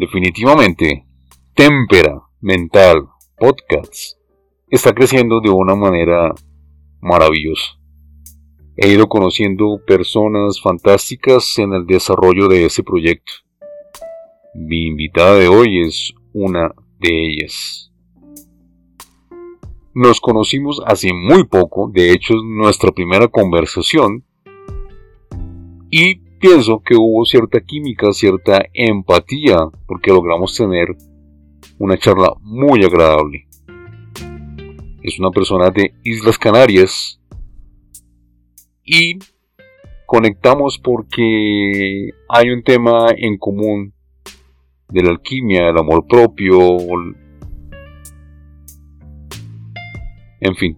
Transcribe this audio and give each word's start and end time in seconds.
Definitivamente, 0.00 1.04
Témpera 1.54 2.22
Mental 2.40 3.06
Podcasts 3.36 4.16
está 4.70 4.94
creciendo 4.94 5.42
de 5.42 5.50
una 5.50 5.74
manera 5.74 6.34
maravillosa. 7.02 7.78
He 8.78 8.94
ido 8.94 9.10
conociendo 9.10 9.78
personas 9.86 10.58
fantásticas 10.62 11.58
en 11.58 11.74
el 11.74 11.84
desarrollo 11.84 12.48
de 12.48 12.64
ese 12.64 12.82
proyecto. 12.82 13.30
Mi 14.54 14.86
invitada 14.86 15.34
de 15.34 15.48
hoy 15.48 15.82
es 15.82 16.14
una 16.32 16.74
de 16.98 17.26
ellas. 17.26 17.92
Nos 19.92 20.18
conocimos 20.18 20.80
hace 20.86 21.12
muy 21.12 21.44
poco, 21.44 21.90
de 21.92 22.12
hecho 22.12 22.32
es 22.36 22.40
nuestra 22.42 22.90
primera 22.90 23.28
conversación, 23.28 24.24
y 25.90 26.29
pienso 26.40 26.82
que 26.84 26.96
hubo 26.96 27.24
cierta 27.24 27.60
química, 27.60 28.12
cierta 28.12 28.64
empatía, 28.72 29.58
porque 29.86 30.10
logramos 30.10 30.56
tener 30.56 30.96
una 31.78 31.96
charla 31.98 32.32
muy 32.40 32.82
agradable. 32.84 33.46
Es 35.02 35.18
una 35.18 35.30
persona 35.30 35.70
de 35.70 35.94
Islas 36.02 36.38
Canarias, 36.38 37.20
y 38.92 39.18
conectamos 40.04 40.78
porque 40.82 42.10
hay 42.28 42.50
un 42.50 42.64
tema 42.64 43.06
en 43.16 43.38
común 43.38 43.94
de 44.88 45.02
la 45.02 45.10
alquimia, 45.10 45.68
el 45.68 45.78
amor 45.78 46.08
propio, 46.08 46.58
en 50.40 50.56
fin, 50.56 50.76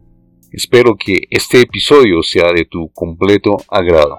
espero 0.51 0.95
que 0.97 1.23
este 1.31 1.63
episodio 1.63 2.23
sea 2.23 2.53
de 2.53 2.67
tu 2.67 2.93
completo 2.93 3.57
agrado. 3.69 4.19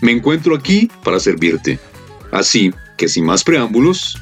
Me 0.00 0.12
encuentro 0.12 0.54
aquí 0.54 0.90
para 1.04 1.20
servirte. 1.20 1.78
Así 2.32 2.72
que 2.96 3.08
sin 3.08 3.24
más 3.24 3.42
preámbulos, 3.44 4.18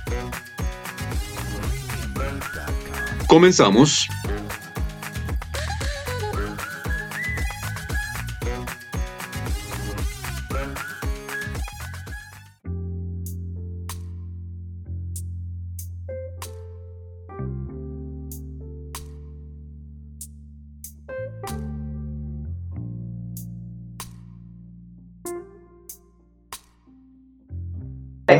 comenzamos. 3.27 4.09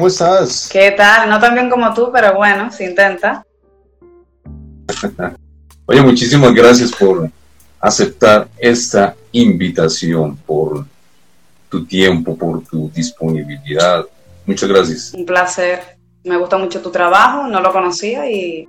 ¿Cómo 0.09 0.15
estás? 0.15 0.71
¿Qué 0.73 0.93
tal? 0.93 1.29
No 1.29 1.39
tan 1.39 1.53
bien 1.53 1.69
como 1.69 1.93
tú, 1.93 2.11
pero 2.11 2.35
bueno, 2.35 2.73
se 2.73 2.87
intenta. 2.87 3.45
Oye, 5.85 6.01
muchísimas 6.01 6.55
gracias 6.55 6.93
por 6.93 7.31
aceptar 7.79 8.49
esta 8.57 9.15
invitación, 9.33 10.35
por 10.35 10.87
tu 11.69 11.85
tiempo, 11.85 12.39
por 12.39 12.65
tu 12.65 12.91
disponibilidad. 12.91 14.07
Muchas 14.47 14.71
gracias. 14.71 15.13
Un 15.13 15.27
placer. 15.27 15.99
Me 16.25 16.39
gusta 16.39 16.57
mucho 16.57 16.81
tu 16.81 16.91
trabajo, 16.91 17.47
no 17.47 17.61
lo 17.61 17.71
conocía 17.71 18.31
y, 18.31 18.67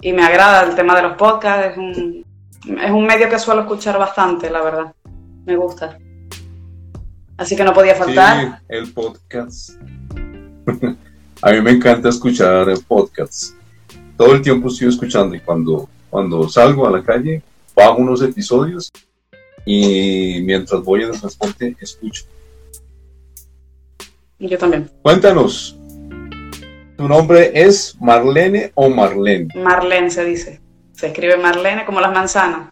y 0.00 0.12
me 0.14 0.24
agrada 0.24 0.62
el 0.62 0.74
tema 0.74 0.96
de 0.96 1.02
los 1.02 1.18
podcasts. 1.18 1.72
Es 1.72 1.76
un, 1.76 2.24
es 2.80 2.90
un 2.90 3.04
medio 3.04 3.28
que 3.28 3.38
suelo 3.38 3.60
escuchar 3.60 3.98
bastante, 3.98 4.48
la 4.48 4.62
verdad. 4.62 4.94
Me 5.44 5.56
gusta. 5.56 5.98
Así 7.36 7.54
que 7.54 7.64
no 7.64 7.74
podía 7.74 7.94
faltar. 7.94 8.46
Sí, 8.46 8.64
el 8.70 8.90
podcast 8.94 9.72
a 11.42 11.52
mí 11.52 11.60
me 11.60 11.70
encanta 11.72 12.08
escuchar 12.08 12.66
podcasts. 12.86 13.54
Todo 14.16 14.34
el 14.34 14.42
tiempo 14.42 14.68
estoy 14.68 14.88
escuchando 14.88 15.34
y 15.34 15.40
cuando, 15.40 15.88
cuando 16.10 16.48
salgo 16.48 16.86
a 16.86 16.90
la 16.90 17.02
calle, 17.02 17.42
bajo 17.74 17.98
unos 17.98 18.22
episodios 18.22 18.90
y 19.64 20.40
mientras 20.42 20.82
voy 20.82 21.02
en 21.02 21.10
el 21.10 21.20
transporte 21.20 21.76
escucho. 21.80 22.24
Y 24.38 24.48
yo 24.48 24.58
también. 24.58 24.90
Cuéntanos, 25.02 25.76
¿tu 26.96 27.08
nombre 27.08 27.50
es 27.54 27.96
Marlene 28.00 28.72
o 28.74 28.88
Marlene? 28.88 29.48
Marlene 29.54 30.10
se 30.10 30.24
dice. 30.24 30.60
Se 30.92 31.08
escribe 31.08 31.36
Marlene 31.36 31.84
como 31.84 32.00
las 32.00 32.12
manzanas. 32.12 32.70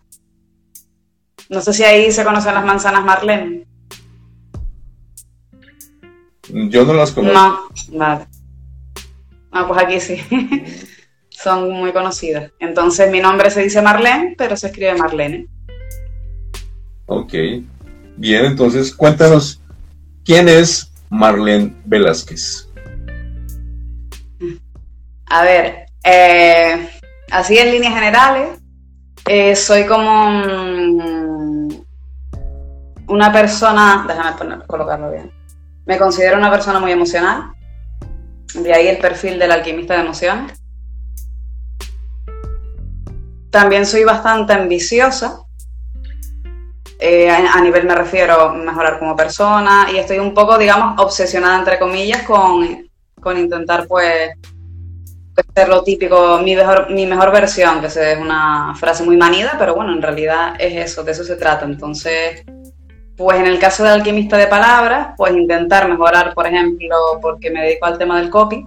No 1.49 1.61
sé 1.61 1.73
si 1.73 1.85
ahí 1.85 2.11
se 2.11 2.25
conocen 2.25 2.55
las 2.55 2.65
manzanas 2.65 3.05
Marlene. 3.05 3.66
Yo 6.57 6.87
no 6.87 6.95
las 6.95 7.13
conozco. 7.13 7.39
No, 7.39 7.69
vale. 7.99 8.27
Ah, 9.53 9.67
pues 9.69 9.83
aquí 9.83 10.01
sí. 10.01 10.23
Son 11.31 11.71
muy 11.71 11.93
conocidas. 11.93 12.51
Entonces 12.59 13.11
mi 13.11 13.21
nombre 13.21 13.51
se 13.51 13.63
dice 13.63 13.83
Marlene, 13.83 14.35
pero 14.39 14.57
se 14.57 14.69
escribe 14.69 14.95
Marlene. 14.95 15.47
Ok. 17.07 17.35
Bien, 18.17 18.47
entonces 18.47 18.95
cuéntanos, 18.95 19.61
¿quién 20.25 20.49
es 20.49 20.91
Marlene 21.11 21.75
Velázquez? 21.85 22.71
A 25.27 25.43
ver, 25.43 25.87
eh, 26.05 26.89
así 27.31 27.59
en 27.59 27.73
líneas 27.73 27.93
generales, 27.93 28.61
eh, 29.27 29.55
soy 29.55 29.85
como 29.85 31.69
una 33.09 33.33
persona, 33.33 34.07
déjame 34.09 34.39
poner, 34.39 34.67
colocarlo 34.67 35.11
bien. 35.11 35.36
Me 35.87 35.99
considero 35.99 36.37
una 36.37 36.51
persona 36.51 36.81
muy 36.81 36.93
emocional, 36.93 37.53
de 38.55 38.73
ahí 38.75 38.89
el 38.89 38.99
perfil 38.99 39.39
del 39.39 39.53
alquimista 39.53 39.95
de 39.95 40.01
emociones. 40.01 40.61
También 43.51 43.87
soy 43.87 44.05
bastante 44.05 44.53
ambiciosa, 44.53 45.47
eh, 46.99 47.31
a, 47.31 47.61
nivel 47.61 47.87
me 47.87 47.95
refiero 47.95 48.41
a 48.41 48.53
mejorar 48.55 48.99
como 48.99 49.15
persona 49.15 49.87
y 49.93 49.99
estoy 49.99 50.19
un 50.19 50.33
poco, 50.33 50.57
digamos, 50.57 50.99
obsesionada, 50.99 51.59
entre 51.59 51.79
comillas, 51.79 52.23
con, 52.23 52.89
con 53.21 53.39
intentar, 53.39 53.87
pues, 53.87 54.31
ser 55.55 55.69
lo 55.69 55.83
típico, 55.83 56.39
mi 56.39 56.57
mejor, 56.57 56.91
mi 56.91 57.07
mejor 57.07 57.31
versión, 57.31 57.81
que 57.81 57.87
es 57.87 58.19
una 58.19 58.75
frase 58.75 59.05
muy 59.05 59.19
manida, 59.19 59.57
pero 59.59 59.75
bueno, 59.75 59.93
en 59.93 60.01
realidad 60.01 60.55
es 60.59 60.91
eso, 60.91 61.05
de 61.05 61.13
eso 61.13 61.23
se 61.23 61.37
trata. 61.37 61.67
Entonces, 61.67 62.43
pues 63.17 63.39
en 63.39 63.47
el 63.47 63.59
caso 63.59 63.83
de 63.83 63.91
alquimista 63.91 64.37
de 64.37 64.47
palabras, 64.47 65.09
pues 65.17 65.33
intentar 65.33 65.89
mejorar, 65.89 66.35
por 66.35 66.47
ejemplo, 66.47 66.97
porque 67.23 67.51
me 67.51 67.63
dedico 67.63 67.87
al 67.87 67.99
tema 67.99 68.21
del 68.21 68.31
copy, 68.31 68.67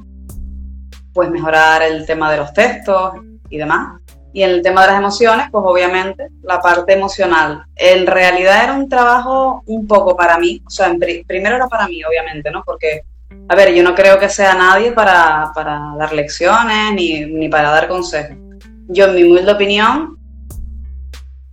pues 1.14 1.30
mejorar 1.30 1.84
el 1.84 2.06
tema 2.06 2.32
de 2.32 2.38
los 2.38 2.54
textos 2.54 3.14
y 3.50 3.58
demás. 3.58 4.00
Y 4.34 4.44
en 4.44 4.52
el 4.52 4.62
tema 4.62 4.82
de 4.82 4.88
las 4.88 4.98
emociones, 4.98 5.48
pues 5.52 5.64
obviamente 5.68 6.28
la 6.44 6.62
parte 6.62 6.94
emocional. 6.94 7.64
En 7.76 8.06
realidad 8.06 8.64
era 8.64 8.74
un 8.74 8.88
trabajo 8.88 9.64
un 9.66 9.88
poco 9.88 10.16
para 10.16 10.38
mí, 10.38 10.62
o 10.66 10.70
sea, 10.70 10.96
primero 11.28 11.56
era 11.56 11.68
para 11.68 11.88
mí, 11.88 12.04
obviamente, 12.04 12.52
¿no? 12.52 12.64
Porque, 12.64 13.04
a 13.48 13.56
ver, 13.56 13.74
yo 13.74 13.84
no 13.84 13.96
creo 13.96 14.20
que 14.20 14.30
sea 14.30 14.54
nadie 14.54 14.92
para, 14.92 15.52
para 15.54 15.94
dar 15.98 16.14
lecciones 16.14 16.94
ni, 16.94 17.26
ni 17.26 17.50
para 17.50 17.72
dar 17.72 17.88
consejos. 17.88 18.38
Yo, 18.88 19.06
en 19.06 19.16
mi 19.16 19.24
humilde 19.24 19.52
opinión, 19.52 20.19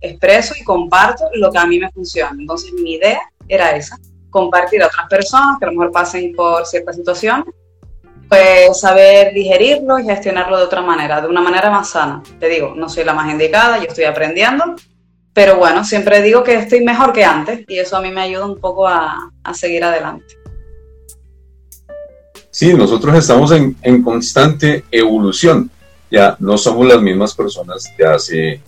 expreso 0.01 0.53
y 0.59 0.63
comparto 0.63 1.25
lo 1.33 1.51
que 1.51 1.57
a 1.57 1.65
mí 1.65 1.79
me 1.79 1.91
funciona. 1.91 2.35
Entonces 2.37 2.73
mi 2.73 2.93
idea 2.93 3.21
era 3.47 3.75
esa, 3.75 3.97
compartir 4.29 4.83
a 4.83 4.87
otras 4.87 5.07
personas 5.07 5.57
que 5.59 5.65
a 5.65 5.69
lo 5.69 5.77
mejor 5.77 5.91
pasen 5.91 6.33
por 6.35 6.65
ciertas 6.65 6.95
situaciones, 6.95 7.45
pues 8.29 8.79
saber 8.79 9.33
digerirlo 9.33 9.99
y 9.99 10.03
gestionarlo 10.03 10.57
de 10.57 10.63
otra 10.63 10.81
manera, 10.81 11.21
de 11.21 11.27
una 11.27 11.41
manera 11.41 11.69
más 11.69 11.89
sana. 11.89 12.21
Te 12.39 12.49
digo, 12.49 12.73
no 12.75 12.89
soy 12.89 13.03
la 13.03 13.13
más 13.13 13.31
indicada, 13.31 13.77
yo 13.77 13.85
estoy 13.85 14.03
aprendiendo, 14.03 14.75
pero 15.33 15.57
bueno, 15.57 15.83
siempre 15.83 16.21
digo 16.21 16.43
que 16.43 16.55
estoy 16.55 16.83
mejor 16.83 17.13
que 17.13 17.23
antes 17.23 17.63
y 17.67 17.77
eso 17.77 17.95
a 17.95 18.01
mí 18.01 18.09
me 18.09 18.21
ayuda 18.21 18.45
un 18.45 18.59
poco 18.59 18.87
a, 18.87 19.31
seguir 19.53 19.83
adelante. 19.83 20.25
Sí, 22.49 22.73
nosotros 22.73 23.15
estamos 23.15 23.51
en, 23.51 24.03
constante 24.03 24.83
evolución. 24.91 25.69
Ya 26.09 26.35
no 26.39 26.57
somos 26.57 26.87
las 26.87 27.01
mismas 27.01 27.35
personas 27.35 27.93
de 27.97 28.05
hace 28.07 28.61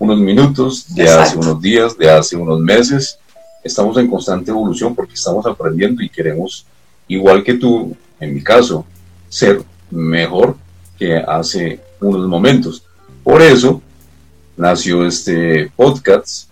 unos 0.00 0.18
minutos, 0.18 0.92
de 0.94 1.06
hace 1.08 1.36
unos 1.36 1.60
días, 1.60 1.96
de 1.96 2.10
hace 2.10 2.34
unos 2.34 2.58
meses. 2.58 3.18
Estamos 3.62 3.98
en 3.98 4.08
constante 4.08 4.50
evolución 4.50 4.94
porque 4.94 5.12
estamos 5.12 5.44
aprendiendo 5.44 6.02
y 6.02 6.08
queremos, 6.08 6.66
igual 7.06 7.44
que 7.44 7.54
tú, 7.54 7.94
en 8.18 8.34
mi 8.34 8.42
caso, 8.42 8.86
ser 9.28 9.62
mejor 9.90 10.56
que 10.98 11.18
hace 11.18 11.80
unos 12.00 12.26
momentos. 12.26 12.82
Por 13.22 13.42
eso 13.42 13.82
nació 14.56 15.06
este 15.06 15.70
podcast, 15.76 16.48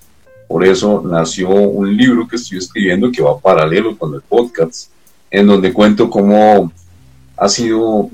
por 0.46 0.66
eso 0.66 1.02
nació 1.02 1.48
un 1.48 1.96
libro 1.96 2.28
que 2.28 2.36
estoy 2.36 2.58
escribiendo 2.58 3.10
que 3.10 3.22
va 3.22 3.40
paralelo 3.40 3.96
con 3.96 4.14
el 4.14 4.20
podcast, 4.20 4.90
en 5.30 5.46
donde 5.46 5.72
cuento 5.72 6.10
cómo 6.10 6.70
ha 7.34 7.48
sido, 7.48 8.10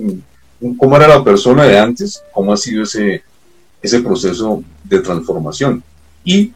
cómo 0.79 0.97
era 0.97 1.09
la 1.09 1.25
persona 1.25 1.65
de 1.65 1.77
antes, 1.77 2.23
cómo 2.33 2.53
ha 2.53 2.57
sido 2.57 2.85
ese, 2.85 3.25
ese 3.85 4.01
proceso 4.01 4.65
de 4.83 5.01
transformación. 5.01 5.83
Y, 6.25 6.53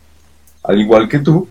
al 0.62 0.80
igual 0.80 1.08
que 1.08 1.18
tú, 1.18 1.46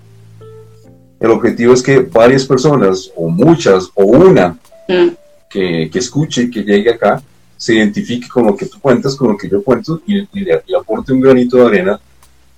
el 1.19 1.29
objetivo 1.29 1.74
es 1.74 1.83
que 1.83 2.00
varias 2.00 2.45
personas, 2.45 3.12
o 3.15 3.29
muchas, 3.29 3.89
o 3.94 4.06
una, 4.06 4.57
mm. 4.88 5.09
que, 5.47 5.89
que 5.91 6.00
escuche, 6.00 6.50
que 6.50 6.63
llegue 6.63 6.89
acá, 6.89 7.21
se 7.56 7.75
identifique 7.75 8.27
con 8.27 8.47
lo 8.47 8.56
que 8.56 8.65
tú 8.65 8.79
cuentas, 8.79 9.15
con 9.15 9.29
lo 9.29 9.38
que 9.38 9.50
yo 9.50 9.63
cuento 9.63 10.01
y, 10.07 10.27
le, 10.44 10.62
aporte 10.79 11.13
un 11.13 11.21
granito 11.21 11.57
de 11.57 11.65
arena 11.68 12.00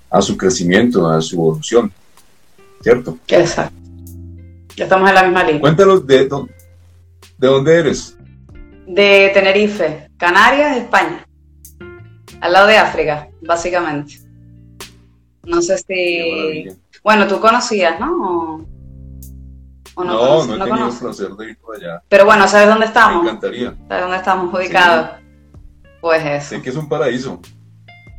a 0.09 0.21
su 0.21 0.37
crecimiento, 0.37 1.09
a 1.09 1.21
su 1.21 1.35
evolución. 1.35 1.91
¿Cierto? 2.81 3.17
Exacto. 3.27 3.75
Ya 4.77 4.85
estamos 4.85 5.09
en 5.09 5.15
la 5.15 5.23
misma 5.23 5.43
línea. 5.43 5.59
Cuéntanos 5.59 6.07
de, 6.07 6.19
de 6.19 7.47
dónde 7.47 7.75
eres. 7.75 8.15
De 8.87 9.29
Tenerife, 9.33 10.09
Canarias, 10.17 10.77
España. 10.77 11.25
Al 12.41 12.53
lado 12.53 12.67
de 12.67 12.77
África, 12.77 13.27
básicamente. 13.41 14.19
No 15.43 15.61
sé 15.61 15.77
si... 15.77 16.67
Bueno, 17.03 17.27
tú 17.27 17.39
conocías, 17.39 17.99
¿no? 17.99 18.65
no, 19.95 20.45
no, 20.45 20.55
he 20.55 20.69
tenido 20.69 20.89
el 20.89 20.97
placer 20.97 21.29
de 21.31 21.49
ir 21.49 21.57
por 21.57 21.75
allá. 21.75 22.01
Pero 22.07 22.25
bueno, 22.25 22.47
¿sabes 22.47 22.67
dónde 22.67 22.85
estamos? 22.85 23.23
Me 23.23 23.29
encantaría. 23.29 23.75
¿Sabes 23.87 24.03
dónde 24.03 24.17
estamos 24.17 24.53
ubicados? 24.53 25.09
Pues 26.01 26.25
eso. 26.25 26.49
Sé 26.49 26.61
que 26.61 26.69
es 26.69 26.75
un 26.75 26.87
paraíso. 26.87 27.41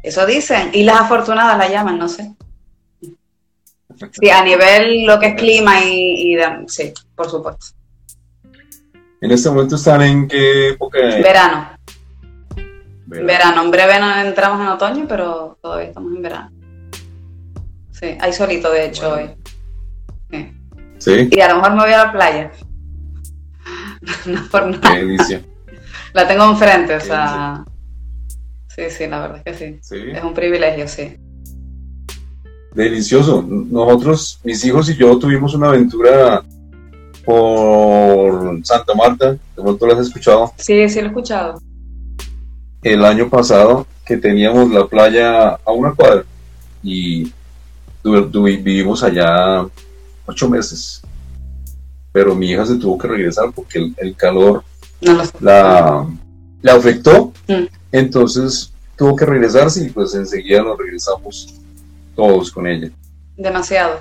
Eso 0.03 0.27
dicen. 0.27 0.71
Y 0.73 0.85
las 0.85 1.01
afortunadas 1.01 1.59
la 1.59 1.69
llaman, 1.69 1.99
no 1.99 2.09
sé. 2.09 2.35
Sí, 4.13 4.31
a 4.31 4.43
nivel 4.43 5.05
lo 5.05 5.19
que 5.19 5.29
es 5.29 5.35
clima 5.35 5.85
y, 5.85 6.37
sí, 6.69 6.93
por 7.15 7.31
supuesto. 7.31 7.67
¿En 9.21 9.31
este 9.31 9.51
momento 9.51 9.77
están 9.77 10.01
en 10.03 10.27
qué 10.29 10.71
época? 10.71 10.99
Verano. 10.99 11.70
Verano. 13.11 13.27
Verano. 13.27 13.62
En 13.62 13.71
breve 13.71 14.27
entramos 14.27 14.61
en 14.61 14.69
otoño, 14.69 15.07
pero 15.09 15.59
todavía 15.61 15.89
estamos 15.89 16.15
en 16.15 16.23
verano. 16.23 16.51
Sí, 17.93 18.17
hay 18.19 18.33
solito 18.33 18.71
de 18.71 18.87
hecho 18.87 19.12
hoy. 19.12 19.31
Sí. 20.99 21.29
Y 21.31 21.41
a 21.41 21.49
lo 21.49 21.57
mejor 21.57 21.73
me 21.73 21.83
voy 21.83 21.93
a 21.93 22.05
la 22.05 22.12
playa. 22.12 22.51
no 24.27 24.49
por 24.51 24.67
nada. 24.67 24.95
Qué. 24.95 25.45
La 26.12 26.27
tengo 26.27 26.45
enfrente, 26.45 26.97
o 26.97 27.01
sea. 27.01 27.65
Sí, 28.69 28.83
sí, 28.91 29.07
la 29.07 29.21
verdad 29.21 29.43
es 29.45 29.59
que 29.59 29.81
sí. 29.83 30.05
Es 30.12 30.23
un 30.23 30.35
privilegio, 30.35 30.89
sí. 30.89 31.17
Delicioso. 32.75 33.45
Nosotros, 33.47 34.41
mis 34.45 34.65
hijos 34.65 34.89
y 34.89 34.97
yo 34.97 35.19
tuvimos 35.19 35.55
una 35.55 35.69
aventura 35.69 36.43
por 37.25 38.65
Santa 38.65 38.95
Marta. 38.95 39.33
¿De 39.33 39.39
pronto 39.55 39.87
lo 39.87 39.93
has 39.93 40.07
escuchado? 40.07 40.53
Sí, 40.57 40.89
sí 40.89 41.01
lo 41.01 41.07
he 41.07 41.09
escuchado. 41.09 41.61
El 42.82 43.05
año 43.05 43.29
pasado 43.29 43.87
que 44.05 44.17
teníamos 44.17 44.71
la 44.71 44.87
playa 44.87 45.50
a 45.50 45.73
una 45.73 45.93
cuadra 45.93 46.25
y 46.82 47.32
vivimos 48.03 49.03
allá 49.03 49.67
ocho 50.27 50.49
meses. 50.49 51.03
Pero 52.12 52.35
mi 52.35 52.50
hija 52.50 52.67
se 52.67 52.77
tuvo 52.77 52.99
que 52.99 53.09
regresar 53.09 53.53
porque 53.55 53.93
el, 53.97 54.17
calor 54.17 54.65
la, 55.00 56.06
la, 56.61 56.73
afectó. 56.75 57.32
Mm. 57.47 57.67
Entonces 57.93 58.73
tuvo 58.97 59.15
que 59.15 59.26
regresarse 59.26 59.85
y 59.85 59.91
pues 59.91 60.15
enseguida 60.15 60.62
nos 60.62 60.79
regresamos 60.79 61.55
todos 62.17 62.50
con 62.50 62.67
ella. 62.67 62.91
Demasiado. 63.37 64.00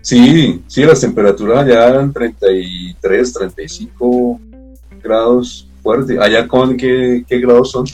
Sí, 0.00 0.62
sí, 0.66 0.82
las 0.84 1.00
temperaturas 1.00 1.66
ya 1.66 1.88
eran 1.88 2.12
33, 2.12 3.32
35 3.32 4.40
grados 5.02 5.66
fuerte. 5.84 6.18
¿Allá 6.20 6.48
con 6.48 6.76
qué, 6.76 7.24
qué 7.28 7.38
grados 7.38 7.70
son? 7.70 7.84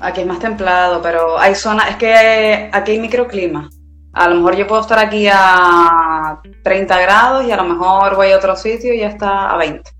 Aquí 0.00 0.20
es 0.20 0.26
más 0.26 0.40
templado, 0.40 1.00
pero 1.00 1.38
hay 1.38 1.54
zonas, 1.54 1.88
es 1.90 1.96
que 1.96 2.68
aquí 2.70 2.92
hay 2.92 3.00
microclima. 3.00 3.70
A 4.12 4.28
lo 4.28 4.34
mejor 4.34 4.56
yo 4.56 4.66
puedo 4.66 4.82
estar 4.82 4.98
aquí 4.98 5.26
a 5.32 6.38
30 6.62 7.00
grados 7.00 7.44
y 7.46 7.50
a 7.50 7.56
lo 7.56 7.64
mejor 7.64 8.14
voy 8.16 8.32
a 8.32 8.36
otro 8.36 8.54
sitio 8.56 8.92
y 8.92 8.98
ya 8.98 9.08
está 9.08 9.50
a 9.50 9.56
20. 9.56 9.90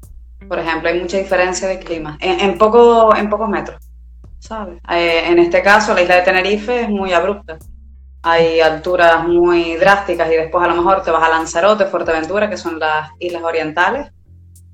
Por 0.47 0.59
ejemplo, 0.59 0.91
hay 0.91 1.01
mucha 1.01 1.17
diferencia 1.17 1.67
de 1.67 1.79
clima 1.79 2.19
en, 2.21 2.59
poco, 2.59 3.17
en 3.17 3.31
pocos 3.31 3.49
metros, 3.49 3.81
¿sabes? 4.39 4.79
Eh, 4.91 5.23
en 5.27 5.39
este 5.39 5.63
caso, 5.63 5.95
la 5.95 6.03
isla 6.03 6.17
de 6.17 6.23
Tenerife 6.23 6.83
es 6.83 6.89
muy 6.91 7.15
abrupta. 7.15 7.59
Hay 8.25 8.61
alturas 8.61 9.27
muy 9.27 9.77
drásticas 9.77 10.31
y 10.31 10.37
después 10.37 10.63
a 10.63 10.69
lo 10.69 10.77
mejor 10.77 11.03
te 11.03 11.11
vas 11.11 11.23
a 11.23 11.31
Lanzarote, 11.31 11.87
Fuerteventura, 11.87 12.51
que 12.51 12.59
son 12.59 12.79
las 12.79 13.11
islas 13.19 13.43
orientales, 13.43 14.13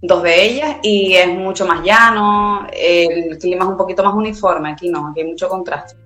dos 0.01 0.23
de 0.23 0.45
ellas, 0.45 0.77
y 0.83 1.15
es 1.15 1.29
mucho 1.29 1.67
más 1.67 1.85
llano, 1.85 2.67
el 2.73 3.39
clima 3.39 3.65
es 3.65 3.71
un 3.71 3.77
poquito 3.77 4.05
más 4.05 4.15
uniforme, 4.15 4.71
aquí 4.71 4.89
no, 4.91 5.09
aquí 5.09 5.21
hay 5.21 5.27
mucho 5.27 5.49
contraste. 5.49 5.97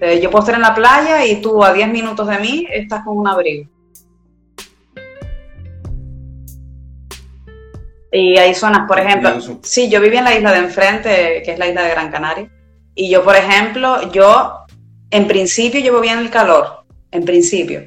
Eh, 0.00 0.20
yo 0.20 0.30
puedo 0.30 0.44
estar 0.44 0.54
en 0.54 0.62
la 0.62 0.74
playa 0.74 1.26
y 1.26 1.40
tú 1.40 1.62
a 1.62 1.72
10 1.72 1.88
minutos 1.88 2.26
de 2.28 2.38
mí 2.38 2.66
estás 2.70 3.04
con 3.04 3.16
un 3.16 3.26
abrigo. 3.26 3.68
Y 8.10 8.38
hay 8.38 8.54
zonas, 8.54 8.88
por 8.88 8.98
ejemplo, 8.98 9.30
sí, 9.62 9.88
yo 9.90 10.00
viví 10.00 10.16
en 10.16 10.24
la 10.24 10.34
isla 10.34 10.52
de 10.52 10.58
enfrente, 10.58 11.42
que 11.44 11.52
es 11.52 11.58
la 11.58 11.68
isla 11.68 11.82
de 11.82 11.90
Gran 11.90 12.10
Canaria. 12.10 12.50
Y 12.94 13.10
yo, 13.10 13.22
por 13.22 13.36
ejemplo, 13.36 14.10
yo 14.12 14.54
en 15.10 15.26
principio 15.26 15.80
llevo 15.80 16.00
bien 16.00 16.18
el 16.18 16.30
calor, 16.30 16.84
en 17.10 17.24
principio. 17.24 17.82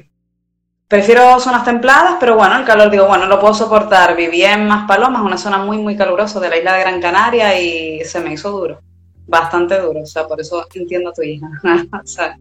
Prefiero 0.92 1.40
zonas 1.40 1.64
templadas, 1.64 2.18
pero 2.20 2.36
bueno, 2.36 2.58
el 2.58 2.66
calor 2.66 2.90
digo, 2.90 3.06
bueno, 3.06 3.24
lo 3.24 3.40
puedo 3.40 3.54
soportar. 3.54 4.14
Viví 4.14 4.42
en 4.42 4.66
Maspalomas, 4.66 5.22
una 5.22 5.38
zona 5.38 5.56
muy, 5.56 5.78
muy 5.78 5.96
calurosa 5.96 6.38
de 6.38 6.50
la 6.50 6.58
isla 6.58 6.74
de 6.74 6.80
Gran 6.80 7.00
Canaria 7.00 7.58
y 7.58 8.04
se 8.04 8.20
me 8.20 8.34
hizo 8.34 8.50
duro 8.50 8.78
bastante 9.26 9.80
duro, 9.80 10.02
o 10.02 10.06
sea, 10.06 10.26
por 10.28 10.38
eso 10.38 10.66
entiendo 10.74 11.08
a 11.08 11.14
tu 11.14 11.22
hija. 11.22 11.48
o 12.04 12.06
sea, 12.06 12.38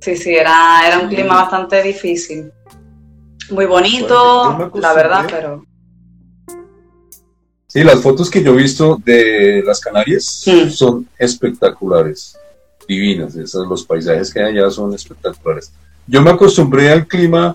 sí, 0.00 0.16
sí, 0.16 0.34
era, 0.34 0.80
era 0.84 0.98
un 0.98 1.08
clima 1.08 1.36
bastante 1.36 1.80
difícil. 1.80 2.50
Muy 3.52 3.66
bonito, 3.66 4.72
la 4.74 4.92
verdad, 4.92 5.24
pero... 5.30 5.64
Sí, 7.68 7.84
las 7.84 8.02
fotos 8.02 8.28
que 8.28 8.42
yo 8.42 8.52
he 8.54 8.62
visto 8.62 9.00
de 9.04 9.62
las 9.64 9.78
Canarias 9.78 10.42
hmm. 10.44 10.70
son 10.70 11.08
espectaculares, 11.16 12.36
divinas, 12.88 13.36
esos, 13.36 13.64
los 13.68 13.84
paisajes 13.84 14.34
que 14.34 14.40
hay 14.40 14.58
allá 14.58 14.70
son 14.70 14.92
espectaculares. 14.92 15.70
Yo 16.08 16.20
me 16.20 16.30
acostumbré 16.30 16.90
al 16.90 17.06
clima 17.06 17.54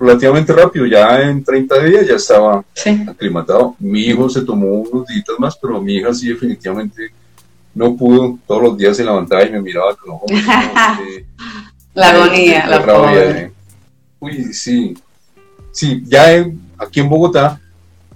relativamente 0.00 0.52
rápido, 0.54 0.86
ya 0.86 1.20
en 1.20 1.44
30 1.44 1.84
días 1.84 2.06
ya 2.08 2.14
estaba 2.14 2.64
aclimatado. 3.06 3.76
Mi 3.78 4.06
hijo 4.06 4.30
se 4.30 4.40
tomó 4.40 4.66
unos 4.66 5.06
días 5.06 5.24
más, 5.38 5.56
pero 5.58 5.80
mi 5.80 5.96
hija 5.96 6.14
sí 6.14 6.28
definitivamente 6.28 7.12
no 7.74 7.94
pudo, 7.94 8.38
todos 8.46 8.62
los 8.62 8.78
días 8.78 8.96
se 8.96 9.04
levantaba 9.04 9.44
y 9.44 9.52
me 9.52 9.60
miraba 9.60 9.94
con 9.94 10.14
ojos. 10.14 10.30
la 11.94 12.10
agonía, 12.10 12.66
la 12.66 12.78
rabia. 12.78 13.52
Uy, 14.18 14.54
sí. 14.54 14.96
Sí, 15.70 16.02
ya 16.06 16.46
aquí 16.78 17.00
en 17.00 17.08
Bogotá, 17.08 17.60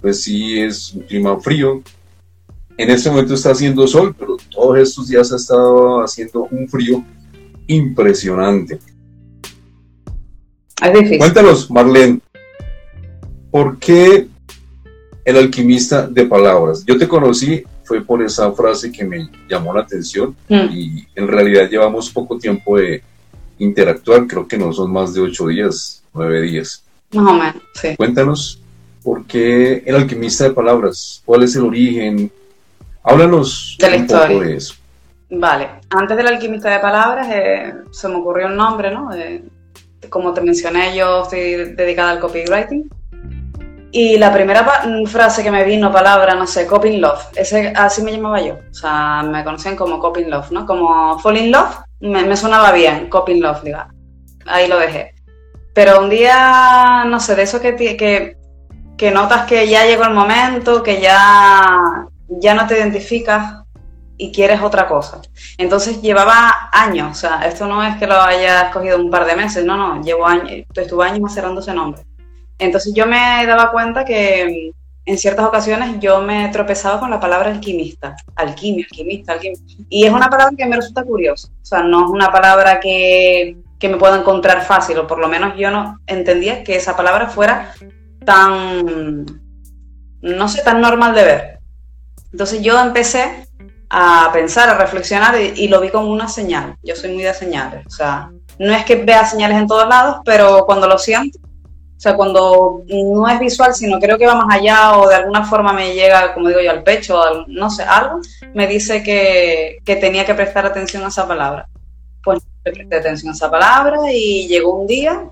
pues 0.01 0.23
sí 0.23 0.59
es 0.59 0.91
un 0.91 1.03
clima 1.03 1.39
frío. 1.39 1.81
En 2.77 2.89
este 2.89 3.09
momento 3.09 3.35
está 3.35 3.51
haciendo 3.51 3.87
sol, 3.87 4.13
pero 4.17 4.35
todos 4.49 4.79
estos 4.79 5.07
días 5.07 5.31
ha 5.31 5.35
estado 5.35 6.01
haciendo 6.01 6.47
un 6.51 6.67
frío 6.67 7.03
impresionante. 7.67 8.79
Es 10.81 10.93
difícil. 10.93 11.17
Cuéntanos, 11.19 11.71
Marlene, 11.71 12.19
¿por 13.51 13.77
qué 13.79 14.27
el 15.23 15.37
alquimista 15.37 16.07
de 16.07 16.25
palabras? 16.25 16.83
Yo 16.85 16.97
te 16.97 17.07
conocí 17.07 17.63
fue 17.85 18.01
por 18.01 18.21
esa 18.21 18.51
frase 18.51 18.91
que 18.91 19.05
me 19.05 19.29
llamó 19.47 19.73
la 19.73 19.81
atención 19.81 20.35
mm. 20.49 20.67
y 20.71 21.07
en 21.15 21.27
realidad 21.27 21.69
llevamos 21.69 22.09
poco 22.09 22.37
tiempo 22.37 22.77
de 22.77 23.01
interactuar, 23.59 24.27
creo 24.27 24.47
que 24.47 24.57
no 24.57 24.73
son 24.73 24.91
más 24.91 25.13
de 25.13 25.21
ocho 25.21 25.47
días, 25.47 26.03
nueve 26.13 26.41
días. 26.41 26.83
Más 27.13 27.27
o 27.27 27.33
menos, 27.33 27.61
sí. 27.75 27.95
Cuéntanos, 27.95 28.59
¿por 29.03 29.25
qué 29.25 29.83
el 29.85 29.95
alquimista 29.95 30.43
de 30.45 30.49
palabras? 30.49 31.21
¿Cuál 31.23 31.43
es 31.43 31.55
el 31.55 31.63
origen? 31.63 32.31
Háblanos 33.03 33.77
de 33.79 33.89
la 33.89 33.95
un 33.95 34.01
historia. 34.01 34.27
poco 34.27 34.39
de 34.41 34.55
eso. 34.55 34.73
Vale, 35.29 35.69
antes 35.89 36.17
del 36.17 36.27
alquimista 36.27 36.71
de 36.71 36.79
palabras 36.79 37.27
eh, 37.31 37.73
se 37.91 38.07
me 38.07 38.15
ocurrió 38.15 38.47
un 38.47 38.57
nombre, 38.57 38.91
¿no? 38.91 39.09
Como 40.09 40.33
te 40.33 40.41
mencioné, 40.41 40.95
yo 40.95 41.23
estoy 41.23 41.73
dedicada 41.75 42.11
al 42.11 42.19
copywriting. 42.19 42.89
Y 43.91 44.17
la 44.17 44.33
primera 44.33 44.65
frase 45.07 45.41
que 45.41 45.51
me 45.51 45.63
vino, 45.63 45.91
palabra, 45.91 46.35
no 46.35 46.45
sé, 46.45 46.67
coping 46.67 46.99
love, 46.99 47.27
ese, 47.35 47.71
así 47.75 48.01
me 48.01 48.11
llamaba 48.11 48.41
yo. 48.41 48.55
O 48.69 48.73
sea, 48.73 49.23
me 49.23 49.43
conocían 49.43 49.77
como 49.77 49.99
coping 49.99 50.29
love, 50.29 50.51
¿no? 50.51 50.65
Como 50.65 51.17
fall 51.19 51.37
in 51.37 51.51
love, 51.51 51.77
me, 52.01 52.35
sonaba 52.35 52.73
bien, 52.73 53.09
coping 53.09 53.41
love, 53.41 53.63
diga. 53.63 53.87
Ahí 54.45 54.67
lo 54.67 54.79
dejé. 54.79 55.15
Pero 55.73 56.01
un 56.01 56.09
día, 56.09 57.05
no 57.07 57.19
sé, 57.19 57.35
de 57.35 57.43
eso 57.43 57.61
que, 57.61 57.75
que, 57.75 58.37
que 58.97 59.11
notas 59.11 59.45
que 59.45 59.67
ya 59.67 59.85
llegó 59.85 60.03
el 60.03 60.13
momento, 60.13 60.83
que 60.83 60.99
ya, 60.99 62.05
ya 62.27 62.53
no 62.53 62.67
te 62.67 62.77
identificas 62.77 63.64
y 64.17 64.31
quieres 64.31 64.61
otra 64.61 64.87
cosa. 64.87 65.21
Entonces 65.57 66.01
llevaba 66.01 66.69
años, 66.71 67.11
o 67.11 67.13
sea, 67.13 67.41
esto 67.45 67.67
no 67.67 67.83
es 67.83 67.97
que 67.97 68.07
lo 68.07 68.19
haya 68.21 68.63
escogido 68.63 68.97
un 68.97 69.09
par 69.09 69.25
de 69.25 69.35
meses, 69.35 69.65
no, 69.65 69.75
no, 69.77 70.01
llevo 70.01 70.25
años, 70.25 70.65
estuve 70.73 71.05
años 71.05 71.19
macerando 71.19 71.61
ese 71.61 71.73
nombre. 71.73 72.03
Entonces 72.57 72.93
yo 72.93 73.05
me 73.05 73.45
daba 73.45 73.71
cuenta 73.71 74.05
que 74.05 74.71
mm, 74.73 75.11
en 75.11 75.17
ciertas 75.17 75.45
ocasiones 75.45 75.99
yo 75.99 76.21
me 76.21 76.47
tropezaba 76.49 76.99
con 76.99 77.09
la 77.09 77.19
palabra 77.19 77.51
alquimista, 77.51 78.15
alquimia, 78.35 78.85
alquimista, 78.89 79.33
alquimista. 79.33 79.83
Y 79.89 80.05
es 80.05 80.11
una 80.11 80.29
palabra 80.29 80.55
que 80.57 80.65
me 80.65 80.77
resulta 80.77 81.03
curiosa, 81.03 81.49
o 81.49 81.65
sea, 81.65 81.83
no 81.83 82.05
es 82.05 82.11
una 82.11 82.31
palabra 82.31 82.79
que, 82.79 83.57
que 83.79 83.89
me 83.89 83.97
puedo 83.97 84.15
encontrar 84.15 84.63
fácil, 84.63 84.97
o 84.99 85.07
por 85.07 85.19
lo 85.19 85.27
menos 85.27 85.57
yo 85.57 85.69
no 85.71 85.99
entendía 86.07 86.63
que 86.63 86.75
esa 86.75 86.95
palabra 86.95 87.27
fuera 87.27 87.73
tan, 88.25 89.25
no 90.21 90.47
sé, 90.47 90.63
tan 90.63 90.81
normal 90.81 91.13
de 91.13 91.23
ver. 91.23 91.59
Entonces 92.31 92.61
yo 92.61 92.81
empecé 92.81 93.44
a 93.89 94.29
pensar, 94.33 94.69
a 94.69 94.77
reflexionar 94.77 95.35
y, 95.39 95.67
lo 95.67 95.81
vi 95.81 95.89
como 95.89 96.11
una 96.11 96.27
señal. 96.27 96.75
Yo 96.83 96.95
soy 96.95 97.13
muy 97.13 97.23
de 97.23 97.33
señales, 97.33 97.85
o 97.85 97.89
sea, 97.89 98.31
no 98.59 98.73
es 98.73 98.85
que 98.85 98.95
vea 98.95 99.25
señales 99.25 99.57
en 99.57 99.67
todos 99.67 99.87
lados, 99.87 100.17
pero 100.25 100.65
cuando 100.65 100.87
lo 100.87 100.97
siento, 100.97 101.39
o 101.39 101.99
sea, 101.99 102.15
cuando 102.15 102.83
no 102.87 103.27
es 103.27 103.39
visual, 103.39 103.73
sino 103.73 103.99
creo 103.99 104.17
que 104.17 104.27
va 104.27 104.35
más 104.35 104.55
allá 104.55 104.97
o 104.97 105.07
de 105.07 105.15
alguna 105.15 105.45
forma 105.45 105.73
me 105.73 105.93
llega, 105.93 106.33
como 106.33 106.49
digo 106.49 106.61
yo, 106.61 106.71
al 106.71 106.83
pecho, 106.83 107.21
no 107.47 107.69
sé, 107.69 107.83
algo, 107.83 108.19
me 108.53 108.67
dice 108.67 109.01
que, 109.01 109.79
que 109.85 109.95
tenía 109.95 110.25
que 110.25 110.35
prestar 110.35 110.65
atención 110.65 111.03
a 111.03 111.07
esa 111.07 111.27
palabra. 111.27 111.67
Pues 112.23 112.43
presté 112.63 112.97
atención 112.97 113.31
a 113.31 113.35
esa 113.35 113.49
palabra 113.49 113.97
y 114.11 114.47
llegó 114.47 114.75
un 114.75 114.87
día 114.87 115.29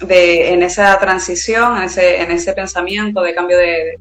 de, 0.00 0.52
en 0.52 0.62
esa 0.62 0.98
transición, 0.98 1.78
en 1.78 1.84
ese, 1.84 2.22
en 2.22 2.30
ese 2.30 2.52
pensamiento 2.52 3.20
de 3.22 3.34
cambio 3.34 3.58
de, 3.58 3.98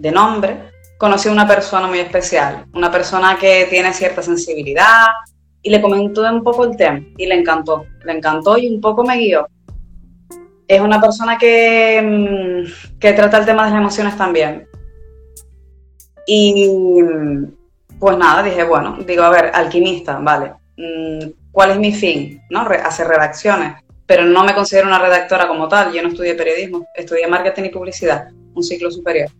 de 0.00 0.10
nombre, 0.10 0.70
conocí 1.00 1.30
a 1.30 1.32
una 1.32 1.48
persona 1.48 1.86
muy 1.86 1.98
especial, 1.98 2.66
una 2.74 2.90
persona 2.90 3.38
que 3.40 3.66
tiene 3.70 3.90
cierta 3.94 4.20
sensibilidad 4.20 5.06
y 5.62 5.70
le 5.70 5.80
comentó 5.80 6.30
un 6.30 6.44
poco 6.44 6.64
el 6.64 6.76
tema 6.76 7.00
y 7.16 7.24
le 7.24 7.36
encantó, 7.36 7.86
le 8.04 8.12
encantó 8.12 8.58
y 8.58 8.68
un 8.68 8.82
poco 8.82 9.02
me 9.02 9.16
guió. 9.16 9.48
Es 10.68 10.78
una 10.78 11.00
persona 11.00 11.38
que, 11.38 12.02
mm, 12.02 12.98
que 12.98 13.14
trata 13.14 13.38
el 13.38 13.46
tema 13.46 13.64
de 13.64 13.70
las 13.70 13.80
emociones 13.80 14.14
también. 14.18 14.68
Y 16.26 16.68
pues 17.98 18.18
nada, 18.18 18.42
dije, 18.42 18.62
bueno, 18.64 18.98
digo, 19.06 19.22
a 19.22 19.30
ver, 19.30 19.52
alquimista, 19.54 20.18
vale, 20.18 20.52
mm, 20.76 21.30
¿cuál 21.50 21.70
es 21.70 21.78
mi 21.78 21.94
fin? 21.94 22.42
¿No? 22.50 22.60
Hacer 22.60 23.08
redacciones, 23.08 23.82
pero 24.04 24.24
no 24.24 24.44
me 24.44 24.54
considero 24.54 24.86
una 24.86 24.98
redactora 24.98 25.48
como 25.48 25.66
tal, 25.66 25.94
yo 25.94 26.02
no 26.02 26.08
estudié 26.08 26.34
periodismo, 26.34 26.86
estudié 26.94 27.26
marketing 27.26 27.64
y 27.64 27.68
publicidad, 27.70 28.28
un 28.54 28.62
ciclo 28.62 28.90
superior. 28.90 29.30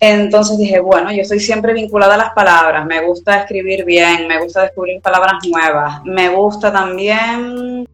Entonces 0.00 0.58
dije, 0.58 0.78
bueno, 0.78 1.10
yo 1.12 1.22
estoy 1.22 1.40
siempre 1.40 1.74
vinculada 1.74 2.14
a 2.14 2.18
las 2.18 2.32
palabras, 2.32 2.86
me 2.86 3.04
gusta 3.04 3.40
escribir 3.40 3.84
bien, 3.84 4.28
me 4.28 4.40
gusta 4.40 4.62
descubrir 4.62 5.00
palabras 5.02 5.44
nuevas, 5.48 6.04
me 6.04 6.28
gusta 6.28 6.72
también, 6.72 7.84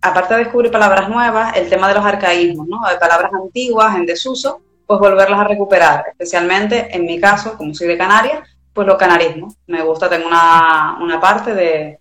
aparte 0.00 0.34
de 0.34 0.44
descubrir 0.44 0.70
palabras 0.70 1.08
nuevas, 1.08 1.56
el 1.56 1.68
tema 1.68 1.88
de 1.88 1.94
los 1.94 2.04
arcaísmos, 2.04 2.68
¿no? 2.68 2.88
De 2.88 2.98
palabras 2.98 3.32
antiguas 3.34 3.96
en 3.96 4.06
desuso, 4.06 4.60
pues 4.86 5.00
volverlas 5.00 5.40
a 5.40 5.44
recuperar, 5.44 6.04
especialmente 6.12 6.94
en 6.94 7.04
mi 7.04 7.18
caso, 7.18 7.56
como 7.56 7.74
soy 7.74 7.88
de 7.88 7.98
Canarias, 7.98 8.48
pues 8.72 8.86
los 8.86 8.96
canarismos. 8.96 9.54
Me 9.66 9.82
gusta, 9.82 10.08
tengo 10.08 10.28
una, 10.28 10.98
una 11.00 11.20
parte 11.20 11.52
de, 11.54 11.98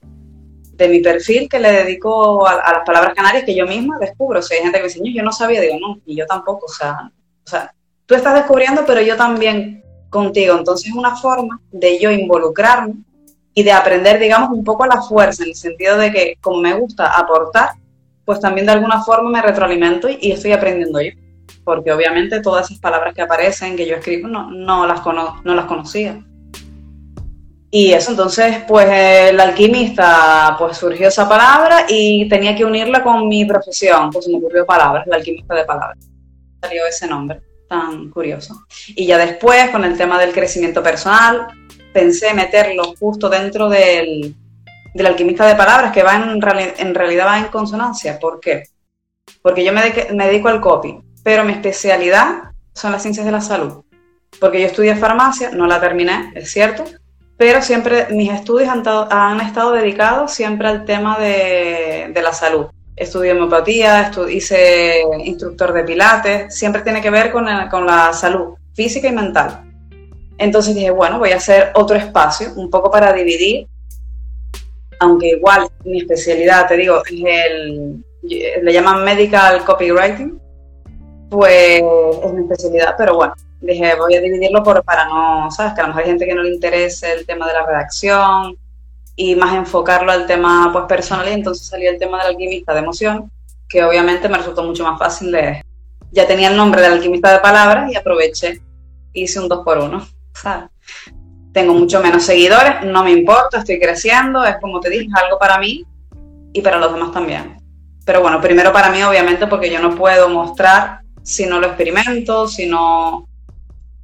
de 0.74 0.88
mi 0.90 1.00
perfil 1.00 1.50
que 1.50 1.60
le 1.60 1.72
dedico 1.72 2.46
a, 2.46 2.56
las 2.56 2.86
palabras 2.86 3.16
canarias 3.16 3.46
que 3.46 3.56
yo 3.56 3.66
misma 3.66 3.98
descubro. 4.00 4.40
O 4.40 4.42
sea, 4.42 4.58
hay 4.58 4.64
gente 4.64 4.78
que 4.78 4.84
me 4.84 4.90
dice, 4.90 5.14
yo 5.14 5.24
no 5.24 5.32
sabía, 5.32 5.62
digo, 5.62 5.78
no, 5.80 6.00
y 6.06 6.16
yo 6.16 6.26
tampoco, 6.26 6.66
o 6.66 6.70
sea, 6.70 7.12
o 7.46 7.50
sea 7.50 7.74
tú 8.14 8.18
estás 8.18 8.36
descubriendo, 8.36 8.84
pero 8.86 9.02
yo 9.02 9.18
también 9.18 9.84
contigo. 10.10 10.56
Entonces 10.56 10.90
es 10.90 10.96
una 10.96 11.16
forma 11.16 11.60
de 11.72 12.00
yo 12.00 12.12
involucrarme 12.12 12.94
y 13.56 13.64
de 13.64 13.72
aprender, 13.72 14.20
digamos, 14.20 14.52
un 14.52 14.64
poco 14.64 14.84
a 14.84 14.88
la 14.88 15.02
fuerza, 15.02 15.42
en 15.42 15.50
el 15.50 15.56
sentido 15.56 15.98
de 15.98 16.12
que 16.12 16.38
como 16.40 16.60
me 16.60 16.74
gusta 16.76 17.18
aportar, 17.18 17.72
pues 18.24 18.40
también 18.40 18.68
de 18.68 18.74
alguna 18.74 19.04
forma 19.04 19.32
me 19.32 19.42
retroalimento 19.42 20.08
y, 20.10 20.32
estoy 20.32 20.52
aprendiendo 20.52 21.02
yo. 21.02 21.12
Porque 21.64 21.92
obviamente 21.92 22.40
todas 22.40 22.68
esas 22.68 22.80
palabras 22.80 23.16
que 23.16 23.24
aparecen, 23.24 23.76
que 23.76 23.88
yo 23.88 23.96
escribo, 23.96 24.28
no, 24.28 24.52
no, 24.52 24.86
las, 24.86 25.02
no 25.06 25.56
las 25.56 25.66
conocía. 25.66 26.24
Y 27.72 27.94
eso, 27.94 28.12
entonces, 28.12 28.58
pues 28.68 28.88
el 28.92 29.40
alquimista, 29.40 30.56
pues 30.60 30.78
surgió 30.78 31.08
esa 31.08 31.28
palabra 31.28 31.86
y 31.90 32.30
tenía 32.30 32.56
que 32.56 32.64
unirla 32.64 33.02
con 33.02 33.28
mi 33.28 33.46
profesión, 33.46 34.12
pues 34.12 34.28
me 34.28 34.38
ocurrió 34.38 34.66
palabras, 34.68 35.08
el 35.08 35.14
alquimista 35.14 35.56
de 35.56 35.66
palabras. 35.66 35.98
Salió 36.62 36.86
ese 36.86 37.08
nombre 37.08 37.42
curioso. 38.12 38.66
Y 38.88 39.06
ya 39.06 39.18
después, 39.18 39.70
con 39.70 39.84
el 39.84 39.98
tema 39.98 40.20
del 40.20 40.34
crecimiento 40.34 40.82
personal, 40.82 41.48
pensé 41.94 42.34
meterlo 42.34 42.96
justo 43.00 43.30
dentro 43.30 43.70
del, 43.70 44.36
del 44.94 45.06
alquimista 45.06 45.46
de 45.46 45.56
palabras, 45.56 45.92
que 45.92 46.04
va 46.04 46.16
en, 46.16 46.42
en, 46.78 46.96
realidad 46.96 47.28
va 47.28 47.40
en 47.40 47.46
consonancia. 47.46 48.20
¿Por 48.20 48.40
qué? 48.40 48.64
Porque 49.42 49.64
yo 49.64 49.74
me, 49.74 49.82
me 50.14 50.28
dedico 50.28 50.50
al 50.50 50.62
copy, 50.62 51.00
pero 51.24 51.44
mi 51.44 51.54
especialidad 51.54 52.52
son 52.74 52.92
las 52.92 53.02
ciencias 53.02 53.26
de 53.26 53.32
la 53.32 53.42
salud. 53.42 53.84
Porque 54.40 54.60
yo 54.60 54.68
estudié 54.68 54.96
farmacia, 54.96 55.52
no 55.52 55.68
la 55.68 55.80
terminé, 55.80 56.32
es 56.36 56.52
cierto, 56.52 56.84
pero 57.38 57.62
siempre 57.62 58.08
mis 58.10 58.32
estudios 58.32 58.70
han, 58.70 58.84
han 58.86 59.42
estado 59.42 59.72
dedicados 59.72 60.32
siempre 60.32 60.68
al 60.68 60.86
tema 60.86 61.20
de, 61.20 62.12
de 62.14 62.22
la 62.22 62.34
salud 62.34 62.68
estudié 62.96 63.32
homeopatía, 63.32 64.12
hice 64.30 65.04
instructor 65.24 65.74
de 65.74 65.84
pilates, 65.84 66.56
siempre 66.56 66.82
tiene 66.82 67.02
que 67.02 67.10
ver 67.10 67.32
con, 67.32 67.46
con 67.70 67.86
la 67.86 68.14
salud 68.14 68.56
física 68.74 69.08
y 69.08 69.12
mental. 69.14 69.64
Entonces 70.38 70.76
dije, 70.76 70.92
bueno, 70.92 71.20
voy 71.20 71.32
a 71.32 71.38
hacer 71.38 71.72
otro 71.76 71.96
espacio, 71.96 72.50
un 72.56 72.70
poco 72.70 72.90
para 72.92 73.14
dividir, 73.14 73.68
aunque 75.00 75.30
igual 75.30 75.68
mi 75.84 76.00
especialidad, 76.00 76.68
te 76.68 76.78
digo, 76.78 77.02
es 77.06 77.12
el, 77.12 78.04
le 78.24 78.74
llaman 78.74 79.04
medical 79.04 79.64
copywriting, 79.64 80.40
pues 81.30 81.82
es 82.24 82.34
mi 82.34 82.42
especialidad, 82.44 82.96
pero 82.98 83.16
bueno, 83.16 83.34
dije, 83.62 83.96
voy 83.96 84.16
a 84.16 84.22
dividirlo 84.22 84.64
por, 84.64 84.84
para 84.84 85.06
no, 85.06 85.50
sabes, 85.52 85.74
que 85.74 85.82
a 85.82 85.84
lo 85.84 85.88
mejor 85.90 86.04
hay 86.04 86.10
gente 86.10 86.26
que 86.26 86.36
no 86.36 86.44
le 86.44 86.54
interese 86.54 87.12
el 87.14 87.26
tema 87.26 87.48
de 87.48 87.54
la 87.54 87.66
redacción, 87.66 88.58
y 89.16 89.36
más 89.36 89.56
enfocarlo 89.56 90.12
al 90.12 90.26
tema 90.26 90.70
pues 90.72 90.86
personal 90.86 91.28
y 91.30 91.34
entonces 91.34 91.68
salió 91.68 91.92
el 91.92 92.00
tema 92.00 92.20
del 92.20 92.34
alquimista 92.34 92.74
de 92.74 92.80
emoción, 92.80 93.32
que 93.70 93.84
obviamente 93.84 94.28
me 94.28 94.38
resultó 94.38 94.64
mucho 94.64 94.84
más 94.84 94.98
fácil 94.98 95.32
de... 95.32 95.62
Ya 96.12 96.28
tenía 96.28 96.50
el 96.50 96.58
nombre 96.58 96.82
del 96.82 96.94
alquimista 96.94 97.32
de 97.32 97.40
palabras 97.40 97.92
y 97.92 97.96
aproveché, 97.96 98.62
hice 99.14 99.40
un 99.40 99.48
2 99.48 99.64
por 99.64 99.80
1 99.80 100.08
Tengo 101.54 101.74
mucho 101.74 102.02
menos 102.02 102.24
seguidores, 102.24 102.86
no 102.86 103.04
me 103.04 103.12
importa, 103.12 103.60
estoy 103.60 103.80
creciendo, 103.80 104.44
es 104.44 104.58
como 104.58 104.80
te 104.80 104.90
dije, 104.90 105.10
algo 105.16 105.40
para 105.40 105.58
mí 105.58 105.86
y 106.54 106.62
para 106.62 106.78
los 106.78 106.94
demás 106.94 107.12
también. 107.12 107.58
Pero 108.06 108.22
bueno, 108.22 108.42
primero 108.42 108.72
para 108.74 108.90
mí 108.90 109.02
obviamente 109.04 109.48
porque 109.48 109.72
yo 109.72 109.80
no 109.80 109.96
puedo 109.96 110.30
mostrar 110.30 111.02
si 111.24 111.46
no 111.46 111.60
lo 111.60 111.68
experimento, 111.68 112.48
si 112.48 112.68
no... 112.68 113.28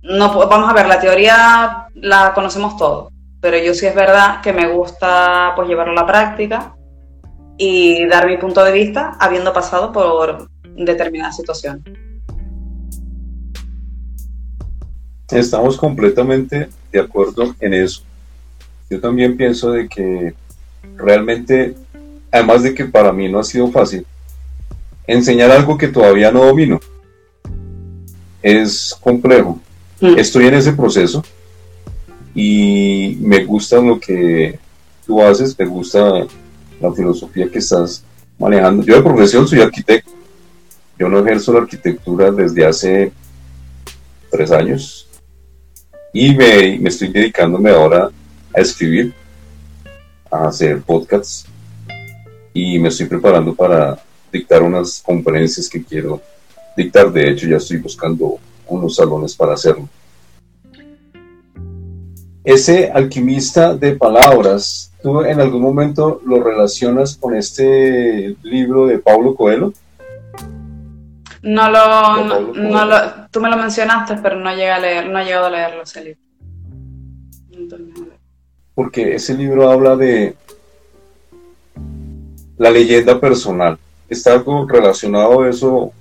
no 0.02 0.48
vamos 0.48 0.70
a 0.70 0.74
ver, 0.74 0.88
la 0.88 1.00
teoría 1.00 1.88
la 1.96 2.34
conocemos 2.34 2.78
todos 2.78 3.12
pero 3.42 3.58
yo 3.58 3.74
sí 3.74 3.86
es 3.86 3.96
verdad 3.96 4.42
que 4.42 4.54
me 4.54 4.68
gusta 4.68 5.54
pues 5.56 5.68
llevarlo 5.68 5.94
a 5.94 6.02
la 6.02 6.08
práctica 6.08 6.76
y 7.58 8.06
dar 8.08 8.28
mi 8.28 8.38
punto 8.38 8.64
de 8.64 8.72
vista 8.72 9.18
habiendo 9.20 9.54
pasado 9.54 9.92
por 9.92 10.50
determinada 10.64 11.32
situación. 11.32 11.84
Estamos 15.30 15.78
completamente 15.78 16.70
de 16.92 17.00
acuerdo 17.00 17.56
en 17.60 17.74
eso. 17.74 18.02
Yo 18.90 19.00
también 19.00 19.38
pienso 19.38 19.72
de 19.72 19.88
que 19.88 20.34
realmente, 20.96 21.76
además 22.32 22.64
de 22.64 22.74
que 22.74 22.86
para 22.86 23.14
mí 23.14 23.30
no 23.30 23.40
ha 23.40 23.44
sido 23.44 23.68
fácil, 23.70 24.06
enseñar 25.06 25.52
algo 25.52 25.78
que 25.78 25.88
todavía 25.88 26.32
no 26.32 26.46
domino 26.46 26.80
es 28.42 28.96
complejo. 29.00 29.60
Mm. 30.00 30.18
Estoy 30.18 30.48
en 30.48 30.56
ese 30.56 30.74
proceso 30.74 31.24
y 32.42 33.18
me 33.20 33.44
gusta 33.44 33.82
lo 33.82 34.00
que 34.00 34.58
tú 35.06 35.22
haces, 35.22 35.60
me 35.60 35.66
gusta 35.66 36.26
la 36.80 36.94
filosofía 36.94 37.50
que 37.50 37.60
estás 37.60 38.02
manejando. 38.38 38.82
Yo 38.82 38.96
de 38.96 39.02
profesión 39.02 39.46
soy 39.46 39.60
arquitecto, 39.60 40.12
yo 40.98 41.10
no 41.10 41.20
ejerzo 41.20 41.52
la 41.52 41.60
arquitectura 41.60 42.32
desde 42.32 42.66
hace 42.66 43.12
tres 44.32 44.52
años 44.52 45.10
y 46.14 46.34
me, 46.34 46.80
me 46.80 46.88
estoy 46.88 47.10
dedicándome 47.10 47.72
ahora 47.72 48.10
a 48.56 48.62
escribir, 48.62 49.14
a 50.32 50.48
hacer 50.48 50.82
podcasts 50.82 51.46
y 52.54 52.80
me 52.80 52.88
estoy 52.88 53.08
preparando 53.08 53.54
para 53.54 54.02
dictar 54.32 54.64
unas 54.64 55.02
conferencias 55.06 55.68
que 55.68 55.84
quiero 55.84 56.22
dictar. 56.78 57.12
De 57.12 57.30
hecho, 57.30 57.48
ya 57.50 57.58
estoy 57.58 57.80
buscando 57.80 58.40
unos 58.66 58.96
salones 58.96 59.36
para 59.36 59.56
hacerlo. 59.56 59.90
Ese 62.44 62.90
alquimista 62.92 63.76
de 63.76 63.96
palabras, 63.96 64.92
¿tú 65.04 65.22
en 65.24 65.40
algún 65.42 65.62
momento 65.62 66.22
lo 66.26 66.42
relacionas 66.42 67.18
con 67.18 67.36
este 67.36 68.36
libro 68.44 68.88
de 68.88 69.00
Pablo 69.00 69.36
Coelho? 69.36 69.74
No 71.42 71.70
lo, 71.70 72.54
no, 72.54 72.86
lo, 72.86 72.96
tú 73.32 73.40
me 73.40 73.50
lo 73.50 73.58
mencionaste, 73.58 74.16
pero 74.22 74.36
no 74.36 74.50
llegué 74.52 74.72
a 74.72 74.80
leer, 74.80 75.10
no 75.10 75.20
he 75.20 75.26
llegado 75.26 75.46
a 75.46 75.50
leerlo 75.50 75.84
ese 75.84 76.04
libro. 76.04 76.20
Porque 78.76 79.16
ese 79.16 79.34
libro 79.34 79.70
habla 79.70 79.96
de 79.96 80.36
la 82.58 82.72
leyenda 82.72 83.20
personal. 83.20 83.78
Está 84.10 84.34
algo 84.34 84.68
relacionado 84.68 85.42
a 85.42 85.50
eso 85.50 85.92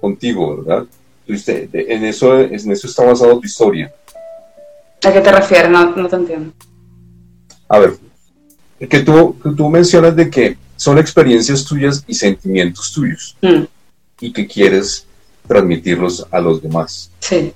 contigo, 0.00 0.56
¿verdad? 0.58 0.84
Usted, 1.28 1.68
en, 1.72 2.04
eso, 2.04 2.38
en 2.38 2.54
eso 2.54 2.86
está 2.86 3.04
basado 3.04 3.38
tu 3.38 3.46
historia. 3.46 3.92
¿A 5.04 5.12
qué 5.12 5.20
te 5.20 5.32
refieres? 5.32 5.70
No, 5.70 6.08
te 6.08 6.16
entiendo. 6.16 6.52
A 7.68 7.78
ver, 7.78 7.96
que 8.88 9.00
tú, 9.00 9.36
tú 9.56 9.68
mencionas 9.68 10.16
de 10.16 10.30
que 10.30 10.56
son 10.76 10.98
experiencias 10.98 11.64
tuyas 11.64 12.04
y 12.06 12.14
sentimientos 12.14 12.92
tuyos 12.92 13.36
mm. 13.42 13.64
y 14.20 14.32
que 14.32 14.46
quieres 14.46 15.06
transmitirlos 15.46 16.26
a 16.30 16.40
los 16.40 16.62
demás. 16.62 17.10
Sí. 17.20 17.52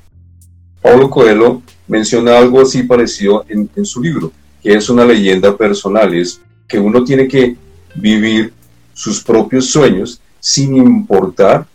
Pablo 0.81 1.09
Coelho 1.09 1.63
menciona 1.87 2.39
algo 2.39 2.61
así 2.61 2.83
parecido 2.83 3.45
en, 3.49 3.69
en 3.77 3.85
su 3.85 4.03
libro, 4.03 4.33
que 4.63 4.75
es 4.75 4.89
una 4.89 5.05
leyenda 5.05 5.57
personal, 5.57 6.15
es 6.15 6.41
que 6.67 6.79
uno 6.79 7.05
tiene 7.05 7.29
que 7.29 7.57
vivir 7.95 8.53
sus 8.95 9.23
propios 9.23 9.67
sueños 9.67 10.21
sin 10.41 10.77
importar 10.77 11.67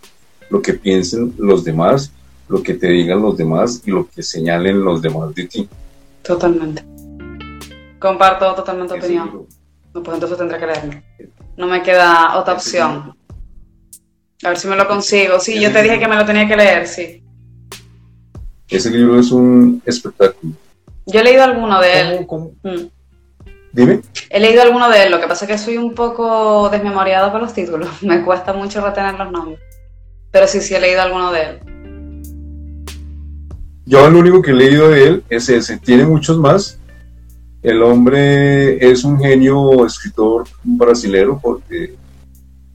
lo 0.50 0.62
que 0.62 0.74
piensen 0.74 1.33
los 1.38 1.63
demás, 1.63 2.12
lo 2.49 2.63
que 2.63 2.75
te 2.75 2.87
digan 2.87 3.21
los 3.21 3.37
demás 3.37 3.81
y 3.85 3.91
lo 3.91 4.07
que 4.07 4.23
señalen 4.23 4.83
los 4.83 5.01
demás 5.01 5.33
de 5.35 5.47
ti. 5.47 5.69
Totalmente. 6.21 6.83
Comparto 7.99 8.53
totalmente 8.55 8.93
tu 8.93 8.99
opinión. 8.99 9.45
pues 9.93 10.07
entonces 10.07 10.37
tendré 10.37 10.59
que 10.59 10.67
leerlo. 10.67 11.01
No 11.57 11.67
me 11.67 11.81
queda 11.81 12.37
otra 12.37 12.53
opción. 12.53 13.15
A 14.43 14.49
ver 14.49 14.57
si 14.57 14.67
me 14.67 14.75
lo 14.75 14.87
consigo. 14.87 15.39
Sí, 15.39 15.59
yo 15.59 15.71
te 15.71 15.81
dije 15.81 15.99
que 15.99 16.07
me 16.07 16.15
lo 16.15 16.25
tenía 16.25 16.47
que 16.47 16.55
leer, 16.55 16.87
sí. 16.87 17.23
Ese 18.69 18.91
libro 18.91 19.19
es 19.19 19.31
un 19.31 19.81
espectáculo. 19.85 20.53
Yo 21.05 21.19
he 21.19 21.23
leído 21.23 21.43
alguno 21.43 21.81
de 21.81 21.99
él. 21.99 22.27
Mm. 22.63 22.87
Dime. 23.71 24.01
He 24.29 24.39
leído 24.39 24.61
alguno 24.61 24.89
de 24.89 25.03
él, 25.03 25.11
lo 25.11 25.19
que 25.19 25.27
pasa 25.27 25.45
es 25.45 25.51
que 25.51 25.57
soy 25.57 25.77
un 25.77 25.95
poco 25.95 26.69
desmemoriado 26.69 27.31
con 27.31 27.41
los 27.41 27.53
títulos. 27.53 27.89
Me 28.03 28.23
cuesta 28.23 28.53
mucho 28.53 28.85
retener 28.85 29.15
los 29.15 29.31
nombres. 29.31 29.59
Pero 30.31 30.47
sí, 30.47 30.61
sí 30.61 30.75
he 30.75 30.79
leído 30.79 31.01
alguno 31.01 31.31
de 31.31 31.41
él. 31.41 31.59
Yo 33.88 34.10
lo 34.10 34.20
único 34.20 34.41
que 34.41 34.51
he 34.51 34.53
leído 34.53 34.89
de 34.89 35.03
él 35.08 35.24
es 35.29 35.48
ese. 35.48 35.77
Tiene 35.77 36.06
muchos 36.06 36.38
más. 36.38 36.77
El 37.63 37.82
hombre 37.82 38.86
es 38.86 39.06
un 39.06 39.17
genio 39.17 39.86
escritor 39.86 40.44
brasilero 40.62 41.39
porque 41.41 41.96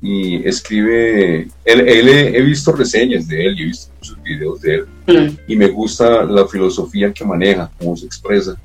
y 0.00 0.48
escribe, 0.48 1.48
él, 1.64 2.08
he 2.08 2.42
visto 2.42 2.72
reseñas 2.72 3.28
de 3.28 3.46
él 3.46 3.54
y 3.56 3.62
he 3.62 3.66
visto 3.66 3.92
muchos 3.94 4.22
videos 4.22 4.60
de 4.60 4.74
él 4.74 4.86
mm. 5.06 5.38
y 5.46 5.54
me 5.54 5.68
gusta 5.68 6.24
la 6.24 6.48
filosofía 6.48 7.12
que 7.12 7.24
maneja, 7.24 7.70
cómo 7.78 7.96
se 7.96 8.06
expresa, 8.06 8.56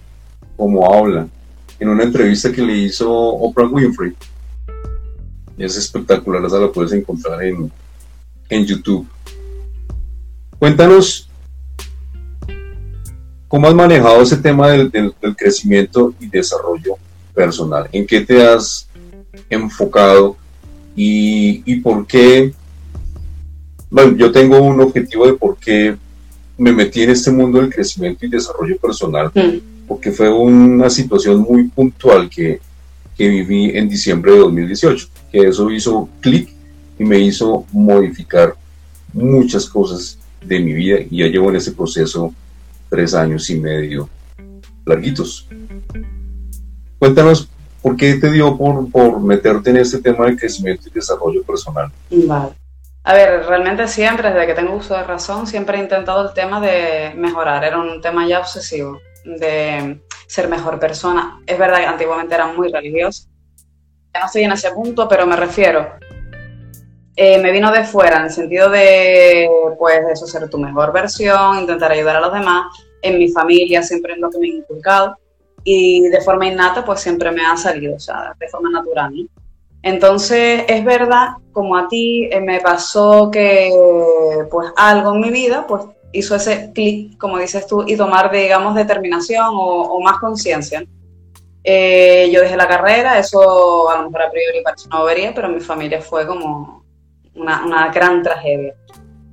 cómo 0.56 0.92
habla. 0.92 1.28
En 1.80 1.90
una 1.90 2.04
entrevista 2.04 2.52
que 2.52 2.64
le 2.64 2.76
hizo 2.76 3.12
Oprah 3.12 3.68
Winfrey, 3.68 4.14
es 5.60 5.78
espectacular, 5.78 6.44
esa 6.44 6.58
la 6.58 6.72
puedes 6.72 6.92
encontrar 6.94 7.44
en, 7.44 7.72
en 8.50 8.66
YouTube. 8.66 9.08
Cuéntanos 10.58 11.27
cómo 13.48 13.68
has 13.68 13.76
manejado 13.76 14.22
ese 14.22 14.38
tema 14.38 14.70
del, 14.70 14.92
del, 14.92 15.14
crecimiento 15.36 16.14
y 16.20 16.28
desarrollo 16.28 16.96
personal. 17.34 17.88
¿En 17.92 18.06
qué 18.06 18.22
te 18.22 18.46
has 18.46 18.88
enfocado 19.50 20.36
y, 20.96 21.64
y 21.66 21.80
por 21.80 22.06
qué? 22.06 22.54
Bueno, 23.90 24.18
yo 24.18 24.32
tengo 24.32 24.60
un 24.60 24.82
objetivo 24.82 25.26
de 25.26 25.34
por 25.34 25.58
qué 25.58 25.96
me 26.58 26.74
metí 26.74 27.04
en 27.04 27.12
este 27.12 27.32
mundo 27.32 27.60
del 27.60 27.74
crecimiento 27.74 28.26
y 28.26 28.30
desarrollo 28.30 28.78
personal, 28.78 29.32
mm. 29.34 29.88
porque 29.88 30.12
fue 30.12 30.30
una 30.30 30.90
situación 30.90 31.42
muy 31.42 31.66
puntual 31.66 32.30
que, 32.30 32.60
que 33.16 33.30
viví 33.30 33.78
en 33.78 33.88
diciembre 33.88 34.34
de 34.34 34.40
2018, 34.40 35.08
que 35.32 35.48
eso 35.48 35.72
hizo 35.72 36.10
clic 36.20 36.50
y 37.00 37.04
me 37.04 37.20
hizo 37.20 37.66
modificar 37.72 38.56
muchas 39.14 39.68
cosas 39.68 40.18
de 40.44 40.60
mi 40.60 40.74
vida 40.74 40.98
y 41.10 41.20
ya 41.20 41.28
llevo 41.28 41.50
en 41.50 41.58
ese 41.58 41.72
proceso 41.72 42.34
tres 42.90 43.14
años 43.14 43.50
y 43.50 43.60
medio 43.60 44.10
larguitos. 44.86 45.48
Cuéntanos 47.00 47.50
por 47.82 47.96
qué 47.96 48.16
te 48.16 48.32
dio 48.32 48.58
por, 48.58 48.90
por 48.92 49.22
meterte 49.22 49.70
en 49.70 49.78
este 49.78 50.00
tema 50.00 50.26
de 50.26 50.38
crecimiento 50.38 50.88
y 50.88 50.92
desarrollo 50.92 51.44
personal. 51.44 51.92
Vale. 52.10 52.54
A 53.04 53.14
ver, 53.14 53.46
realmente 53.46 53.88
siempre, 53.88 54.34
desde 54.34 54.48
que 54.48 54.54
tengo 54.54 54.76
uso 54.76 54.94
de 54.94 55.04
razón, 55.04 55.48
siempre 55.48 55.78
he 55.78 55.82
intentado 55.82 56.28
el 56.28 56.34
tema 56.34 56.60
de 56.60 57.14
mejorar. 57.16 57.64
Era 57.64 57.80
un 57.80 58.02
tema 58.02 58.28
ya 58.28 58.40
obsesivo, 58.40 59.00
de 59.24 60.02
ser 60.28 60.50
mejor 60.50 60.78
persona. 60.80 61.40
Es 61.48 61.58
verdad 61.58 61.78
que 61.78 61.86
antiguamente 61.86 62.36
era 62.36 62.48
muy 62.48 62.70
religioso. 62.70 63.30
Ya 64.14 64.20
no 64.20 64.26
estoy 64.26 64.44
en 64.44 64.52
ese 64.52 64.72
punto, 64.72 65.08
pero 65.08 65.26
me 65.26 65.38
refiero 65.38 65.88
eh, 67.20 67.40
me 67.40 67.52
vino 67.52 67.72
de 67.72 67.84
fuera, 67.84 68.18
en 68.18 68.26
el 68.26 68.30
sentido 68.30 68.70
de, 68.70 69.50
pues, 69.80 70.02
eso, 70.14 70.28
ser 70.28 70.48
tu 70.50 70.60
mejor 70.60 70.94
versión, 70.94 71.58
intentar 71.60 71.92
ayudar 71.92 72.18
a 72.18 72.22
los 72.22 72.32
demás. 72.32 72.68
En 73.02 73.18
mi 73.18 73.30
familia 73.30 73.82
siempre 73.82 74.14
es 74.14 74.20
lo 74.20 74.30
que 74.30 74.38
me 74.38 74.48
he 74.48 74.52
inculcado 74.52 75.18
y 75.64 76.08
de 76.10 76.22
forma 76.22 76.46
innata, 76.46 76.86
pues 76.86 77.02
siempre 77.02 77.32
me 77.32 77.44
ha 77.44 77.58
salido, 77.58 77.96
o 77.96 78.00
sea, 78.00 78.36
de 78.40 78.48
forma 78.48 78.70
natural. 78.70 79.28
Entonces, 79.82 80.64
es 80.68 80.86
verdad, 80.86 81.30
como 81.52 81.76
a 81.76 81.88
ti 81.88 82.30
eh, 82.32 82.40
me 82.40 82.60
pasó 82.62 83.32
que, 83.32 83.72
pues, 84.52 84.72
algo 84.76 85.16
en 85.16 85.22
mi 85.22 85.32
vida, 85.32 85.66
pues, 85.68 85.86
hizo 86.12 86.36
ese 86.36 86.72
clic, 86.72 87.18
como 87.18 87.40
dices 87.40 87.66
tú, 87.66 87.84
y 87.88 87.98
tomar, 87.98 88.32
digamos, 88.32 88.76
determinación 88.76 89.50
o, 89.54 90.00
más 90.02 90.20
conciencia. 90.20 90.86
Eh, 91.64 92.30
yo 92.32 92.42
dejé 92.42 92.56
la 92.56 92.68
carrera, 92.68 93.18
eso 93.18 93.90
a 93.90 93.98
lo 93.98 94.04
mejor 94.04 94.22
a 94.22 94.32
priori 94.32 94.62
parece 94.64 94.88
una 94.88 95.00
bobería, 95.00 95.34
pero 95.34 95.50
mi 95.50 95.60
familia 95.60 96.00
fue 96.00 96.26
como, 96.28 96.87
una, 97.38 97.90
gran 97.90 98.24
tragedia. 98.24 98.74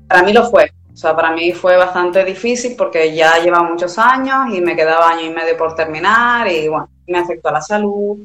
Para 0.09 0.23
mí 0.23 0.33
lo 0.33 0.49
fue, 0.49 0.71
o 0.93 0.97
sea, 0.97 1.15
para 1.17 1.33
mí 1.33 1.53
fue 1.53 1.77
bastante 1.77 2.25
difícil 2.25 2.75
porque 2.77 3.15
ya 3.15 3.39
llevaba 3.39 3.69
muchos 3.69 3.99
años 3.99 4.53
y 4.53 4.61
me 4.61 4.77
quedaba 4.77 5.11
año 5.11 5.23
y 5.23 5.31
medio 5.31 5.57
por 5.57 5.75
terminar 5.75 6.47
y 6.51 6.69
bueno, 6.69 6.89
me 7.07 7.19
afectó 7.19 7.49
a 7.49 7.53
la 7.53 7.61
salud, 7.61 8.19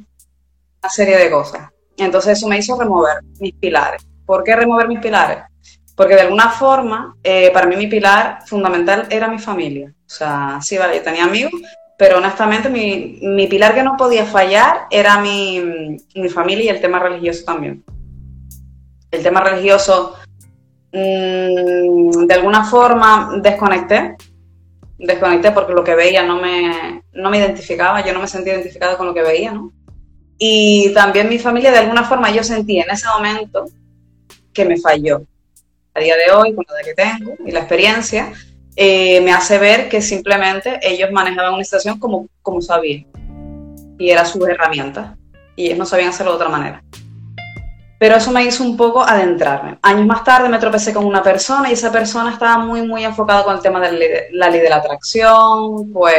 una 0.81 0.89
serie 0.89 1.17
de 1.17 1.31
cosas. 1.31 1.69
Entonces 1.97 2.37
eso 2.37 2.47
me 2.47 2.57
hizo 2.57 2.79
remover 2.79 3.17
mis 3.39 3.53
pilares. 3.55 4.05
¿Por 4.25 4.43
qué 4.43 4.55
remover 4.55 4.87
mis 4.87 4.99
pilares? 4.99 5.43
Porque 5.95 6.15
de 6.15 6.21
alguna 6.21 6.49
forma, 6.49 7.17
eh, 7.23 7.51
para 7.51 7.67
mí 7.67 7.75
mi 7.75 7.87
pilar 7.87 8.39
fundamental 8.45 9.07
era 9.09 9.27
mi 9.27 9.39
familia. 9.39 9.89
O 9.89 10.09
sea, 10.09 10.59
sí, 10.61 10.77
vale, 10.77 11.01
tenía 11.01 11.25
amigos, 11.25 11.59
pero 11.97 12.19
honestamente 12.19 12.69
mi, 12.69 13.19
mi 13.21 13.47
pilar 13.47 13.73
que 13.73 13.83
no 13.83 13.97
podía 13.97 14.25
fallar 14.25 14.87
era 14.89 15.19
mi, 15.19 15.97
mi 16.15 16.29
familia 16.29 16.65
y 16.65 16.69
el 16.69 16.79
tema 16.79 16.99
religioso 16.99 17.43
también 17.43 17.83
el 19.12 19.24
tema 19.24 19.41
religioso, 19.41 20.15
mm, 20.91 22.26
de 22.26 22.34
alguna 22.34 22.63
forma 22.65 23.39
desconecté, 23.41 24.15
desconecté 24.98 25.52
porque 25.52 25.74
lo 25.74 25.84
que 25.84 25.95
veía 25.95 26.24
no 26.24 26.41
me, 26.41 27.04
no 27.13 27.30
me 27.30 27.38
identificaba, 27.38 28.06
yo 28.06 28.13
no 28.13 28.19
me 28.19 28.28
sentía 28.28 28.54
identificada 28.54 28.98
con 28.98 29.08
lo 29.08 29.13
que 29.13 29.22
veía, 29.22 29.52
¿no? 29.52 29.72
Y 30.38 30.93
también 30.93 31.28
mi 31.28 31.38
familia, 31.38 31.72
de 31.72 31.80
alguna 31.80 32.04
forma, 32.04 32.32
yo 32.32 32.43
sentí 32.43 32.80
en 32.80 32.89
ese 32.89 33.08
momento 33.08 33.65
que 34.54 34.63
me 34.63 34.78
falló. 34.78 35.22
A 35.93 36.00
día 36.00 36.15
de 36.15 36.32
hoy, 36.32 36.56
con 36.56 36.65
la 36.67 36.76
edad 36.76 36.86
que 36.86 36.93
tengo 36.93 37.36
y 37.45 37.52
la 37.52 37.60
experiencia, 37.60 38.32
eh, 38.76 39.19
me 39.19 39.34
hace 39.34 39.58
ver 39.58 39.89
que 39.89 40.02
simplemente 40.02 40.80
ellos 40.82 41.12
manejaban 41.12 41.54
una 41.54 41.63
situación 41.65 42.00
como, 42.00 42.28
como 42.41 42.62
sabían. 42.62 43.06
Y 43.98 44.10
era 44.10 44.24
su 44.24 44.45
herramienta. 44.45 45.17
Y 45.58 45.65
ellos 45.65 45.78
no 45.78 45.86
sabían 45.86 46.10
hacerlo 46.10 46.32
de 46.32 46.36
otra 46.38 46.50
manera. 46.50 46.82
Pero 47.99 48.15
eso 48.15 48.31
me 48.31 48.45
hizo 48.45 48.63
un 48.63 48.77
poco 48.77 49.03
adentrarme. 49.03 49.77
Años 49.81 50.05
más 50.05 50.23
tarde 50.23 50.47
me 50.47 50.57
tropecé 50.57 50.93
con 50.93 51.05
una 51.05 51.21
persona 51.21 51.69
y 51.69 51.73
esa 51.73 51.91
persona 51.91 52.31
estaba 52.31 52.57
muy, 52.59 52.81
muy 52.81 53.03
enfocada 53.03 53.43
con 53.43 53.57
el 53.57 53.62
tema 53.62 53.81
de 53.81 54.29
la 54.31 54.49
ley 54.49 54.62
de 54.62 54.69
la 54.69 54.77
atracción. 54.77 55.91
Pues 55.91 56.15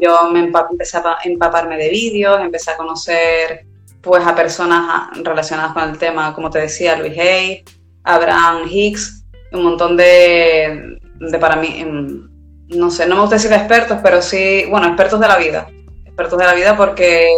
yo 0.00 0.30
me 0.32 0.40
empecé 0.40 0.96
a 0.96 1.18
empaparme 1.24 1.76
de 1.76 1.90
vídeos, 1.90 2.40
empecé 2.40 2.70
a 2.70 2.78
conocer 2.78 3.66
pues 4.00 4.26
a 4.26 4.34
personas 4.34 5.10
relacionadas 5.22 5.74
con 5.74 5.90
el 5.90 5.98
tema, 5.98 6.34
como 6.34 6.48
te 6.48 6.60
decía, 6.60 6.96
Luis 6.96 7.18
Hay, 7.18 7.64
Abraham 8.02 8.66
Hicks, 8.68 9.24
un 9.52 9.62
montón 9.62 9.96
de, 9.96 10.98
de 11.20 11.38
para 11.38 11.56
mí, 11.56 11.68
em, 11.80 12.28
no 12.68 12.90
sé, 12.90 13.06
no 13.06 13.14
me 13.14 13.22
gusta 13.22 13.36
decir 13.36 13.52
expertos, 13.52 13.98
pero 14.02 14.20
sí, 14.20 14.64
bueno, 14.70 14.88
expertos 14.88 15.20
de 15.20 15.28
la 15.28 15.38
vida. 15.38 15.66
Expertos 16.04 16.38
de 16.38 16.44
la 16.44 16.54
vida 16.54 16.76
porque 16.76 17.28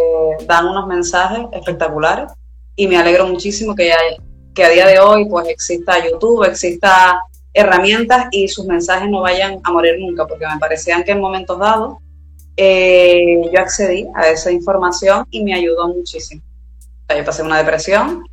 dan 0.46 0.66
unos 0.66 0.86
mensajes 0.86 1.46
espectaculares 1.52 2.32
y 2.76 2.86
me 2.86 2.98
alegro 2.98 3.26
muchísimo 3.26 3.74
que, 3.74 3.90
que 4.54 4.64
a 4.64 4.68
día 4.68 4.86
de 4.86 5.00
hoy 5.00 5.24
pues 5.28 5.48
exista 5.48 6.04
YouTube, 6.04 6.44
exista 6.44 7.20
herramientas 7.52 8.26
y 8.30 8.48
sus 8.48 8.66
mensajes 8.66 9.08
no 9.08 9.22
vayan 9.22 9.58
a 9.64 9.72
morir 9.72 9.96
nunca, 9.98 10.26
porque 10.26 10.46
me 10.46 10.58
parecían 10.58 11.02
que 11.02 11.12
en 11.12 11.20
momentos 11.20 11.58
dados 11.58 11.96
eh, 12.56 13.40
yo 13.52 13.60
accedí 13.60 14.06
a 14.14 14.28
esa 14.28 14.52
información 14.52 15.26
y 15.30 15.42
me 15.42 15.54
ayudó 15.54 15.88
muchísimo. 15.88 16.42
yo 17.08 17.24
pasé 17.24 17.42
una 17.42 17.58
depresión 17.58 18.24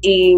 y, 0.00 0.36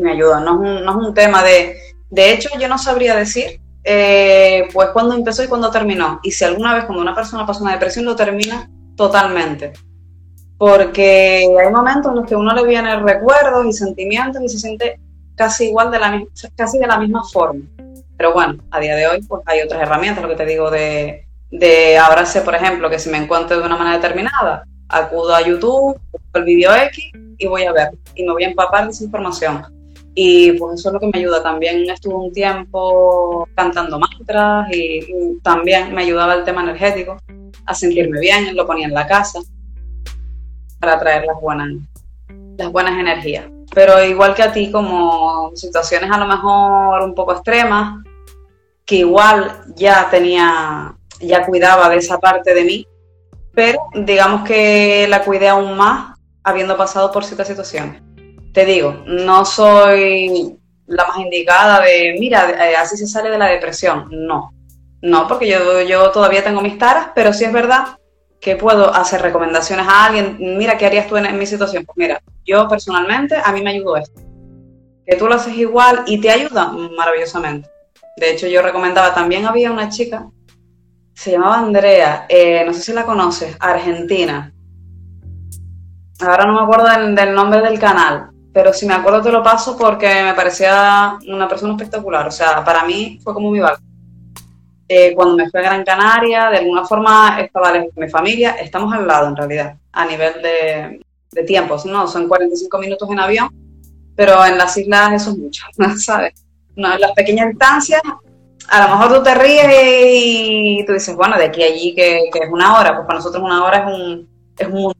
me 0.00 0.12
ayudó. 0.12 0.40
No 0.40 0.62
es, 0.62 0.78
un, 0.78 0.84
no 0.84 0.90
es, 0.90 1.08
un, 1.08 1.14
tema 1.14 1.42
de... 1.42 1.76
De 2.10 2.32
hecho, 2.32 2.48
yo 2.58 2.68
no 2.68 2.78
sabría 2.78 3.14
decir 3.14 3.60
eh, 3.84 4.68
pues 4.72 4.88
cuándo 4.90 5.14
empezó 5.14 5.42
y 5.42 5.48
cuándo 5.48 5.70
terminó. 5.70 6.20
Y 6.22 6.30
si 6.32 6.44
alguna 6.44 6.74
vez 6.74 6.84
cuando 6.84 7.02
una 7.02 7.14
persona 7.14 7.46
pasa 7.46 7.62
una 7.62 7.72
depresión 7.72 8.04
lo 8.04 8.16
termina 8.16 8.70
totalmente. 8.96 9.72
Porque 10.60 11.46
hay 11.58 11.72
momentos 11.72 12.12
en 12.12 12.16
los 12.16 12.28
que 12.28 12.36
uno 12.36 12.54
le 12.54 12.66
viene 12.66 13.00
recuerdos 13.00 13.64
y 13.64 13.72
sentimientos 13.72 14.42
y 14.42 14.48
se 14.50 14.58
siente 14.58 15.00
casi 15.34 15.68
igual 15.68 15.90
de 15.90 15.98
la, 15.98 16.22
casi 16.54 16.78
de 16.78 16.86
la 16.86 16.98
misma 16.98 17.24
forma. 17.24 17.64
Pero 18.18 18.34
bueno, 18.34 18.62
a 18.70 18.78
día 18.78 18.94
de 18.94 19.06
hoy 19.06 19.22
pues 19.22 19.40
hay 19.46 19.62
otras 19.62 19.80
herramientas, 19.80 20.22
lo 20.22 20.28
que 20.28 20.36
te 20.36 20.44
digo 20.44 20.70
de 20.70 21.24
de 21.50 21.98
sé, 22.26 22.42
por 22.42 22.54
ejemplo, 22.54 22.90
que 22.90 22.98
si 22.98 23.08
me 23.08 23.16
encuentro 23.16 23.58
de 23.58 23.64
una 23.64 23.78
manera 23.78 23.96
determinada, 23.96 24.66
acudo 24.86 25.34
a 25.34 25.40
YouTube, 25.40 25.98
el 26.34 26.44
vídeo 26.44 26.74
X 26.74 27.10
y 27.38 27.46
voy 27.46 27.64
a 27.64 27.72
ver 27.72 27.88
y 28.14 28.22
me 28.22 28.32
voy 28.32 28.44
a 28.44 28.48
empapar 28.48 28.84
de 28.84 28.90
esa 28.90 29.04
información. 29.04 29.62
Y 30.14 30.52
pues 30.52 30.78
eso 30.78 30.90
es 30.90 30.92
lo 30.92 31.00
que 31.00 31.06
me 31.06 31.20
ayuda. 31.20 31.42
También 31.42 31.88
estuve 31.88 32.14
un 32.14 32.32
tiempo 32.34 33.48
cantando 33.54 33.98
mantras 33.98 34.68
y, 34.70 35.38
también 35.42 35.94
me 35.94 36.02
ayudaba 36.02 36.34
el 36.34 36.44
tema 36.44 36.62
energético 36.62 37.16
a 37.64 37.74
sentirme 37.74 38.20
bien, 38.20 38.54
lo 38.54 38.66
ponía 38.66 38.86
en 38.86 38.92
la 38.92 39.06
casa 39.06 39.40
para 40.80 40.98
traer 40.98 41.26
las 41.26 41.40
buenas, 41.40 41.68
las 42.56 42.72
buenas 42.72 42.98
energías. 42.98 43.44
Pero 43.72 44.02
igual 44.02 44.34
que 44.34 44.42
a 44.42 44.52
ti, 44.52 44.72
como 44.72 45.52
situaciones 45.54 46.10
a 46.10 46.18
lo 46.18 46.26
mejor 46.26 47.02
un 47.02 47.14
poco 47.14 47.32
extremas, 47.32 48.02
que 48.84 48.96
igual 48.96 49.62
ya 49.76 50.08
tenía 50.10 50.94
ya 51.20 51.44
cuidaba 51.44 51.88
de 51.90 51.96
esa 51.96 52.18
parte 52.18 52.54
de 52.54 52.64
mí, 52.64 52.86
pero 53.54 53.78
digamos 53.94 54.42
que 54.48 55.06
la 55.08 55.22
cuidé 55.22 55.48
aún 55.48 55.76
más 55.76 56.18
habiendo 56.42 56.76
pasado 56.76 57.12
por 57.12 57.24
ciertas 57.24 57.46
situaciones. 57.46 58.02
Te 58.52 58.64
digo, 58.64 59.04
no 59.06 59.44
soy 59.44 60.58
la 60.86 61.06
más 61.06 61.18
indicada 61.18 61.80
de, 61.82 62.16
mira, 62.18 62.50
eh, 62.50 62.74
así 62.74 62.96
se 62.96 63.06
sale 63.06 63.30
de 63.30 63.38
la 63.38 63.46
depresión. 63.46 64.08
No, 64.10 64.52
no, 65.02 65.28
porque 65.28 65.46
yo, 65.46 65.82
yo 65.82 66.10
todavía 66.10 66.42
tengo 66.42 66.62
mis 66.62 66.78
taras, 66.78 67.08
pero 67.14 67.32
sí 67.32 67.44
es 67.44 67.52
verdad 67.52 67.99
que 68.40 68.56
puedo 68.56 68.92
hacer 68.94 69.22
recomendaciones 69.22 69.86
a 69.86 70.06
alguien. 70.06 70.36
Mira, 70.38 70.78
¿qué 70.78 70.86
harías 70.86 71.06
tú 71.06 71.16
en, 71.16 71.38
mi 71.38 71.46
situación? 71.46 71.84
Pues 71.84 71.96
mira, 71.96 72.22
yo 72.44 72.68
personalmente, 72.68 73.36
a 73.42 73.52
mí 73.52 73.62
me 73.62 73.70
ayudó 73.70 73.96
esto. 73.96 74.20
Que 75.06 75.16
tú 75.16 75.26
lo 75.26 75.34
haces 75.34 75.56
igual 75.56 76.04
y 76.06 76.20
te 76.20 76.30
ayuda 76.30 76.72
maravillosamente. 76.96 77.68
De 78.16 78.30
hecho, 78.30 78.46
yo 78.46 78.62
recomendaba, 78.62 79.14
también 79.14 79.46
había 79.46 79.70
una 79.70 79.88
chica 79.88 80.30
se 81.20 81.32
llamaba 81.32 81.58
Andrea, 81.58 82.24
eh, 82.30 82.64
no 82.64 82.72
sé 82.72 82.80
si 82.80 82.92
la 82.94 83.04
conoces, 83.04 83.54
Argentina. 83.60 84.54
Ahora 86.18 86.46
no 86.46 86.54
me 86.54 86.62
acuerdo 86.62 86.86
del, 86.88 87.34
nombre 87.34 87.60
del 87.60 87.78
canal, 87.78 88.30
pero 88.54 88.72
si 88.72 88.86
me 88.86 88.94
acuerdo 88.94 89.20
te 89.20 89.30
lo 89.30 89.42
paso 89.42 89.76
porque 89.76 90.22
me 90.24 90.32
parecía 90.32 91.18
una 91.28 91.46
persona 91.46 91.74
espectacular. 91.74 92.26
O 92.26 92.30
sea, 92.30 92.64
para 92.64 92.84
mí 92.84 93.20
fue 93.22 93.34
como 93.34 93.50
mi 93.50 93.60
barco. 93.60 93.82
Eh, 94.92 95.14
cuando 95.14 95.36
me 95.36 95.48
fui 95.48 95.60
a 95.60 95.62
Gran 95.62 95.84
Canaria, 95.84 96.50
de 96.50 96.58
alguna 96.58 96.84
forma 96.84 97.38
estaba 97.40 97.70
lejos 97.70 97.94
de 97.94 98.06
mi 98.06 98.10
familia, 98.10 98.56
estamos 98.60 98.92
al 98.92 99.06
lado 99.06 99.28
en 99.28 99.36
realidad, 99.36 99.76
a 99.92 100.04
nivel 100.04 100.42
de, 100.42 101.00
de 101.30 101.44
tiempos, 101.44 101.86
¿no? 101.86 102.08
Son 102.08 102.26
45 102.26 102.76
minutos 102.78 103.08
en 103.08 103.20
avión, 103.20 103.48
pero 104.16 104.44
en 104.44 104.58
las 104.58 104.76
islas 104.76 105.12
eso 105.12 105.30
es 105.30 105.38
mucho, 105.38 105.62
¿sabes? 105.96 106.34
No, 106.74 106.92
en 106.92 107.00
las 107.00 107.12
pequeñas 107.12 107.50
distancias 107.50 108.02
a 108.70 108.86
lo 108.86 108.96
mejor 108.96 109.16
tú 109.16 109.22
te 109.22 109.34
ríes 109.34 109.68
y 109.72 110.84
tú 110.86 110.92
dices, 110.92 111.14
bueno, 111.14 111.36
de 111.36 111.44
aquí 111.44 111.62
a 111.62 111.66
allí 111.66 111.94
que, 111.94 112.28
es 112.32 112.50
una 112.50 112.78
hora, 112.78 112.94
pues 112.94 113.06
para 113.06 113.18
nosotros 113.18 113.42
una 113.42 113.64
hora 113.64 113.78
es 113.78 113.94
un, 113.94 114.28
es 114.56 114.68
un 114.68 114.92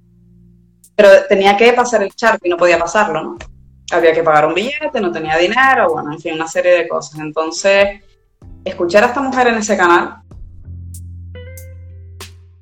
Pero 0.95 1.09
tenía 1.29 1.57
que 1.57 1.73
pasar 1.73 2.03
el 2.03 2.15
charco 2.15 2.47
y 2.47 2.51
no 2.51 2.57
podía 2.57 2.79
pasarlo, 2.79 3.23
¿no? 3.23 3.39
Había 3.93 4.13
que 4.13 4.23
pagar 4.23 4.47
un 4.47 4.55
billete, 4.55 5.01
no 5.01 5.11
tenía 5.11 5.37
dinero, 5.37 5.93
bueno, 5.93 6.13
en 6.13 6.21
fin, 6.21 6.35
una 6.35 6.47
serie 6.47 6.73
de 6.73 6.89
cosas. 6.89 7.21
Entonces, 7.21 8.03
escuchar 8.65 9.05
a 9.05 9.09
esta 9.09 9.21
mujer 9.21 9.49
en 9.49 9.57
ese 9.57 9.77
canal 9.77 10.17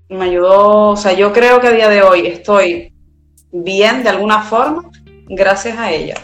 me 0.09 0.25
ayudó, 0.25 0.91
o 0.91 0.97
sea, 0.97 1.13
yo 1.13 1.33
creo 1.33 1.61
que 1.61 1.69
a 1.69 1.73
día 1.73 1.89
de 1.89 2.03
hoy 2.03 2.27
estoy 2.27 2.95
bien 3.53 4.03
de 4.03 4.09
alguna 4.09 4.43
forma 4.43 4.91
gracias 5.29 5.77
a 5.79 5.91
ella 5.91 6.15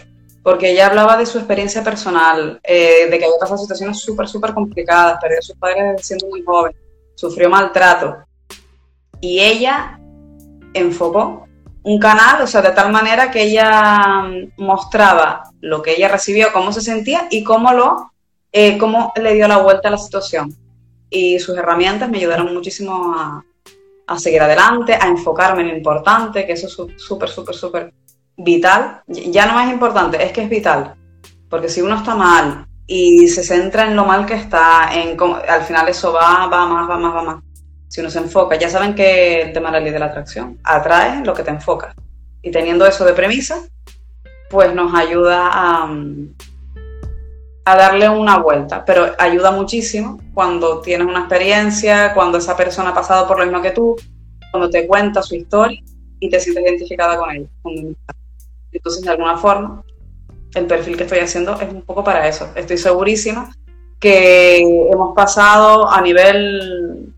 porque 0.45 0.71
ella 0.71 0.89
hablaba 0.89 1.17
de 1.17 1.25
su 1.25 1.39
experiencia 1.39 1.83
personal, 1.83 2.61
eh, 2.63 3.09
de 3.11 3.19
que 3.19 3.25
había 3.25 3.39
pasado 3.41 3.57
situaciones 3.57 3.99
súper, 3.99 4.29
súper 4.29 4.53
complicadas, 4.53 5.19
perdió 5.19 5.39
a 5.39 5.43
sus 5.43 5.57
padres 5.57 6.07
siendo 6.07 6.29
muy 6.29 6.45
joven, 6.45 6.77
sufrió 7.15 7.49
maltrato. 7.49 8.19
Y 9.23 9.41
ella 9.41 9.99
enfocó 10.75 11.49
un 11.83 11.99
canal, 11.99 12.43
o 12.43 12.47
sea, 12.47 12.61
de 12.61 12.73
tal 12.73 12.93
manera 12.93 13.31
que 13.31 13.43
ella 13.43 14.23
mm, 14.23 14.63
mostraba 14.63 15.45
lo 15.63 15.81
que 15.81 15.93
ella 15.93 16.09
recibió, 16.09 16.53
cómo 16.53 16.73
se 16.73 16.83
sentía 16.83 17.27
y 17.31 17.43
cómo 17.43 17.73
lo, 17.73 18.13
eh, 18.57 18.79
cómo 18.79 19.13
le 19.17 19.35
dio 19.35 19.49
la 19.49 19.59
vuelta 19.59 19.89
a 19.89 19.91
la 19.91 19.99
situación. 19.99 20.55
Y 21.11 21.41
sus 21.41 21.59
herramientas 21.59 22.09
me 22.09 22.19
ayudaron 22.19 22.55
muchísimo 22.55 23.13
a, 23.13 23.45
a 24.07 24.19
seguir 24.19 24.41
adelante, 24.41 24.95
a 24.95 25.09
enfocarme 25.09 25.63
en 25.63 25.69
lo 25.69 25.77
importante, 25.77 26.47
que 26.47 26.53
eso 26.53 26.69
es 26.69 26.73
súper, 27.03 27.29
súper, 27.29 27.55
súper 27.57 27.93
vital, 28.37 29.03
ya 29.09 29.47
no 29.47 29.61
es 29.61 29.73
importante, 29.73 30.25
es 30.25 30.31
que 30.31 30.43
es 30.43 30.49
vital. 30.49 30.95
Porque 31.51 31.69
si 31.69 31.83
uno 31.83 31.97
está 31.97 32.15
mal 32.15 32.67
y 32.87 33.27
se 33.27 33.43
centra 33.43 33.87
en 33.87 33.97
lo 33.97 34.05
mal 34.05 34.25
que 34.25 34.35
está, 34.35 34.91
en 34.93 35.17
al 35.49 35.63
final 35.63 35.89
eso 35.89 36.13
va, 36.13 36.47
va 36.47 36.67
más, 36.67 36.89
va 36.89 36.97
más, 36.97 37.15
va 37.15 37.23
más. 37.23 37.43
Si 37.89 38.01
uno 38.01 38.11
se 38.11 38.21
enfoca, 38.21 38.57
ya 38.57 38.71
saben 38.71 38.95
que 38.95 39.43
el 39.43 39.53
tema 39.53 39.71
de 39.71 39.79
la 39.79 39.81
ley 39.81 39.93
de 39.93 39.99
la 39.99 40.07
atracción 40.07 40.61
atrae 40.63 41.25
lo 41.25 41.35
que 41.35 41.43
te 41.43 41.51
enfoca. 41.51 41.93
Y 42.41 42.53
teniendo 42.53 42.87
eso 42.87 43.05
de 43.05 43.15
premisa, 43.15 43.63
pues 44.49 44.73
nos 44.75 44.95
ayuda 44.95 45.51
a, 45.53 45.89
a 47.65 47.77
darle 47.77 48.09
una 48.09 48.39
vuelta. 48.39 48.85
Pero 48.85 49.13
ayuda 49.19 49.51
muchísimo 49.51 50.21
cuando 50.33 50.81
tienes 50.81 51.07
una 51.07 51.21
experiencia, 51.21 52.13
cuando 52.15 52.39
esa 52.39 52.57
persona 52.57 52.91
ha 52.91 52.95
pasado 52.95 53.27
por 53.27 53.39
lo 53.39 53.45
mismo 53.45 53.63
que 53.63 53.71
tú, 53.71 53.97
cuando 54.51 54.71
te 54.71 54.87
cuenta 54.87 55.23
su 55.23 55.35
historia 55.35 55.83
y 56.21 56.29
te 56.29 56.41
sientes 56.41 56.65
identificada 56.65 57.19
con 57.19 57.31
ella. 57.31 57.49
Entonces, 58.73 59.03
de 59.03 59.11
alguna 59.11 59.37
forma, 59.37 59.83
el 60.55 60.67
perfil 60.67 60.97
que 60.97 61.05
estoy 61.05 61.19
haciendo 61.21 61.59
es 61.61 61.73
un 61.73 61.83
poco 61.83 62.05
para 62.05 62.29
eso. 62.29 62.49
Estoy 62.55 62.79
segurísima 62.79 63.51
que 63.99 64.59
hemos 64.61 65.15
pasado 65.15 65.91
a 65.91 66.01
nivel 66.01 67.15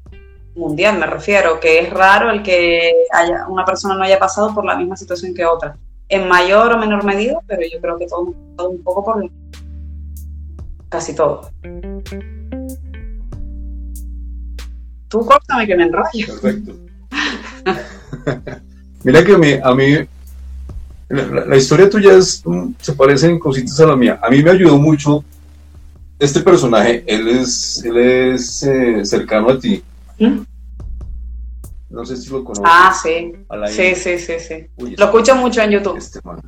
mundial, 0.55 0.99
me 0.99 1.07
refiero, 1.07 1.61
que 1.61 1.81
es 1.81 1.91
raro 1.91 2.31
el 2.31 2.43
que 2.43 2.93
haya, 3.13 3.47
una 3.49 3.65
persona 3.65 3.95
no 3.95 4.05
haya 4.05 4.19
pasado 4.19 4.55
por 4.55 4.65
la 4.65 4.77
misma 4.77 4.97
situación 4.97 5.35
que 5.35 5.45
otra, 5.45 5.77
en 6.09 6.29
mayor 6.29 6.73
o 6.73 6.79
menor 6.79 7.05
medida, 7.05 7.41
pero 7.47 7.63
yo 7.63 7.81
creo 7.81 7.99
que 7.99 8.07
todo, 8.07 8.35
un 8.69 8.83
poco 8.83 9.05
por 9.05 9.31
casi 10.97 11.15
todo. 11.15 11.51
Tú 15.09 15.27
córtame 15.27 15.67
que 15.67 15.77
me 15.77 15.85
enrollo. 15.85 16.27
Perfecto. 16.27 16.73
Mira 19.05 19.23
que 19.23 19.33
a 19.35 19.39
mí, 19.39 19.53
a 19.63 19.75
mí 19.75 20.09
la, 21.09 21.57
historia 21.57 21.91
tuya 21.91 22.15
es, 22.15 22.43
mm, 22.45 22.71
se 22.81 22.95
parece 22.95 23.27
en 23.27 23.39
cositas 23.39 23.79
a 23.81 23.87
la 23.87 23.97
mía. 23.97 24.19
A 24.23 24.31
mí 24.31 24.43
me 24.43 24.51
ayudó 24.51 24.79
mucho 24.79 25.23
este 26.19 26.41
personaje. 26.41 27.05
Él 27.07 27.29
es, 27.29 27.85
él 27.85 27.99
es 27.99 28.63
eh, 28.63 29.05
cercano 29.05 29.51
a 29.51 29.59
ti. 29.59 29.83
¿Mm? 30.19 30.41
No 31.91 32.07
sé 32.07 32.17
si 32.17 32.31
lo 32.31 32.43
conoces. 32.43 32.65
Ah, 32.67 32.95
sí. 33.01 33.33
Sí, 33.69 33.95
sí, 33.95 34.19
sí, 34.19 34.33
sí. 34.41 34.67
lo 34.97 35.05
escucho 35.05 35.37
mucho 35.37 35.61
en 35.61 35.73
YouTube. 35.73 35.99
Este 35.99 36.21
man. 36.25 36.41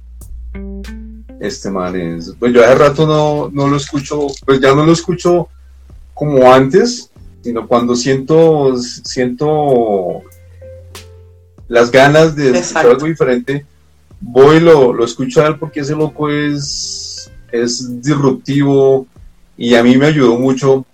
Este 1.41 1.71
man 1.71 1.95
es. 1.97 2.35
Pues 2.39 2.53
yo 2.53 2.65
hace 2.65 2.75
rato 2.75 3.07
no, 3.07 3.51
no 3.53 3.69
lo 3.69 3.77
escucho, 3.77 4.27
pues 4.45 4.61
ya 4.61 4.75
no 4.75 4.85
lo 4.85 4.93
escucho 4.93 5.49
como 6.15 6.53
antes, 6.53 7.11
sino 7.43 7.67
cuando 7.67 7.95
siento, 7.95 8.77
siento 8.79 10.23
las 11.69 11.91
ganas 11.91 12.35
de 12.35 12.59
escuchar 12.59 12.87
algo 12.87 13.07
diferente 13.07 13.65
voy 14.21 14.57
y 14.57 14.61
lo, 14.61 14.93
lo 14.93 15.05
escucho 15.05 15.43
a 15.43 15.49
él 15.49 15.59
porque 15.59 15.81
ese 15.81 15.95
loco 15.95 16.29
es, 16.31 17.31
es 17.53 18.03
disruptivo 18.03 19.07
y 19.57 19.75
a 19.75 19.83
mí 19.83 19.97
me 19.97 20.07
ayudó 20.07 20.39
mucho 20.39 20.85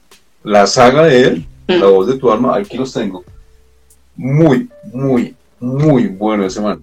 la 0.42 0.66
saga 0.66 1.04
de 1.04 1.22
él, 1.22 1.46
mm. 1.68 1.72
La 1.72 1.86
voz 1.86 2.06
de 2.06 2.18
tu 2.18 2.30
alma, 2.30 2.56
aquí 2.56 2.76
los 2.76 2.92
tengo. 2.92 3.24
Muy, 4.16 4.68
muy, 4.92 5.34
muy 5.58 6.06
bueno 6.06 6.46
ese 6.46 6.60
man. 6.60 6.80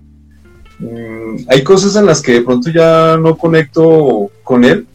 Mm, 0.81 1.45
hay 1.47 1.63
cosas 1.63 1.95
en 1.95 2.07
las 2.07 2.21
que 2.21 2.33
de 2.33 2.41
pronto 2.41 2.71
ya 2.71 3.15
no 3.17 3.37
conecto 3.37 4.31
con 4.43 4.65
él, 4.65 4.87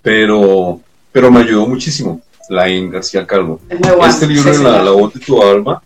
pero, 0.00 0.80
pero 1.10 1.30
me 1.30 1.40
ayudó 1.40 1.66
muchísimo. 1.66 2.20
Laín 2.48 2.90
García 2.90 3.26
Calvo. 3.26 3.60
este 4.08 4.26
libro 4.26 4.52
la, 4.58 4.82
la 4.82 4.90
voz 4.90 5.14
de 5.14 5.20
tu 5.20 5.40
alma 5.40 5.82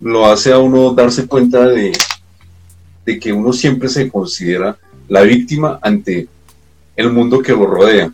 lo 0.00 0.26
hace 0.26 0.52
a 0.52 0.58
uno 0.58 0.92
darse 0.92 1.26
cuenta 1.26 1.66
de, 1.66 1.92
de 3.04 3.18
que 3.18 3.32
uno 3.32 3.52
siempre 3.52 3.88
se 3.88 4.08
considera 4.10 4.76
la 5.08 5.22
víctima 5.22 5.78
ante 5.82 6.28
el 6.96 7.12
mundo 7.12 7.42
que 7.42 7.52
lo 7.52 7.66
rodea. 7.66 8.12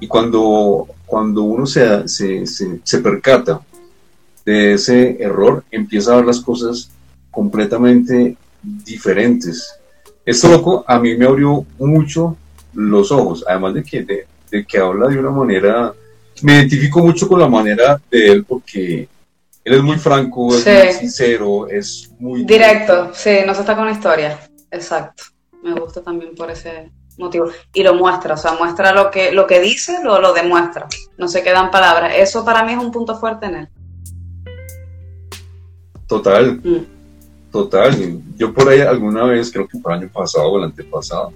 Y 0.00 0.06
cuando, 0.06 0.86
cuando 1.06 1.42
uno 1.42 1.66
se, 1.66 2.08
se, 2.08 2.46
se, 2.46 2.98
percata 2.98 3.60
de 4.44 4.74
ese 4.74 5.22
error, 5.22 5.64
empieza 5.70 6.12
a 6.12 6.16
ver 6.16 6.26
las 6.26 6.40
cosas 6.40 6.90
completamente 7.34 8.36
diferentes. 8.62 9.78
Esto 10.24 10.48
loco 10.48 10.84
a 10.86 10.98
mí 10.98 11.16
me 11.16 11.26
abrió 11.26 11.66
mucho 11.78 12.36
los 12.72 13.12
ojos, 13.12 13.44
además 13.46 13.74
de 13.74 13.82
que, 13.82 14.26
de, 14.50 14.66
que 14.66 14.78
habla 14.78 15.08
de 15.08 15.18
una 15.18 15.30
manera, 15.30 15.92
me 16.42 16.54
identifico 16.54 17.00
mucho 17.00 17.28
con 17.28 17.40
la 17.40 17.48
manera 17.48 18.00
de 18.10 18.32
él 18.32 18.44
porque 18.44 19.08
él 19.64 19.74
es 19.74 19.82
muy 19.82 19.96
franco, 19.96 20.54
es 20.54 20.66
muy 20.66 20.92
sincero, 20.92 21.68
es 21.68 22.10
muy... 22.18 22.44
Directo, 22.44 23.10
sí, 23.14 23.38
no 23.46 23.54
se 23.54 23.60
está 23.60 23.76
con 23.76 23.86
la 23.86 23.92
historia, 23.92 24.38
exacto. 24.70 25.24
Me 25.62 25.78
gusta 25.80 26.02
también 26.02 26.34
por 26.34 26.50
ese 26.50 26.90
motivo. 27.16 27.48
Y 27.72 27.82
lo 27.82 27.94
muestra, 27.94 28.34
o 28.34 28.36
sea, 28.36 28.52
muestra 28.52 28.92
lo 28.92 29.10
que, 29.10 29.32
lo 29.32 29.46
que 29.46 29.60
dice, 29.60 29.98
lo, 30.02 30.20
lo 30.20 30.32
demuestra. 30.32 30.86
No 31.16 31.28
se 31.28 31.42
quedan 31.42 31.70
palabras. 31.70 32.12
Eso 32.16 32.44
para 32.44 32.64
mí 32.64 32.72
es 32.72 32.78
un 32.78 32.90
punto 32.90 33.16
fuerte 33.16 33.46
en 33.46 33.54
él. 33.54 33.68
Total, 36.06 36.60
mm. 36.62 36.93
Total. 37.54 38.20
Yo 38.36 38.52
por 38.52 38.68
ahí 38.68 38.80
alguna 38.80 39.22
vez, 39.22 39.52
creo 39.52 39.68
que 39.68 39.78
fue 39.78 39.94
el 39.94 40.00
año 40.00 40.10
pasado 40.12 40.48
o 40.48 40.58
el 40.58 40.64
antepasado, 40.64 41.32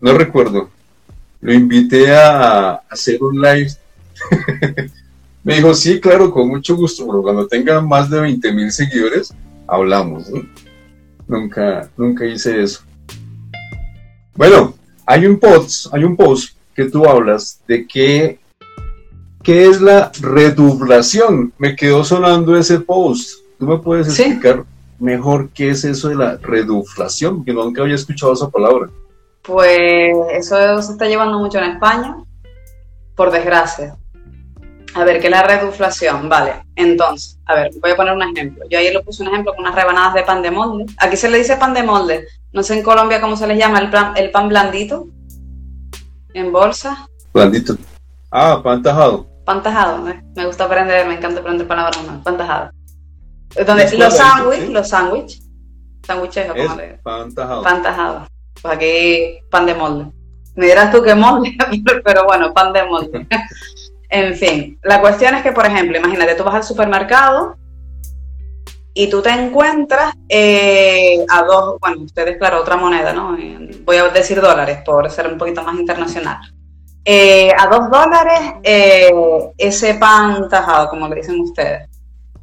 no 0.00 0.12
recuerdo, 0.14 0.70
lo 1.40 1.52
invité 1.52 2.12
a 2.12 2.74
hacer 2.88 3.20
un 3.20 3.40
live 3.40 3.72
Me 5.42 5.56
dijo, 5.56 5.74
sí, 5.74 5.98
claro, 5.98 6.30
con 6.30 6.48
mucho 6.48 6.76
gusto, 6.76 7.04
pero 7.06 7.22
cuando 7.22 7.48
tenga 7.48 7.80
más 7.80 8.08
de 8.08 8.20
20 8.20 8.52
mil 8.52 8.70
seguidores, 8.70 9.34
hablamos. 9.66 10.30
Nunca, 11.26 11.90
nunca 11.96 12.26
hice 12.26 12.62
eso. 12.62 12.82
Bueno, 14.36 14.74
hay 15.06 15.26
un 15.26 15.40
post, 15.40 15.86
hay 15.92 16.04
un 16.04 16.14
post 16.14 16.54
que 16.74 16.84
tú 16.84 17.04
hablas 17.06 17.60
de 17.66 17.86
que 17.86 18.38
¿qué 19.42 19.66
es 19.66 19.80
la 19.80 20.12
redublación? 20.20 21.52
Me 21.58 21.74
quedó 21.74 22.04
sonando 22.04 22.56
ese 22.56 22.78
post. 22.78 23.40
¿Tú 23.58 23.66
me 23.66 23.78
puedes 23.78 24.06
explicar 24.08 24.64
mejor 25.00 25.50
qué 25.50 25.70
es 25.70 25.84
eso 25.84 26.08
de 26.08 26.14
la 26.14 26.36
reduflación? 26.36 27.38
Porque 27.38 27.52
nunca 27.52 27.82
había 27.82 27.94
escuchado 27.94 28.32
esa 28.32 28.48
palabra. 28.48 28.88
Pues 29.42 30.12
eso 30.32 30.82
se 30.82 30.92
está 30.92 31.06
llevando 31.06 31.38
mucho 31.38 31.58
en 31.58 31.72
España, 31.72 32.16
por 33.16 33.30
desgracia. 33.30 33.96
A 34.94 35.04
ver, 35.04 35.20
¿qué 35.20 35.28
es 35.28 35.30
la 35.30 35.42
reduflación? 35.42 36.28
Vale, 36.28 36.64
entonces, 36.74 37.38
a 37.46 37.54
ver, 37.54 37.70
voy 37.80 37.92
a 37.92 37.96
poner 37.96 38.12
un 38.12 38.22
ejemplo. 38.22 38.64
Yo 38.68 38.78
ayer 38.78 38.92
le 38.92 39.00
puse 39.00 39.22
un 39.22 39.28
ejemplo 39.28 39.54
con 39.54 39.64
unas 39.64 39.74
rebanadas 39.74 40.14
de 40.14 40.22
pan 40.22 40.42
de 40.42 40.50
molde. 40.50 40.86
Aquí 40.98 41.16
se 41.16 41.30
le 41.30 41.38
dice 41.38 41.56
pan 41.56 41.74
de 41.74 41.82
molde. 41.82 42.26
No 42.52 42.62
sé 42.62 42.76
en 42.76 42.82
Colombia 42.82 43.20
cómo 43.20 43.36
se 43.36 43.46
les 43.46 43.58
llama 43.58 43.78
el 43.78 43.90
pan, 43.90 44.12
el 44.16 44.30
pan 44.30 44.48
blandito. 44.48 45.06
En 46.34 46.52
bolsa. 46.52 47.08
Blandito. 47.32 47.76
Ah, 48.30 48.60
pan 48.62 48.82
tajado. 48.82 49.26
Pan 49.44 49.62
tajado, 49.62 50.08
¿eh? 50.08 50.22
me 50.36 50.46
gusta 50.46 50.64
aprender, 50.64 51.06
me 51.06 51.14
encanta 51.14 51.40
aprender 51.40 51.66
palabras 51.66 52.04
más. 52.06 52.22
Pan 52.22 52.36
tajado. 52.36 52.70
Donde, 53.54 53.98
los 53.98 54.16
sándwiches, 54.16 54.68
los 54.70 54.88
sándwiches. 54.88 55.42
Sándwiches, 56.06 56.46
¿cómo 56.52 56.76
le 56.76 56.98
Pan 57.02 57.34
tajado. 57.34 57.62
Pan 57.62 57.82
tajado. 57.82 58.26
Pues 58.62 58.74
aquí, 58.74 59.38
pan 59.50 59.66
de 59.66 59.74
molde. 59.74 60.06
Me 60.54 60.66
dirás 60.66 60.92
tú 60.92 61.02
que 61.02 61.14
molde, 61.14 61.56
pero 62.04 62.24
bueno, 62.24 62.52
pan 62.52 62.72
de 62.72 62.84
molde. 62.84 63.26
En 64.12 64.34
fin, 64.34 64.76
la 64.82 65.00
cuestión 65.00 65.36
es 65.36 65.42
que, 65.44 65.52
por 65.52 65.64
ejemplo, 65.64 65.96
imagínate, 65.96 66.34
tú 66.34 66.42
vas 66.42 66.56
al 66.56 66.64
supermercado 66.64 67.56
y 68.92 69.08
tú 69.08 69.22
te 69.22 69.30
encuentras 69.30 70.14
eh, 70.28 71.24
a 71.28 71.44
dos, 71.44 71.78
bueno, 71.80 72.02
ustedes, 72.02 72.36
claro, 72.36 72.60
otra 72.60 72.76
moneda, 72.76 73.12
¿no? 73.12 73.36
Voy 73.84 73.96
a 73.96 74.08
decir 74.08 74.40
dólares 74.40 74.80
por 74.84 75.08
ser 75.10 75.28
un 75.28 75.38
poquito 75.38 75.62
más 75.62 75.78
internacional. 75.78 76.38
Eh, 77.04 77.52
a 77.56 77.68
dos 77.68 77.88
dólares 77.88 78.54
eh, 78.64 79.12
ese 79.56 79.94
pan 79.94 80.48
tajado, 80.48 80.90
como 80.90 81.08
le 81.08 81.16
dicen 81.16 81.40
ustedes. 81.40 81.88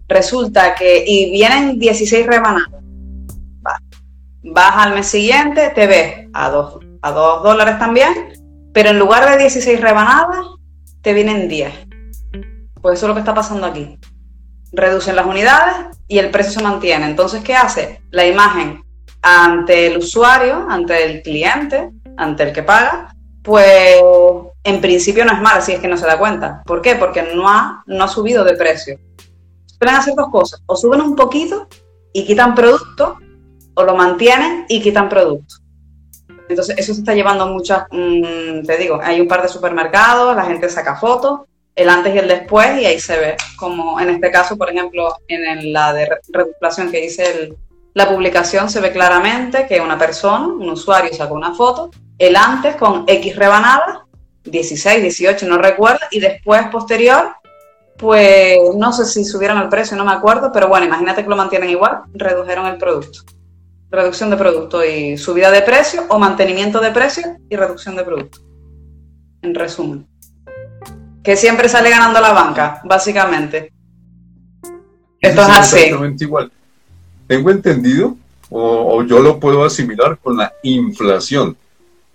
Resulta 0.07 0.75
que, 0.75 1.03
y 1.05 1.31
vienen 1.31 1.79
16 1.79 2.25
rebanadas. 2.25 2.69
Vas 4.43 4.73
al 4.75 4.93
mes 4.93 5.07
siguiente, 5.07 5.71
te 5.75 5.87
ves 5.87 6.27
a 6.33 6.49
dos, 6.49 6.79
a 7.01 7.11
dos 7.11 7.43
dólares 7.43 7.77
también, 7.77 8.13
pero 8.73 8.89
en 8.89 8.99
lugar 8.99 9.29
de 9.29 9.37
16 9.37 9.81
rebanadas, 9.81 10.45
te 11.01 11.13
vienen 11.13 11.47
10. 11.47 11.73
Pues 12.81 12.99
eso 12.99 13.05
es 13.05 13.07
lo 13.09 13.13
que 13.13 13.19
está 13.19 13.33
pasando 13.33 13.65
aquí. 13.65 13.97
Reducen 14.71 15.15
las 15.15 15.25
unidades 15.25 15.97
y 16.07 16.19
el 16.19 16.31
precio 16.31 16.53
se 16.53 16.63
mantiene. 16.63 17.05
Entonces, 17.05 17.43
¿qué 17.43 17.55
hace? 17.55 18.01
La 18.11 18.25
imagen 18.25 18.83
ante 19.21 19.87
el 19.87 19.97
usuario, 19.97 20.67
ante 20.69 21.03
el 21.05 21.21
cliente, 21.21 21.91
ante 22.17 22.43
el 22.43 22.53
que 22.53 22.63
paga, 22.63 23.13
pues 23.43 23.97
en 24.63 24.81
principio 24.81 25.23
no 25.25 25.33
es 25.33 25.41
mala 25.41 25.61
si 25.61 25.71
es 25.71 25.79
que 25.79 25.87
no 25.87 25.97
se 25.97 26.05
da 26.05 26.17
cuenta. 26.17 26.61
¿Por 26.65 26.81
qué? 26.81 26.95
Porque 26.95 27.23
no 27.33 27.49
ha, 27.49 27.83
no 27.87 28.03
ha 28.03 28.07
subido 28.07 28.43
de 28.43 28.55
precio. 28.55 28.99
Pueden 29.79 29.95
hacer 29.95 30.15
dos 30.15 30.29
cosas. 30.29 30.61
O 30.65 30.75
suben 30.75 31.01
un 31.01 31.15
poquito 31.15 31.67
y 32.13 32.25
quitan 32.25 32.55
producto, 32.55 33.17
o 33.75 33.83
lo 33.83 33.95
mantienen 33.95 34.65
y 34.67 34.81
quitan 34.81 35.07
producto. 35.07 35.55
Entonces, 36.49 36.77
eso 36.77 36.93
se 36.93 37.01
está 37.01 37.13
llevando 37.13 37.47
muchas, 37.47 37.83
mm, 37.91 38.63
te 38.65 38.77
digo, 38.77 38.99
hay 39.03 39.19
un 39.19 39.27
par 39.27 39.41
de 39.41 39.49
supermercados, 39.49 40.35
la 40.35 40.45
gente 40.45 40.69
saca 40.69 40.95
fotos, 40.95 41.41
el 41.75 41.89
antes 41.89 42.15
y 42.15 42.17
el 42.17 42.27
después, 42.27 42.81
y 42.81 42.85
ahí 42.85 42.99
se 42.99 43.19
ve, 43.19 43.37
como 43.57 43.99
en 43.99 44.09
este 44.09 44.31
caso, 44.31 44.57
por 44.57 44.69
ejemplo, 44.69 45.13
en 45.27 45.71
la 45.71 45.93
de 45.93 46.09
reduplación 46.29 46.89
que 46.89 47.01
dice 47.01 47.53
la 47.93 48.09
publicación, 48.09 48.69
se 48.69 48.79
ve 48.79 48.91
claramente 48.91 49.67
que 49.67 49.79
una 49.79 49.97
persona, 49.97 50.47
un 50.47 50.69
usuario, 50.69 51.13
sacó 51.13 51.35
una 51.35 51.53
foto, 51.53 51.91
el 52.17 52.35
antes 52.35 52.75
con 52.77 53.03
X 53.07 53.35
rebanadas, 53.35 53.99
16, 54.43 55.01
18, 55.01 55.47
no 55.47 55.57
recuerdo, 55.57 55.99
y 56.11 56.19
después, 56.19 56.65
posterior, 56.71 57.35
pues 57.97 58.59
no 58.75 58.93
sé 58.93 59.05
si 59.05 59.25
subieron 59.25 59.57
el 59.59 59.69
precio, 59.69 59.97
no 59.97 60.05
me 60.05 60.11
acuerdo, 60.11 60.51
pero 60.53 60.67
bueno, 60.67 60.85
imagínate 60.85 61.23
que 61.23 61.29
lo 61.29 61.35
mantienen 61.35 61.69
igual, 61.69 62.01
redujeron 62.13 62.67
el 62.67 62.77
producto 62.77 63.21
reducción 63.89 64.29
de 64.29 64.37
producto 64.37 64.83
y 64.83 65.17
subida 65.17 65.51
de 65.51 65.61
precio 65.61 66.03
o 66.09 66.19
mantenimiento 66.19 66.79
de 66.79 66.91
precio 66.91 67.37
y 67.49 67.55
reducción 67.55 67.95
de 67.95 68.03
producto. 68.03 68.39
En 69.41 69.55
resumen. 69.55 70.07
Que 71.23 71.35
siempre 71.35 71.69
sale 71.69 71.89
ganando 71.89 72.19
la 72.19 72.33
banca, 72.33 72.81
básicamente. 72.85 73.71
Esto 75.19 75.41
es, 75.41 75.49
así. 75.49 75.75
Exactamente 75.77 76.23
igual. 76.23 76.51
Tengo 77.27 77.49
entendido, 77.49 78.15
o, 78.49 79.03
yo 79.03 79.19
lo 79.19 79.39
puedo 79.39 79.63
asimilar 79.63 80.17
con 80.17 80.37
la 80.37 80.53
inflación. 80.63 81.57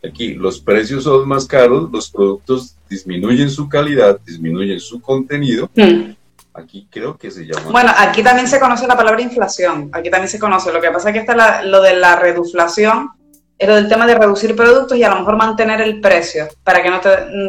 Aquí 0.04 0.34
los 0.34 0.60
precios 0.60 1.04
son 1.04 1.28
más 1.28 1.46
caros, 1.46 1.90
los 1.92 2.10
productos 2.10 2.74
disminuyen 2.92 3.50
su 3.50 3.68
calidad, 3.68 4.20
disminuyen 4.20 4.78
su 4.78 5.00
contenido, 5.00 5.70
hmm. 5.74 6.12
Aquí 6.54 6.86
creo 6.90 7.16
que 7.16 7.30
se 7.30 7.46
llama. 7.46 7.70
Bueno, 7.70 7.92
aquí 7.96 8.22
también 8.22 8.46
se 8.46 8.60
conoce 8.60 8.86
la 8.86 8.94
palabra 8.94 9.22
inflación. 9.22 9.88
Aquí 9.90 10.10
también 10.10 10.28
se 10.28 10.38
conoce. 10.38 10.70
Lo 10.70 10.82
que 10.82 10.90
pasa 10.90 11.08
es 11.08 11.14
que 11.14 11.20
está 11.20 11.62
lo 11.62 11.80
de 11.80 11.96
la 11.96 12.16
reduflación, 12.16 13.10
es 13.58 13.68
lo 13.68 13.76
del 13.76 13.88
tema 13.88 14.06
de 14.06 14.16
reducir 14.16 14.54
productos 14.54 14.98
y 14.98 15.02
a 15.02 15.08
lo 15.08 15.16
mejor 15.16 15.36
mantener 15.36 15.80
el 15.80 15.98
precio 16.00 16.48
para 16.62 16.82
que 16.82 16.90
no 16.90 17.00
te, 17.00 17.08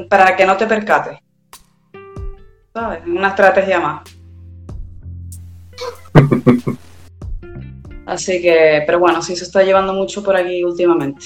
para 0.10 0.38
que 0.38 0.46
no 0.46 0.56
te 0.56 0.68
percates. 0.68 1.20
¿Sabes? 2.74 3.02
Una 3.06 3.28
estrategia 3.30 3.80
más. 3.82 4.04
Así 8.06 8.42
que, 8.42 8.84
pero 8.86 9.00
bueno, 9.00 9.22
sí 9.22 9.36
se 9.36 9.44
está 9.44 9.64
llevando 9.64 9.94
mucho 9.94 10.24
por 10.24 10.36
aquí 10.38 10.64
últimamente. 10.64 11.26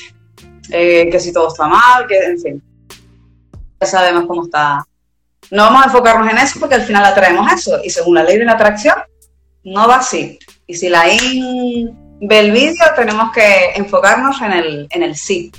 Eh, 0.72 1.10
que 1.12 1.20
si 1.20 1.32
todo 1.32 1.50
está 1.50 1.68
mal, 1.68 2.08
que 2.08 2.18
en 2.18 2.40
fin. 2.40 2.64
Ya 3.80 3.88
sabemos 3.88 4.26
cómo 4.28 4.46
está 4.46 4.86
no 5.52 5.64
vamos 5.64 5.84
a 5.84 5.86
enfocarnos 5.86 6.30
en 6.30 6.38
eso 6.38 6.60
porque 6.60 6.76
al 6.76 6.84
final 6.84 7.06
atraemos 7.06 7.52
eso. 7.52 7.80
Y 7.84 7.90
según 7.90 8.16
la 8.16 8.24
ley 8.24 8.38
de 8.38 8.46
la 8.46 8.54
atracción, 8.54 8.96
no 9.64 9.88
va 9.88 9.98
así. 9.98 10.38
Y 10.66 10.76
si 10.76 10.90
la 10.90 11.12
IN 11.12 11.96
ve 12.22 12.40
el 12.40 12.52
vídeo, 12.52 12.84
tenemos 12.96 13.32
que 13.32 13.72
enfocarnos 13.76 14.42
en 14.42 14.52
el, 14.52 14.88
en 14.90 15.04
el 15.04 15.16
sí, 15.16 15.52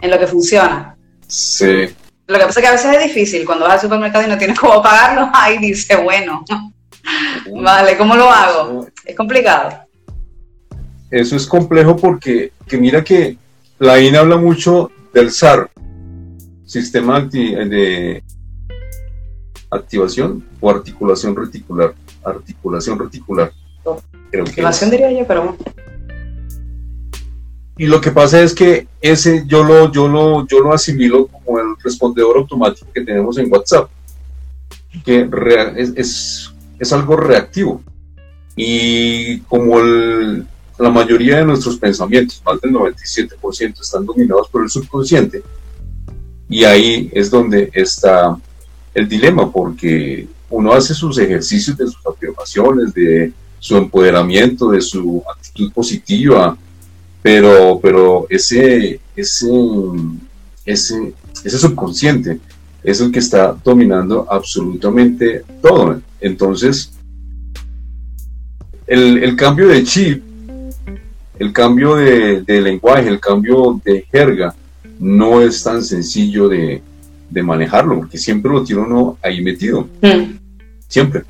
en 0.00 0.10
lo 0.10 0.18
que 0.18 0.26
funciona. 0.26 0.96
Sí. 1.26 1.88
Lo 2.26 2.38
que 2.38 2.46
pasa 2.46 2.60
es 2.60 2.64
que 2.64 2.68
a 2.68 2.72
veces 2.72 2.96
es 2.96 3.04
difícil. 3.04 3.44
Cuando 3.44 3.66
vas 3.66 3.74
al 3.74 3.80
supermercado 3.82 4.26
y 4.26 4.28
no 4.28 4.38
tienes 4.38 4.58
cómo 4.58 4.82
pagarlo, 4.82 5.30
ahí 5.34 5.58
dice, 5.58 5.96
bueno, 5.96 6.44
vale, 7.62 7.96
¿cómo 7.98 8.16
lo 8.16 8.30
hago? 8.30 8.88
Es 9.04 9.16
complicado. 9.16 9.84
Eso 11.10 11.36
es 11.36 11.46
complejo 11.46 11.96
porque 11.96 12.52
que 12.66 12.76
mira 12.76 13.02
que 13.02 13.36
la 13.78 13.98
IN 13.98 14.16
habla 14.16 14.36
mucho 14.36 14.90
del 15.12 15.30
SAR, 15.30 15.70
Sistema 16.68 17.18
de 17.20 18.22
activación 19.70 20.44
o 20.60 20.68
articulación 20.68 21.34
reticular. 21.34 21.94
Articulación 22.22 22.98
reticular. 22.98 23.52
articulación 24.32 24.90
diría 24.90 25.10
yo, 25.10 25.26
pero 25.26 25.56
y 27.78 27.86
lo 27.86 28.00
que 28.00 28.10
pasa 28.10 28.42
es 28.42 28.52
que 28.52 28.88
ese 29.00 29.44
yo 29.46 29.62
lo, 29.62 29.90
yo 29.92 30.08
lo, 30.08 30.46
yo 30.48 30.58
lo 30.58 30.74
asimilo 30.74 31.28
como 31.28 31.60
el 31.60 31.76
respondedor 31.82 32.36
automático 32.36 32.88
que 32.92 33.02
tenemos 33.02 33.38
en 33.38 33.50
WhatsApp, 33.50 33.88
que 35.04 35.30
es, 35.76 35.92
es, 35.96 36.54
es, 36.78 36.92
algo 36.92 37.16
reactivo. 37.16 37.80
Y 38.56 39.38
como 39.42 39.78
el, 39.78 40.44
la 40.76 40.90
mayoría 40.90 41.36
de 41.38 41.44
nuestros 41.44 41.78
pensamientos, 41.78 42.42
más 42.44 42.60
del 42.60 42.72
97%, 42.72 43.80
están 43.80 44.04
dominados 44.04 44.48
por 44.48 44.64
el 44.64 44.68
subconsciente. 44.68 45.42
Y 46.48 46.64
ahí 46.64 47.10
es 47.12 47.30
donde 47.30 47.70
está 47.72 48.36
el 48.94 49.08
dilema, 49.08 49.50
porque 49.50 50.26
uno 50.50 50.72
hace 50.72 50.94
sus 50.94 51.18
ejercicios 51.18 51.76
de 51.76 51.86
sus 51.86 52.06
afirmaciones, 52.06 52.94
de 52.94 53.32
su 53.58 53.76
empoderamiento, 53.76 54.70
de 54.70 54.80
su 54.80 55.22
actitud 55.30 55.72
positiva, 55.72 56.56
pero, 57.22 57.78
pero 57.82 58.26
ese, 58.30 59.00
ese, 59.16 59.48
ese, 60.64 61.58
subconsciente 61.58 62.40
es 62.82 63.00
el 63.00 63.10
que 63.10 63.18
está 63.18 63.52
dominando 63.64 64.26
absolutamente 64.30 65.44
todo. 65.60 66.00
Entonces, 66.20 66.92
el, 68.86 69.36
cambio 69.36 69.68
de 69.68 69.84
chip, 69.84 70.22
el 71.38 71.52
cambio 71.52 71.96
de, 71.96 72.42
lenguaje, 72.46 73.08
el 73.08 73.20
cambio 73.20 73.80
de 73.84 74.06
jerga, 74.10 74.54
no 74.98 75.40
es 75.40 75.62
tan 75.62 75.82
sencillo 75.82 76.48
de, 76.48 76.82
manejarlo, 77.42 77.98
porque 77.98 78.18
siempre 78.18 78.50
lo 78.50 78.64
tiene 78.64 78.82
uno 78.82 79.16
ahí 79.22 79.40
metido. 79.40 79.88
Mm. 80.02 80.38
Siempre. 80.88 81.22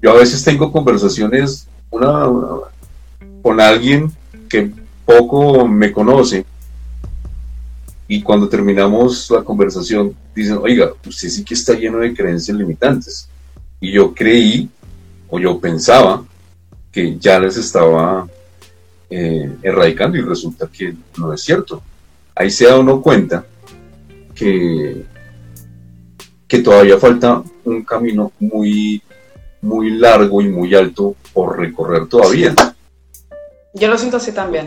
Yo 0.00 0.12
a 0.12 0.14
veces 0.14 0.42
tengo 0.42 0.72
conversaciones 0.72 1.66
una, 1.90 2.26
con 3.42 3.60
alguien 3.60 4.10
que 4.48 4.70
poco 5.04 5.66
me 5.66 5.92
conoce 5.92 6.46
y 8.10 8.22
cuando 8.22 8.48
terminamos 8.48 9.30
la 9.30 9.44
conversación 9.44 10.16
dicen, 10.34 10.58
oiga, 10.60 10.92
usted 11.06 11.28
sí 11.28 11.44
que 11.44 11.54
está 11.54 11.74
lleno 11.74 11.98
de 11.98 12.12
creencias 12.12 12.56
limitantes. 12.56 13.28
Y 13.80 13.92
yo 13.92 14.12
creí 14.12 14.68
o 15.28 15.38
yo 15.38 15.60
pensaba 15.60 16.24
que 16.90 17.16
ya 17.20 17.38
les 17.38 17.56
estaba 17.56 18.26
eh, 19.08 19.56
erradicando 19.62 20.18
y 20.18 20.22
resulta 20.22 20.66
que 20.66 20.92
no 21.18 21.32
es 21.32 21.40
cierto. 21.40 21.84
Ahí 22.40 22.50
se 22.50 22.66
da 22.66 22.78
uno 22.78 23.02
cuenta 23.02 23.44
que, 24.34 25.04
que 26.48 26.58
todavía 26.60 26.96
falta 26.96 27.42
un 27.66 27.84
camino 27.84 28.32
muy, 28.40 29.02
muy 29.60 29.90
largo 29.90 30.40
y 30.40 30.48
muy 30.48 30.74
alto 30.74 31.16
por 31.34 31.58
recorrer 31.58 32.08
todavía. 32.08 32.54
Yo 33.74 33.88
lo 33.88 33.98
siento 33.98 34.16
así 34.16 34.32
también. 34.32 34.66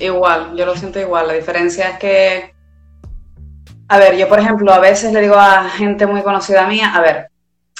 Igual, 0.00 0.54
yo 0.54 0.66
lo 0.66 0.76
siento 0.76 1.00
igual. 1.00 1.28
La 1.28 1.32
diferencia 1.32 1.92
es 1.92 1.98
que, 1.98 2.54
a 3.88 3.98
ver, 3.98 4.18
yo 4.18 4.28
por 4.28 4.38
ejemplo 4.38 4.70
a 4.70 4.78
veces 4.78 5.10
le 5.14 5.22
digo 5.22 5.36
a 5.36 5.70
gente 5.70 6.06
muy 6.06 6.20
conocida 6.20 6.68
mía, 6.68 6.94
a 6.94 7.00
ver, 7.00 7.28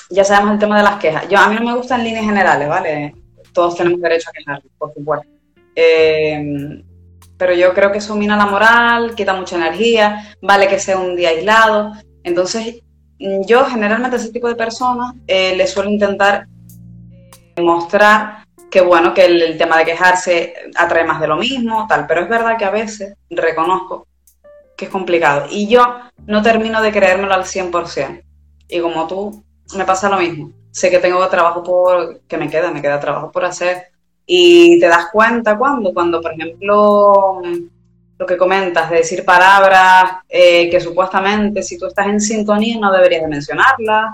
ya 0.08 0.24
sabemos 0.24 0.54
el 0.54 0.58
tema 0.58 0.78
de 0.78 0.84
las 0.84 0.98
quejas. 0.98 1.28
Yo 1.28 1.38
a 1.38 1.50
mí 1.50 1.56
no 1.56 1.66
me 1.66 1.76
gustan 1.76 2.02
líneas 2.02 2.24
generales, 2.24 2.66
¿vale? 2.66 3.14
todos 3.52 3.76
tenemos 3.76 4.00
derecho 4.00 4.30
a 4.30 4.32
quejarnos, 4.32 4.72
por 4.78 4.94
supuesto. 4.94 5.28
Eh, 5.76 6.82
pero 7.36 7.54
yo 7.54 7.74
creo 7.74 7.92
que 7.92 7.98
eso 7.98 8.14
mina 8.14 8.36
la 8.36 8.46
moral, 8.46 9.14
quita 9.14 9.34
mucha 9.34 9.56
energía, 9.56 10.34
vale 10.40 10.68
que 10.68 10.78
sea 10.78 10.98
un 10.98 11.16
día 11.16 11.30
aislado. 11.30 11.92
Entonces, 12.22 12.82
yo 13.18 13.64
generalmente 13.64 14.16
a 14.16 14.20
ese 14.20 14.32
tipo 14.32 14.48
de 14.48 14.54
personas 14.54 15.14
eh, 15.26 15.54
les 15.56 15.70
suelo 15.70 15.90
intentar 15.90 16.46
mostrar 17.60 18.44
que 18.70 18.80
bueno, 18.80 19.14
que 19.14 19.24
el, 19.24 19.56
tema 19.56 19.78
de 19.78 19.84
quejarse 19.84 20.54
atrae 20.76 21.04
más 21.04 21.20
de 21.20 21.28
lo 21.28 21.36
mismo, 21.36 21.86
tal, 21.88 22.06
pero 22.06 22.22
es 22.22 22.28
verdad 22.28 22.56
que 22.58 22.64
a 22.64 22.70
veces 22.70 23.14
reconozco 23.30 24.08
que 24.76 24.86
es 24.86 24.90
complicado 24.90 25.46
y 25.48 25.68
yo 25.68 26.00
no 26.26 26.42
termino 26.42 26.82
de 26.82 26.90
creérmelo 26.90 27.34
al 27.34 27.44
100%. 27.44 28.22
Y 28.68 28.80
como 28.80 29.06
tú, 29.06 29.44
me 29.76 29.84
pasa 29.84 30.08
lo 30.08 30.18
mismo 30.18 30.52
sé 30.74 30.90
que 30.90 30.98
tengo 30.98 31.26
trabajo 31.28 31.62
por, 31.62 32.20
que 32.22 32.36
me 32.36 32.50
queda, 32.50 32.72
me 32.72 32.82
queda 32.82 32.98
trabajo 32.98 33.30
por 33.30 33.44
hacer. 33.44 33.92
Y 34.26 34.78
te 34.80 34.86
das 34.86 35.06
cuenta 35.12 35.58
cuando, 35.58 35.92
cuando 35.92 36.20
por 36.20 36.32
ejemplo, 36.32 37.42
lo 38.18 38.26
que 38.26 38.36
comentas 38.36 38.90
de 38.90 38.96
decir 38.96 39.24
palabras 39.24 40.18
eh, 40.28 40.70
que 40.70 40.80
supuestamente 40.80 41.62
si 41.62 41.78
tú 41.78 41.86
estás 41.86 42.06
en 42.06 42.20
sintonía 42.20 42.78
no 42.78 42.92
deberías 42.92 43.22
de 43.22 43.28
mencionarlas, 43.28 44.12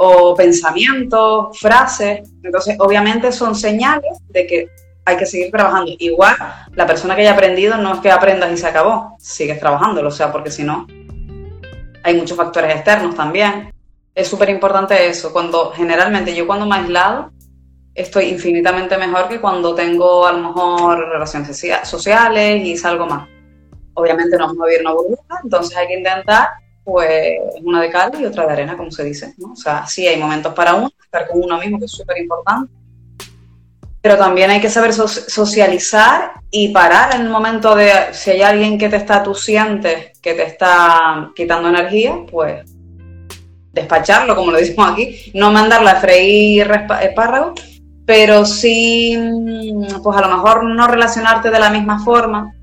o 0.00 0.34
pensamientos, 0.36 1.58
frases. 1.58 2.28
Entonces, 2.44 2.76
obviamente 2.78 3.32
son 3.32 3.56
señales 3.56 4.18
de 4.28 4.46
que 4.46 4.68
hay 5.04 5.16
que 5.16 5.26
seguir 5.26 5.50
trabajando. 5.50 5.90
Igual, 5.98 6.36
la 6.74 6.86
persona 6.86 7.16
que 7.16 7.22
haya 7.22 7.32
aprendido 7.32 7.76
no 7.78 7.94
es 7.94 8.00
que 8.00 8.10
aprendas 8.10 8.52
y 8.52 8.56
se 8.56 8.66
acabó, 8.68 9.16
sigues 9.18 9.58
trabajando, 9.58 10.06
o 10.06 10.10
sea, 10.12 10.30
porque 10.30 10.52
si 10.52 10.62
no, 10.62 10.86
hay 12.04 12.14
muchos 12.14 12.36
factores 12.36 12.76
externos 12.76 13.16
también 13.16 13.72
es 14.18 14.26
súper 14.26 14.50
importante 14.50 15.08
eso. 15.08 15.32
Cuando 15.32 15.70
generalmente 15.70 16.34
yo 16.34 16.46
cuando 16.46 16.66
me 16.66 16.76
aislado 16.76 17.30
estoy 17.98 18.26
infinitamente 18.26 18.96
mejor 18.96 19.28
que 19.28 19.40
cuando 19.40 19.74
tengo 19.74 20.26
a 20.26 20.32
lo 20.32 20.48
mejor 20.48 21.08
relaciones 21.08 21.60
sociales 21.82 22.64
y 22.64 22.76
salgo 22.76 23.06
más. 23.06 23.28
Obviamente 23.94 24.36
no 24.38 24.46
vamos 24.46 24.62
a 24.62 24.66
vivir 24.66 24.82
una 24.82 24.92
burbuja, 24.92 25.40
entonces 25.42 25.76
hay 25.76 25.88
que 25.88 25.98
intentar 25.98 26.48
pues 26.84 27.38
una 27.62 27.82
de 27.82 27.90
cal 27.90 28.12
y 28.18 28.24
otra 28.24 28.46
de 28.46 28.52
arena, 28.52 28.76
como 28.76 28.90
se 28.90 29.04
dice, 29.04 29.34
¿no? 29.36 29.52
O 29.52 29.56
sea, 29.56 29.86
sí 29.86 30.06
hay 30.06 30.18
momentos 30.18 30.54
para 30.54 30.74
uno, 30.74 30.90
estar 31.04 31.26
con 31.28 31.42
uno 31.42 31.58
mismo 31.58 31.78
que 31.78 31.84
es 31.84 31.90
súper 31.90 32.18
importante, 32.18 32.72
pero 34.00 34.16
también 34.16 34.50
hay 34.50 34.60
que 34.60 34.70
saber 34.70 34.94
socializar 34.94 36.34
y 36.50 36.68
parar 36.68 37.14
en 37.14 37.22
el 37.22 37.28
momento 37.28 37.74
de, 37.74 37.90
si 38.12 38.30
hay 38.30 38.42
alguien 38.42 38.78
que 38.78 38.88
te 38.88 38.96
está, 38.96 39.22
tú 39.22 39.34
sientes 39.34 40.18
que 40.20 40.34
te 40.34 40.44
está 40.44 41.30
quitando 41.34 41.68
energía, 41.68 42.16
pues 42.30 42.70
despacharlo, 43.72 44.34
como 44.34 44.52
lo 44.52 44.58
decimos 44.58 44.90
aquí, 44.92 45.30
no 45.34 45.52
mandarla 45.52 45.92
a 45.92 46.00
freír 46.00 46.70
espárragos, 47.02 47.77
pero 48.08 48.46
sí, 48.46 49.18
mm, 49.18 50.02
pues 50.02 50.16
a 50.16 50.22
lo 50.22 50.34
mejor 50.34 50.64
no 50.64 50.88
relacionarte 50.88 51.50
de 51.50 51.58
la 51.58 51.68
misma 51.68 52.02
forma, 52.02 52.54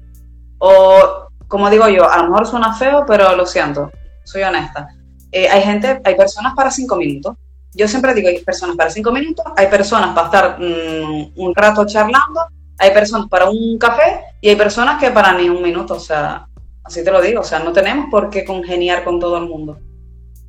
o 0.58 1.29
como 1.47 1.69
digo 1.69 1.88
yo, 1.88 2.10
a 2.10 2.17
lo 2.17 2.31
mejor 2.31 2.47
suena 2.47 2.73
feo, 2.73 3.05
pero 3.05 3.36
lo 3.36 3.45
siento, 3.45 3.91
soy 4.23 4.41
honesta. 4.41 4.88
Eh, 5.31 5.47
hay 5.47 5.62
gente, 5.62 6.01
hay 6.03 6.15
personas 6.15 6.55
para 6.55 6.71
cinco 6.71 6.95
minutos. 6.95 7.36
Yo 7.75 7.88
siempre 7.88 8.15
digo, 8.15 8.27
hay 8.27 8.39
personas 8.39 8.75
para 8.75 8.89
cinco 8.89 9.12
minutos, 9.12 9.45
hay 9.55 9.67
personas 9.67 10.15
para 10.15 10.25
estar 10.25 10.60
mm, 10.60 11.34
un 11.36 11.53
rato 11.53 11.86
charlando, 11.86 12.41
hay 12.79 12.89
personas 12.89 13.27
para 13.29 13.47
un 13.47 13.77
café 13.77 14.21
y 14.41 14.49
hay 14.49 14.55
personas 14.55 14.99
que 14.99 15.12
para 15.12 15.31
ni 15.34 15.47
un 15.47 15.62
minuto, 15.62 15.93
o 15.93 15.99
sea, 15.99 16.47
así 16.84 17.03
te 17.03 17.12
lo 17.12 17.21
digo, 17.21 17.41
o 17.41 17.43
sea, 17.43 17.60
no 17.60 17.71
tenemos 17.71 18.08
por 18.10 18.31
qué 18.31 18.43
congeniar 18.43 19.03
con 19.03 19.19
todo 19.19 19.38
el 19.38 19.45
mundo. 19.47 19.77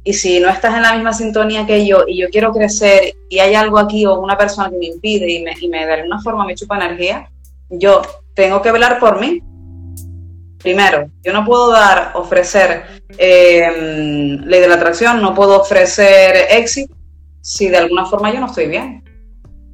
Y 0.07 0.13
si 0.13 0.39
no 0.39 0.49
estás 0.49 0.77
en 0.77 0.83
la 0.83 0.93
misma 0.95 1.13
sintonía 1.13 1.67
que 1.67 1.85
yo 1.85 2.05
y 2.07 2.21
yo 2.21 2.29
quiero 2.31 2.53
crecer 2.53 3.13
y 3.29 3.41
hay 3.41 3.57
algo 3.57 3.77
aquí 3.77 4.07
o 4.07 4.21
una 4.21 4.39
persona 4.39 4.71
que 4.71 4.79
me 4.79 4.87
impide 4.87 5.29
y 5.29 5.43
me, 5.43 5.53
y 5.61 5.69
me 5.69 5.85
de 5.85 5.95
alguna 5.95 6.23
forma 6.23 6.47
me 6.47 6.55
chupa 6.55 6.77
energía, 6.77 7.29
yo 7.71 8.03
tengo 8.33 8.63
que 8.63 8.71
velar 8.71 9.01
por 9.01 9.19
mí. 9.19 9.43
Primero, 10.59 11.11
yo 11.25 11.33
no 11.33 11.45
puedo 11.45 11.73
dar, 11.73 12.13
ofrecer 12.15 13.03
em, 13.19 14.45
ley 14.45 14.61
de 14.61 14.69
la 14.69 14.77
atracción, 14.77 15.21
no 15.21 15.35
puedo 15.35 15.61
ofrecer 15.61 16.37
éxito 16.51 16.95
si 17.41 17.69
de 17.69 17.79
alguna 17.79 18.07
forma 18.07 18.33
yo 18.33 18.39
no 18.39 18.47
estoy 18.47 18.69
bien. 18.69 19.03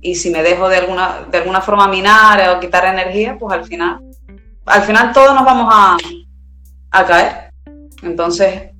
Y 0.01 0.15
si 0.15 0.31
me 0.31 0.43
dejo 0.43 0.67
de 0.71 0.79
alguna, 0.79 1.27
de 1.31 1.37
alguna 1.37 1.61
forma 1.61 1.89
minar 1.89 2.57
o 2.57 2.59
quitar 2.59 2.87
energía, 2.87 3.37
pues 3.39 3.53
al 3.53 3.67
final, 3.67 4.01
al 4.65 4.83
final 4.85 5.13
todos 5.13 5.35
nos 5.35 5.45
vamos 5.45 5.69
a, 5.71 5.99
a 6.91 7.05
caer. 7.05 7.53
Entonces, 8.03 8.72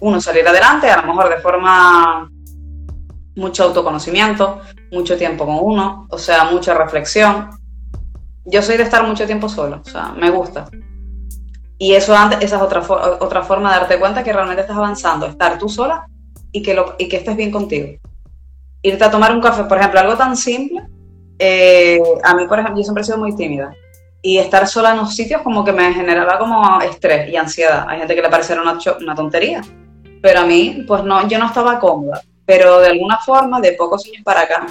uno 0.00 0.20
salir 0.20 0.46
adelante, 0.46 0.90
a 0.90 1.00
lo 1.00 1.08
mejor 1.08 1.28
de 1.28 1.40
forma 1.40 2.30
mucho 3.36 3.64
autoconocimiento, 3.64 4.60
mucho 4.90 5.16
tiempo 5.16 5.46
con 5.46 5.58
uno, 5.60 6.06
o 6.10 6.18
sea, 6.18 6.44
mucha 6.44 6.74
reflexión. 6.74 7.50
Yo 8.44 8.62
soy 8.62 8.76
de 8.76 8.82
estar 8.82 9.06
mucho 9.06 9.26
tiempo 9.26 9.48
solo, 9.48 9.82
o 9.84 9.88
sea, 9.88 10.12
me 10.16 10.30
gusta. 10.30 10.68
Y 11.78 11.94
eso 11.94 12.14
esa 12.14 12.38
es 12.40 12.52
otra, 12.54 12.80
otra 13.20 13.42
forma 13.42 13.72
de 13.72 13.80
darte 13.80 13.98
cuenta 14.00 14.24
que 14.24 14.32
realmente 14.32 14.62
estás 14.62 14.76
avanzando, 14.76 15.26
estar 15.26 15.58
tú 15.58 15.68
sola 15.68 16.08
y 16.50 16.62
que, 16.62 16.74
lo, 16.74 16.96
y 16.98 17.08
que 17.08 17.18
estés 17.18 17.36
bien 17.36 17.52
contigo. 17.52 17.98
Irte 18.82 19.04
a 19.04 19.10
tomar 19.10 19.32
un 19.32 19.40
café, 19.40 19.64
por 19.64 19.78
ejemplo, 19.78 20.00
algo 20.00 20.16
tan 20.16 20.36
simple. 20.36 20.82
Eh, 21.38 22.00
a 22.24 22.34
mí, 22.34 22.46
por 22.48 22.58
ejemplo, 22.58 22.80
yo 22.80 22.84
siempre 22.84 23.02
he 23.02 23.04
sido 23.04 23.18
muy 23.18 23.34
tímida 23.36 23.72
y 24.22 24.38
estar 24.38 24.66
sola 24.66 24.90
en 24.90 24.98
los 24.98 25.14
sitios 25.14 25.42
como 25.42 25.64
que 25.64 25.72
me 25.72 25.92
generaba 25.94 26.38
como 26.38 26.80
estrés 26.80 27.30
y 27.30 27.36
ansiedad. 27.36 27.86
Hay 27.88 27.98
gente 27.98 28.14
que 28.14 28.22
le 28.22 28.28
parece 28.28 28.54
una, 28.54 28.76
una 29.00 29.14
tontería, 29.14 29.62
pero 30.22 30.40
a 30.40 30.44
mí, 30.44 30.84
pues 30.86 31.04
no, 31.04 31.26
yo 31.28 31.38
no 31.38 31.46
estaba 31.46 31.78
cómoda. 31.78 32.20
Pero 32.44 32.80
de 32.80 32.88
alguna 32.88 33.18
forma, 33.18 33.60
de 33.60 33.72
pocos 33.72 34.04
años 34.06 34.22
para 34.24 34.42
acá, 34.42 34.66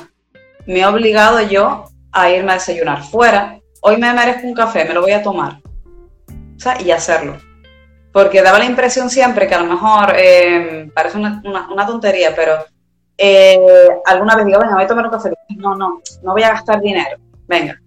me 0.66 0.80
he 0.80 0.86
obligado 0.86 1.42
yo 1.42 1.86
a 2.12 2.30
irme 2.30 2.52
a 2.52 2.56
desayunar 2.56 3.04
fuera. 3.04 3.60
Hoy 3.82 3.98
me 3.98 4.12
merezco 4.14 4.48
un 4.48 4.54
café, 4.54 4.86
me 4.86 4.94
lo 4.94 5.02
voy 5.02 5.12
a 5.12 5.22
tomar. 5.22 5.60
O 6.56 6.60
sea, 6.60 6.82
y 6.82 6.92
hacerlo. 6.92 7.38
Porque 8.12 8.42
daba 8.42 8.60
la 8.60 8.66
impresión 8.66 9.10
siempre 9.10 9.48
que 9.48 9.56
a 9.56 9.62
lo 9.62 9.68
mejor 9.68 10.14
eh, 10.18 10.90
parece 10.94 11.18
una, 11.18 11.86
tontería, 11.86 12.36
pero 12.36 12.66
eh, 13.18 13.60
alguna 14.06 14.36
vez 14.36 14.46
digo, 14.46 14.60
venga, 14.60 14.74
voy 14.74 14.84
a 14.84 14.88
tomar 14.88 15.06
un 15.06 15.12
café. 15.12 15.32
No, 15.56 15.76
no, 15.76 16.02
no 16.24 16.32
voy 16.32 16.44
a 16.44 16.50
gastar 16.50 16.82
dinero. 16.82 17.18
Venga, 17.48 17.80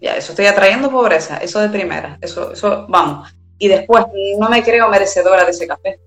ya, 0.00 0.16
eso 0.16 0.32
estoy 0.32 0.46
atrayendo 0.46 0.90
pobreza, 0.90 1.36
eso 1.38 1.60
de 1.60 1.68
primera, 1.68 2.18
eso, 2.20 2.52
eso, 2.52 2.86
vamos. 2.88 3.34
Y 3.58 3.68
después, 3.68 4.04
no 4.38 4.48
me 4.48 4.62
creo 4.62 4.88
merecedora 4.88 5.44
de 5.44 5.50
ese 5.50 5.66
café. 5.66 6.00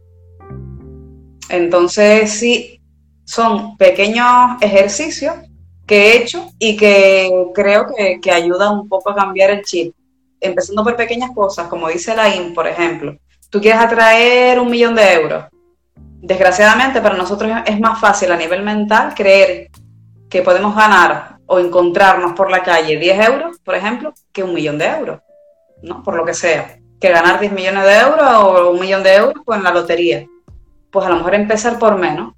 Entonces, 1.49 2.31
sí, 2.31 2.81
son 3.23 3.77
pequeños 3.77 4.61
ejercicios 4.61 5.35
que 5.85 6.07
he 6.07 6.17
hecho 6.17 6.49
y 6.57 6.75
que 6.75 7.31
creo 7.53 7.87
que, 7.87 8.19
que 8.21 8.31
ayuda 8.31 8.71
un 8.71 8.87
poco 8.89 9.11
a 9.11 9.15
cambiar 9.15 9.51
el 9.51 9.63
chip. 9.63 9.93
Empezando 10.39 10.83
por 10.83 10.95
pequeñas 10.95 11.31
cosas, 11.33 11.67
como 11.67 11.87
dice 11.89 12.15
la 12.15 12.35
IN, 12.35 12.53
por 12.53 12.67
ejemplo. 12.67 13.17
Tú 13.49 13.61
quieres 13.61 13.81
atraer 13.81 14.59
un 14.59 14.69
millón 14.69 14.95
de 14.95 15.13
euros. 15.13 15.45
Desgraciadamente 15.95 17.01
para 17.01 17.15
nosotros 17.15 17.51
es 17.65 17.79
más 17.79 17.99
fácil 17.99 18.31
a 18.31 18.37
nivel 18.37 18.63
mental 18.63 19.13
creer 19.15 19.69
que 20.29 20.41
podemos 20.41 20.75
ganar 20.75 21.37
o 21.45 21.59
encontrarnos 21.59 22.33
por 22.33 22.49
la 22.49 22.63
calle 22.63 22.97
10 22.97 23.29
euros, 23.29 23.59
por 23.59 23.75
ejemplo, 23.75 24.13
que 24.33 24.43
un 24.43 24.53
millón 24.53 24.77
de 24.77 24.87
euros, 24.87 25.19
¿no? 25.83 26.01
Por 26.03 26.15
lo 26.15 26.25
que 26.25 26.33
sea. 26.33 26.79
Que 26.99 27.09
ganar 27.09 27.39
10 27.39 27.51
millones 27.51 27.83
de 27.83 27.97
euros 27.99 28.27
o 28.33 28.71
un 28.71 28.79
millón 28.79 29.03
de 29.03 29.15
euros 29.15 29.43
en 29.47 29.63
la 29.63 29.71
lotería. 29.71 30.25
Pues 30.95 31.07
a 31.07 31.09
lo 31.09 31.17
mejor 31.17 31.35
empezar 31.35 31.77
por 31.77 31.97
menos. 31.97 32.33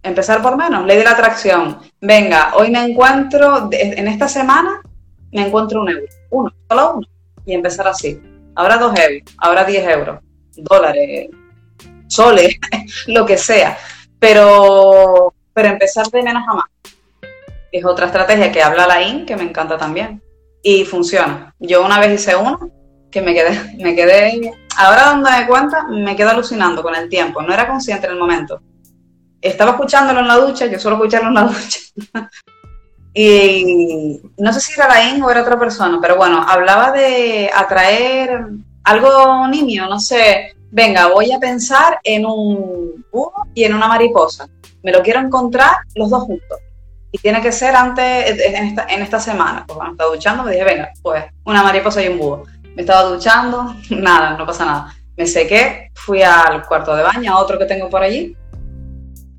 Empezar 0.00 0.40
por 0.40 0.56
menos. 0.56 0.86
Ley 0.86 0.96
de 0.96 1.02
la 1.02 1.10
atracción. 1.10 1.80
Venga, 2.00 2.52
hoy 2.54 2.70
me 2.70 2.80
encuentro, 2.84 3.68
en 3.72 4.06
esta 4.06 4.28
semana, 4.28 4.80
me 5.32 5.48
encuentro 5.48 5.80
un 5.80 5.88
euro. 5.88 6.06
Uno, 6.30 6.52
solo 6.68 6.94
uno. 6.98 7.06
Y 7.44 7.52
empezar 7.52 7.88
así. 7.88 8.22
Ahora 8.54 8.76
dos 8.76 8.96
euros, 8.96 9.22
ahora 9.38 9.64
10 9.64 9.88
euros, 9.88 10.20
dólares, 10.56 11.30
soles, 12.06 12.60
lo 13.08 13.26
que 13.26 13.36
sea. 13.36 13.76
Pero, 14.20 15.34
pero 15.52 15.68
empezar 15.70 16.06
de 16.06 16.22
menos 16.22 16.44
a 16.48 16.54
más 16.54 16.70
es 17.72 17.84
otra 17.84 18.06
estrategia 18.06 18.52
que 18.52 18.62
habla 18.62 18.86
la 18.86 19.02
IN, 19.02 19.26
que 19.26 19.34
me 19.34 19.42
encanta 19.42 19.76
también. 19.76 20.22
Y 20.62 20.84
funciona. 20.84 21.52
Yo 21.58 21.84
una 21.84 21.98
vez 21.98 22.20
hice 22.20 22.36
uno 22.36 22.70
que 23.14 23.22
me 23.22 23.32
quedé, 23.32 23.76
me 23.76 23.94
quedé, 23.94 24.52
ahora 24.76 25.04
dándome 25.04 25.46
cuenta, 25.46 25.86
me 25.88 26.16
quedo 26.16 26.30
alucinando 26.30 26.82
con 26.82 26.96
el 26.96 27.08
tiempo. 27.08 27.40
No 27.42 27.54
era 27.54 27.68
consciente 27.68 28.06
en 28.06 28.14
el 28.14 28.18
momento. 28.18 28.60
Estaba 29.40 29.70
escuchándolo 29.70 30.18
en 30.18 30.26
la 30.26 30.36
ducha, 30.38 30.66
yo 30.66 30.80
suelo 30.80 30.96
escucharlo 30.96 31.28
en 31.28 31.34
la 31.34 31.42
ducha. 31.44 31.78
y 33.14 34.20
no 34.36 34.52
sé 34.52 34.58
si 34.58 34.72
era 34.72 34.88
la 34.88 35.08
IN 35.08 35.22
o 35.22 35.30
era 35.30 35.42
otra 35.42 35.56
persona, 35.56 36.00
pero 36.02 36.16
bueno, 36.16 36.44
hablaba 36.44 36.90
de 36.90 37.48
atraer 37.54 38.46
algo 38.82 39.46
niño, 39.46 39.88
no 39.88 40.00
sé. 40.00 40.56
Venga, 40.72 41.06
voy 41.06 41.30
a 41.30 41.38
pensar 41.38 42.00
en 42.02 42.26
un 42.26 43.06
búho 43.12 43.46
y 43.54 43.62
en 43.62 43.74
una 43.74 43.86
mariposa. 43.86 44.48
Me 44.82 44.90
lo 44.90 45.02
quiero 45.02 45.20
encontrar 45.20 45.76
los 45.94 46.10
dos 46.10 46.24
juntos 46.24 46.58
y 47.12 47.18
tiene 47.18 47.40
que 47.40 47.52
ser 47.52 47.76
antes, 47.76 48.40
en 48.40 48.66
esta, 48.66 48.86
en 48.88 49.02
esta 49.02 49.20
semana. 49.20 49.62
Pues 49.64 49.76
cuando 49.76 49.92
estaba 49.92 50.10
duchando 50.10 50.42
me 50.42 50.50
dije, 50.50 50.64
venga, 50.64 50.90
pues 51.00 51.24
una 51.44 51.62
mariposa 51.62 52.02
y 52.02 52.08
un 52.08 52.18
búho. 52.18 52.42
Me 52.74 52.82
estaba 52.82 53.08
duchando, 53.10 53.74
nada, 53.90 54.36
no 54.36 54.46
pasa 54.46 54.64
nada. 54.64 54.94
Me 55.16 55.26
sequé, 55.26 55.90
fui 55.94 56.22
al 56.22 56.66
cuarto 56.66 56.94
de 56.94 57.02
baño, 57.02 57.32
a 57.32 57.38
otro 57.38 57.58
que 57.58 57.66
tengo 57.66 57.88
por 57.88 58.02
allí. 58.02 58.36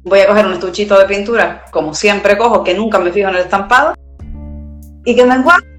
Voy 0.03 0.19
a 0.19 0.27
coger 0.27 0.45
un 0.45 0.53
estuchito 0.53 0.97
de 0.97 1.05
pintura, 1.05 1.65
como 1.71 1.93
siempre 1.93 2.37
cojo, 2.37 2.63
que 2.63 2.73
nunca 2.73 2.99
me 2.99 3.11
fijo 3.11 3.29
en 3.29 3.35
el 3.35 3.41
estampado. 3.41 3.95
Y 5.03 5.15
que 5.15 5.25
me 5.25 5.35
encuentro 5.35 5.75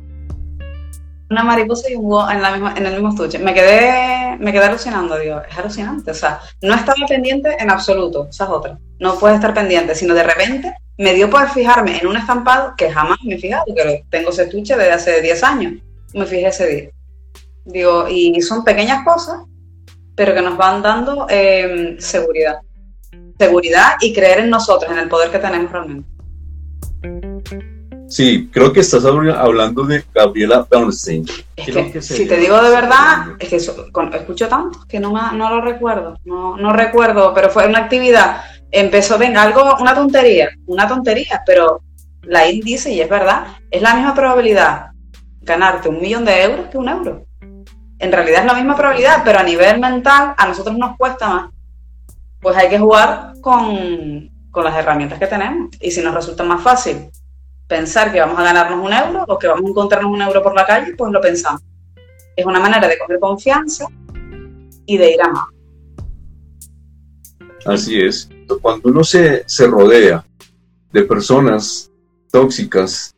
una 1.31 1.43
mariposa 1.43 1.91
y 1.91 1.95
un 1.95 2.05
búho 2.05 2.31
en, 2.31 2.41
en 2.77 2.87
el 2.87 2.93
mismo 2.93 3.11
estuche. 3.11 3.39
Me 3.39 3.55
quedé, 3.55 4.37
me 4.39 4.53
quedé 4.53 4.65
alucinando, 4.65 5.19
digo, 5.19 5.41
es 5.49 5.59
alucinante. 5.59 6.11
O 6.11 6.15
sea, 6.15 6.41
no 6.63 6.75
estaba 6.75 7.07
pendiente 7.09 7.57
en 7.59 7.71
absoluto, 7.71 8.29
esa 8.31 8.45
es 8.45 8.51
otra. 8.51 8.79
No 8.99 9.19
puedes 9.19 9.37
estar 9.37 9.55
pendiente, 9.55 9.95
sino 9.95 10.15
de 10.15 10.23
repente 10.23 10.75
me 10.99 11.15
dio 11.15 11.29
por 11.29 11.49
fijarme 11.51 11.99
en 11.99 12.07
un 12.07 12.17
estampado 12.17 12.75
que 12.77 12.91
jamás 12.91 13.19
me 13.25 13.35
he 13.35 13.39
fijado, 13.39 13.65
que 13.75 14.05
tengo 14.11 14.31
ese 14.31 14.45
estuche 14.45 14.77
desde 14.77 14.93
hace 14.93 15.21
10 15.21 15.43
años. 15.43 15.75
Me 16.15 16.27
fijé 16.27 16.47
ese 16.47 16.67
día. 16.67 16.91
Digo, 17.67 18.07
y 18.09 18.41
son 18.43 18.65
pequeñas 18.65 19.05
cosas, 19.05 19.43
pero 20.15 20.35
que 20.35 20.43
nos 20.43 20.57
van 20.57 20.83
dando 20.83 21.27
em, 21.29 21.99
seguridad. 21.99 22.61
Seguridad 23.39 23.97
y 24.01 24.15
creer 24.15 24.41
en 24.41 24.51
nosotros, 24.51 24.91
en 24.91 24.99
el 24.99 25.09
poder 25.09 25.31
que 25.31 25.39
tenemos 25.39 25.71
realmente. 25.71 26.09
Sí, 28.09 28.49
creo 28.53 28.73
que 28.73 28.81
estás 28.81 29.05
hablando 29.05 29.85
de 29.85 30.05
Gabriela 30.15 30.67
Bernstein. 30.71 31.27
si 32.01 32.27
te 32.27 32.37
digo 32.37 32.63
de 32.63 32.71
verdad, 32.71 33.33
es 33.39 33.49
que 33.49 33.57
escucho 33.57 34.49
tanto 34.49 34.79
que 34.89 35.01
no, 35.01 35.33
no 35.33 35.51
lo 35.51 35.61
recuerdo. 35.61 36.17
No, 36.25 36.57
no 36.57 36.73
recuerdo, 36.73 37.35
pero 37.35 37.51
fue 37.51 37.67
una 37.67 37.81
actividad 37.81 38.43
empezó, 38.71 39.19
venga, 39.19 39.43
algo, 39.43 39.77
una 39.81 39.95
tontería, 39.95 40.51
una 40.67 40.89
tontería, 40.89 41.43
pero 41.47 41.81
la 42.23 42.49
IN 42.49 42.61
dice, 42.61 42.93
y 42.93 43.01
es 43.01 43.09
verdad, 43.09 43.47
es 43.71 43.83
la 43.83 43.95
misma 43.95 44.15
probabilidad 44.15 44.91
ganarte 45.41 45.89
un 45.89 46.01
millón 46.01 46.25
de 46.25 46.43
euros 46.43 46.67
que 46.71 46.79
un 46.79 46.89
euro. 46.89 47.25
En 47.99 48.13
realidad 48.13 48.41
es 48.41 48.47
la 48.47 48.55
misma 48.55 48.77
probabilidad, 48.77 49.23
pero 49.25 49.39
a 49.39 49.43
nivel 49.43 49.81
mental 49.81 50.35
a 50.37 50.47
nosotros 50.47 50.77
nos 50.77 50.97
cuesta 50.97 51.29
más. 51.29 51.51
Pues 52.41 52.57
hay 52.57 52.69
que 52.69 52.79
jugar 52.79 53.33
con, 53.41 54.31
con 54.51 54.65
las 54.65 54.77
herramientas 54.77 55.19
que 55.19 55.27
tenemos. 55.27 55.71
Y 55.81 55.91
si 55.91 56.03
nos 56.03 56.15
resulta 56.15 56.45
más 56.45 56.63
fácil 56.63 57.11
pensar 57.67 58.13
que 58.13 58.21
vamos 58.21 58.39
a 58.39 58.45
ganarnos 58.45 58.85
un 58.85 58.93
euro 58.93 59.25
o 59.27 59.39
que 59.39 59.49
vamos 59.49 59.65
a 59.65 59.69
encontrarnos 59.69 60.13
un 60.13 60.23
euro 60.23 60.43
por 60.43 60.55
la 60.55 60.67
calle, 60.67 60.95
pues 60.97 61.11
lo 61.11 61.21
pensamos. 61.21 61.63
Es 62.37 62.45
una 62.45 62.61
manera 62.61 62.87
de 62.87 62.99
coger 62.99 63.19
confianza 63.19 63.87
y 64.85 64.99
de 64.99 65.13
ir 65.13 65.23
a 65.23 65.29
más. 65.29 65.47
Así 67.65 68.01
es. 68.01 68.29
Cuando 68.63 68.91
uno 68.91 69.03
se, 69.03 69.43
se 69.47 69.67
rodea 69.67 70.25
de 70.93 71.03
personas 71.03 71.91
tóxicas, 72.31 73.15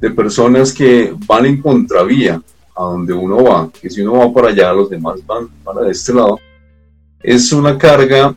de 0.00 0.10
personas 0.10 0.72
que 0.72 1.14
van 1.26 1.46
en 1.46 1.60
contravía 1.60 2.40
a 2.74 2.84
donde 2.84 3.12
uno 3.12 3.42
va, 3.42 3.70
que 3.70 3.90
si 3.90 4.00
uno 4.00 4.18
va 4.18 4.32
para 4.32 4.48
allá, 4.48 4.72
los 4.72 4.90
demás 4.90 5.24
van 5.26 5.48
para 5.64 5.90
este 5.90 6.12
lado, 6.12 6.38
es 7.22 7.52
una 7.52 7.76
carga, 7.78 8.34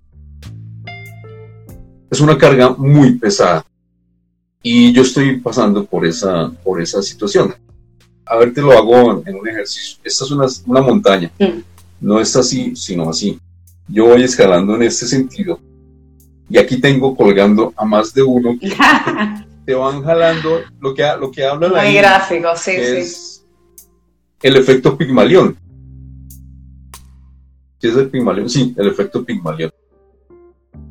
es 2.10 2.20
una 2.20 2.38
carga 2.38 2.70
muy 2.78 3.14
pesada. 3.18 3.66
Y 4.62 4.92
yo 4.94 5.04
estoy 5.04 5.40
pasando 5.40 5.86
por 5.86 6.06
esa, 6.06 6.52
por 6.64 6.82
esa 6.82 7.02
situación. 7.02 7.54
A 8.26 8.36
ver, 8.38 8.54
te 8.54 8.62
lo 8.62 8.72
hago 8.72 9.24
en 9.26 9.36
un 9.36 9.48
ejercicio. 9.48 10.00
Esta 10.04 10.26
es 10.26 10.32
una, 10.32 10.48
una 10.66 10.82
montaña. 10.82 11.32
No 12.02 12.20
es 12.20 12.36
así, 12.36 12.76
sino 12.76 13.10
así 13.10 13.40
yo 13.88 14.06
voy 14.08 14.24
escalando 14.24 14.76
en 14.76 14.84
este 14.84 15.06
sentido. 15.06 15.60
Y 16.50 16.58
aquí 16.58 16.80
tengo 16.80 17.16
colgando 17.16 17.74
a 17.76 17.86
más 17.86 18.14
de 18.14 18.22
uno 18.22 18.58
que 18.60 18.70
te 19.66 19.74
van 19.74 20.04
jalando 20.04 20.62
lo 20.80 20.94
que, 20.94 21.04
lo 21.20 21.32
que 21.32 21.44
habla 21.44 21.68
la 21.70 21.84
Muy 21.84 21.94
gráfico, 21.96 22.56
sí, 22.56 22.72
es 22.72 23.35
El 24.42 24.56
efecto 24.58 24.98
Pigmalión. 24.98 25.58
¿Qué 27.80 27.90
es 27.90 27.96
el 27.96 28.10
Pigmalión? 28.10 28.50
Sí, 28.50 28.74
el 28.78 28.88
efecto 28.88 29.24
Pigmalión. 29.24 29.72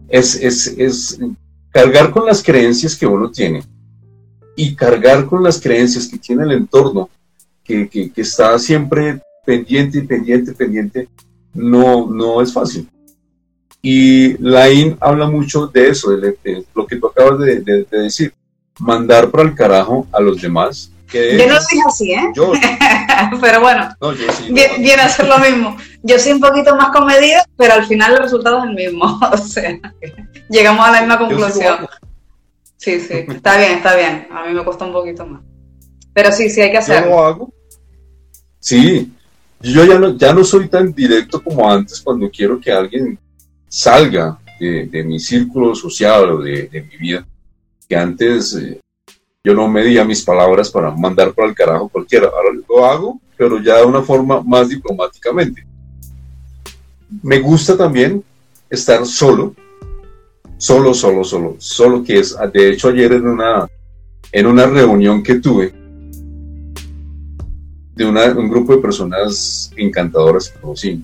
Es, 0.09 0.37
es, 0.37 0.67
es 0.79 1.19
cargar 1.71 2.11
con 2.11 2.27
las 2.27 2.43
creencias 2.43 2.97
que 2.97 3.07
uno 3.07 3.31
tiene 3.31 3.63
y 4.57 4.75
cargar 4.75 5.27
con 5.27 5.43
las 5.43 5.61
creencias 5.61 6.07
que 6.07 6.19
tiene 6.19 6.45
el 6.45 6.53
entorno, 6.53 7.09
que, 7.65 7.89
que, 7.89 8.13
está 8.17 8.59
siempre 8.59 9.21
pendiente, 9.45 10.03
pendiente, 10.03 10.53
pendiente 10.53 11.09
no, 11.55 12.07
no 12.09 12.41
es 12.41 12.53
fácil. 12.53 12.89
Y 13.83 14.37
Lain 14.39 14.97
habla 15.01 15.29
mucho 15.29 15.67
de 15.67 15.89
eso, 15.89 16.17
de, 16.17 16.65
lo 16.75 16.87
que 16.87 16.97
tú 16.97 17.07
acabas 17.07 17.41
de, 17.41 17.87
decir, 17.91 18.33
mandar 18.79 19.31
para 19.31 19.45
el 19.49 19.55
carajo 19.55 20.07
a 20.13 20.21
los 20.21 20.41
demás. 20.41 20.91
Que 21.09 21.39
yo 21.39 21.47
no 21.47 21.55
lo 21.55 21.61
dije 21.61 21.83
así, 21.87 22.13
¿eh? 22.13 22.33
pero 23.41 23.61
bueno, 23.61 23.89
viene, 24.51 25.03
a 25.03 25.09
ser 25.09 25.27
lo 25.27 25.39
mismo. 25.39 25.77
Yo 26.03 26.19
soy 26.19 26.33
un 26.33 26.41
poquito 26.41 26.75
más 26.77 26.91
comedida, 26.91 27.45
pero 27.57 27.75
al 27.75 27.87
final 27.87 28.15
el 28.15 28.19
resultado 28.19 28.59
es 28.59 28.65
el 28.65 28.75
mismo. 28.75 29.21
o 29.33 29.37
sea, 29.37 29.79
llegamos 30.49 30.87
a 30.87 30.93
la 30.93 31.01
misma 31.01 31.19
conclusión. 31.19 31.87
Sí, 32.77 33.01
sí, 33.01 33.25
está 33.29 33.57
bien, 33.59 33.73
está 33.73 33.97
bien. 33.97 34.29
A 34.31 34.47
mí 34.47 34.55
me 34.55 34.65
cuesta 34.65 34.85
un 34.85 34.93
poquito 34.93 35.27
más. 35.27 35.43
Pero 36.13 36.33
sí, 36.33 36.51
sí 36.51 36.61
hay 36.61 36.71
que 36.71 36.79
hacerlo. 36.79 37.11
¿Yo 37.11 37.17
lo 37.17 37.25
hago? 37.25 37.55
Sí, 38.59 39.13
yo 39.61 39.85
ya 39.85 39.99
no, 39.99 40.17
ya 40.17 40.33
no 40.33 40.45
soy 40.45 40.69
tan 40.69 40.93
directo 40.93 41.43
como 41.43 41.71
antes 41.71 42.01
cuando 42.01 42.31
quiero 42.31 42.61
que 42.61 42.73
alguien 42.73 43.19
salga 43.69 44.39
de, 44.61 45.05
mi 45.05 45.19
círculo 45.19 45.75
social 45.75 46.31
o 46.31 46.43
de, 46.43 46.69
mi 46.91 46.97
vida, 46.97 47.27
que 47.89 47.97
antes 47.97 48.55
eh, 48.55 48.81
yo 49.47 49.53
no 49.53 49.69
medía 49.69 50.07
mis 50.07 50.23
palabras 50.23 50.71
para 50.71 50.91
mandar 50.91 51.35
para 51.35 51.49
el 51.49 51.55
carajo 51.55 51.91
cualquiera. 51.91 52.29
Ahora 52.29 52.59
lo 52.67 52.85
hago, 52.87 53.21
pero 53.37 53.61
ya 53.61 53.77
de 53.77 53.85
una 53.85 54.01
forma 54.01 54.43
más 54.43 54.71
diplomáticamente. 54.71 55.67
Me 57.23 57.39
gusta 57.41 57.77
también 57.77 58.25
estar 58.71 59.05
solo, 59.05 59.55
solo, 60.57 60.95
solo, 60.95 61.23
solo, 61.25 61.57
solo 61.59 62.03
que 62.03 62.21
es, 62.21 62.35
de 62.55 62.71
hecho 62.71 62.89
ayer 62.89 63.13
en 63.13 63.29
una, 63.29 63.69
en 64.33 64.47
una 64.47 64.67
reunión 64.67 65.23
que 65.23 65.35
tuve, 65.35 65.75
de 67.95 68.07
un 68.07 68.49
grupo 68.49 68.75
de 68.75 68.83
personas 68.83 69.71
encantadoras 69.77 70.49
que 70.49 70.99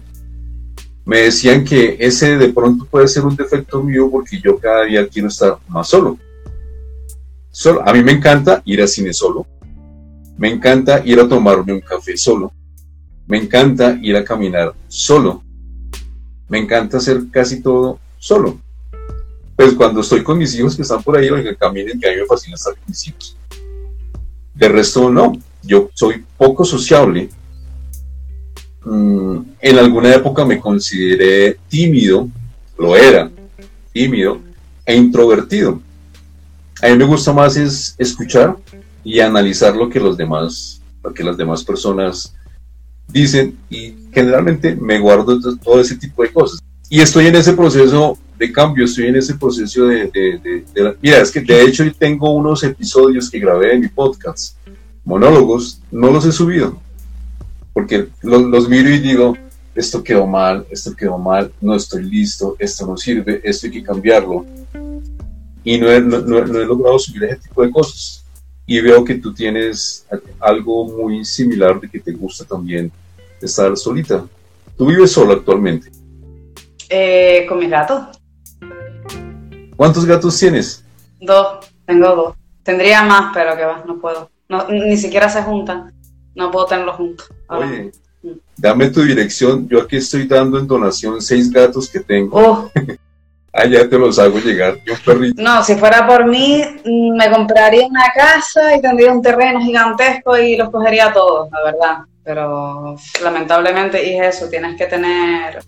Me 1.05 1.18
decían 1.18 1.62
que 1.62 1.99
ese 2.01 2.38
de 2.38 2.49
pronto 2.49 2.86
puede 2.86 3.07
ser 3.07 3.24
un 3.26 3.36
defecto 3.36 3.82
mío 3.82 4.09
porque 4.11 4.41
yo 4.43 4.59
cada 4.59 4.84
día 4.84 5.07
quiero 5.07 5.28
estar 5.28 5.59
más 5.68 5.88
solo. 5.88 6.18
Solo. 7.51 7.86
A 7.86 7.92
mí 7.92 8.03
me 8.03 8.12
encanta 8.12 8.62
ir 8.64 8.80
al 8.80 8.88
cine 8.88 9.12
solo. 9.12 9.46
Me 10.38 10.48
encanta 10.48 11.03
ir 11.05 11.20
a 11.20 11.28
tomarme 11.28 11.72
un 11.72 11.80
café 11.80 12.16
solo. 12.16 12.53
Me 13.26 13.38
encanta 13.38 13.98
ir 14.03 14.16
a 14.16 14.24
caminar 14.24 14.74
solo. 14.88 15.42
Me 16.48 16.59
encanta 16.59 16.96
hacer 16.96 17.22
casi 17.30 17.62
todo 17.62 17.98
solo. 18.18 18.59
pues 19.57 19.74
cuando 19.74 20.01
estoy 20.01 20.22
con 20.22 20.38
mis 20.38 20.55
hijos 20.59 20.74
que 20.74 20.82
están 20.82 21.03
por 21.03 21.16
ahí, 21.18 21.28
oiga, 21.28 21.55
caminen, 21.55 22.01
que 22.01 22.09
a 22.09 22.12
mí 22.12 22.20
me 22.20 22.26
fascina 22.26 22.55
estar 22.55 22.72
con 22.74 22.84
mis 22.86 23.07
hijos. 23.07 23.36
De 24.55 24.68
resto, 24.68 25.11
no. 25.11 25.32
Yo 25.62 25.90
soy 25.92 26.24
poco 26.38 26.64
sociable. 26.64 27.28
Mm, 28.84 29.38
en 29.61 29.78
alguna 29.78 30.14
época 30.14 30.44
me 30.46 30.59
consideré 30.59 31.59
tímido, 31.68 32.28
lo 32.78 32.96
era, 32.96 33.30
tímido 33.92 34.40
e 34.86 34.96
introvertido. 34.96 35.80
A 36.82 36.88
mí 36.88 36.96
me 36.96 37.04
gusta 37.04 37.32
más 37.32 37.56
es 37.56 37.94
escuchar 37.98 38.56
y 39.04 39.20
analizar 39.20 39.76
lo 39.76 39.88
que 39.88 40.00
los 40.00 40.16
demás, 40.16 40.80
lo 41.02 41.12
que 41.12 41.22
las 41.22 41.36
demás 41.36 41.62
personas 41.62 42.34
dicen 43.08 43.56
y 43.68 43.94
generalmente 44.12 44.74
me 44.76 44.98
guardo 44.98 45.38
todo 45.58 45.80
ese 45.80 45.96
tipo 45.96 46.22
de 46.22 46.32
cosas. 46.32 46.60
Y 46.88 47.00
estoy 47.00 47.26
en 47.26 47.36
ese 47.36 47.52
proceso 47.52 48.18
de 48.38 48.50
cambio, 48.50 48.84
estoy 48.84 49.06
en 49.08 49.16
ese 49.16 49.34
proceso 49.34 49.86
de, 49.86 50.64
Mira, 51.02 51.20
es 51.20 51.30
que 51.30 51.40
de 51.40 51.62
hecho 51.62 51.84
tengo 51.98 52.32
unos 52.32 52.64
episodios 52.64 53.30
que 53.30 53.38
grabé 53.38 53.74
en 53.74 53.80
mi 53.80 53.88
podcast, 53.88 54.56
monólogos, 55.04 55.80
no 55.90 56.10
los 56.10 56.24
he 56.24 56.32
subido, 56.32 56.80
porque 57.74 58.08
los, 58.22 58.42
los 58.42 58.68
miro 58.68 58.88
y 58.88 58.98
digo, 58.98 59.36
esto 59.74 60.02
quedó 60.02 60.26
mal, 60.26 60.66
esto 60.70 60.96
quedó 60.96 61.18
mal, 61.18 61.52
no 61.60 61.74
estoy 61.74 62.04
listo, 62.04 62.56
esto 62.58 62.86
no 62.86 62.96
sirve, 62.96 63.40
esto 63.44 63.66
hay 63.66 63.72
que 63.72 63.82
cambiarlo. 63.82 64.46
Y 65.64 65.78
no 65.78 65.90
he, 65.90 66.00
no, 66.00 66.20
no 66.20 66.61
he 66.61 66.64
logrado 66.64 66.98
subir 66.98 67.24
ese 67.24 67.48
tipo 67.48 67.62
de 67.62 67.70
cosas. 67.70 68.24
Y 68.66 68.80
veo 68.80 69.04
que 69.04 69.16
tú 69.16 69.34
tienes 69.34 70.06
algo 70.38 70.84
muy 70.84 71.24
similar 71.24 71.80
de 71.80 71.88
que 71.88 71.98
te 71.98 72.12
gusta 72.12 72.44
también 72.44 72.90
estar 73.40 73.76
solita. 73.76 74.24
¿Tú 74.76 74.86
vives 74.86 75.12
sola 75.12 75.34
actualmente? 75.34 75.90
Eh, 76.88 77.46
con 77.48 77.58
mis 77.58 77.70
gatos. 77.70 78.18
¿Cuántos 79.76 80.04
gatos 80.04 80.38
tienes? 80.38 80.84
Dos, 81.20 81.66
tengo 81.86 82.14
dos. 82.14 82.36
Tendría 82.62 83.02
más, 83.02 83.32
pero 83.32 83.56
que 83.56 83.64
va, 83.64 83.84
no 83.86 83.98
puedo. 83.98 84.30
ni 84.70 84.96
siquiera 84.96 85.28
se 85.28 85.42
juntan. 85.42 85.92
No 86.34 86.50
puedo 86.50 86.66
tenerlos 86.66 86.96
juntos. 86.96 87.28
Oye, 87.48 87.92
mm. 88.22 88.28
dame 88.56 88.90
tu 88.90 89.02
dirección. 89.02 89.68
Yo 89.68 89.82
aquí 89.82 89.96
estoy 89.96 90.26
dando 90.26 90.58
en 90.58 90.66
donación 90.66 91.20
seis 91.20 91.50
gatos 91.50 91.88
que 91.88 92.00
tengo. 92.00 92.38
Oh. 92.38 92.70
Allá 93.53 93.88
te 93.88 93.98
los 93.98 94.18
hago 94.18 94.38
llegar. 94.38 94.78
Yo 94.84 94.94
perrito. 95.05 95.42
No, 95.42 95.62
si 95.64 95.74
fuera 95.74 96.07
por 96.07 96.26
mí, 96.26 96.62
mm, 96.84 97.16
me 97.16 97.30
compraría 97.30 97.86
una 97.86 98.12
casa 98.14 98.76
y 98.76 98.80
tendría 98.80 99.12
un 99.12 99.20
terreno 99.20 99.61
gigantesco 99.61 100.38
y 100.38 100.57
los 100.57 100.70
cogería 100.70 101.12
todos, 101.12 101.51
la 101.51 101.64
verdad. 101.64 101.98
Pero 102.22 102.96
lamentablemente, 103.22 104.07
y 104.07 104.18
es 104.18 104.36
eso, 104.36 104.48
tienes 104.48 104.76
que 104.76 104.86
tener, 104.86 105.59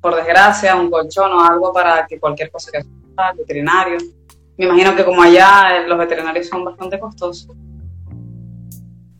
por 0.00 0.16
desgracia, 0.16 0.74
un 0.74 0.90
colchón 0.90 1.32
o 1.32 1.40
algo 1.40 1.72
para 1.72 2.04
que 2.06 2.18
cualquier 2.18 2.50
cosa 2.50 2.72
que 2.72 2.84
veterinario. 3.36 3.98
Me 4.56 4.66
imagino 4.66 4.96
que 4.96 5.04
como 5.04 5.22
allá 5.22 5.76
eh, 5.76 5.88
los 5.88 5.98
veterinarios 5.98 6.48
son 6.48 6.64
bastante 6.64 6.98
costosos. 6.98 7.48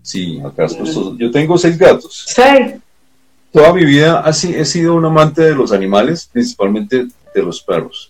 Sí, 0.03 0.41
acá 0.45 0.65
es 0.65 0.75
costoso. 0.75 1.17
Yo 1.17 1.31
tengo 1.31 1.57
seis 1.57 1.79
gatos. 1.79 2.25
Seis. 2.27 2.75
Toda 3.53 3.73
mi 3.73 3.85
vida 3.85 4.21
así 4.21 4.53
he 4.53 4.65
sido 4.65 4.97
un 4.97 5.05
amante 5.05 5.43
de 5.43 5.55
los 5.55 5.71
animales, 5.73 6.29
principalmente 6.33 7.07
de 7.35 7.43
los 7.43 7.61
perros. 7.63 8.09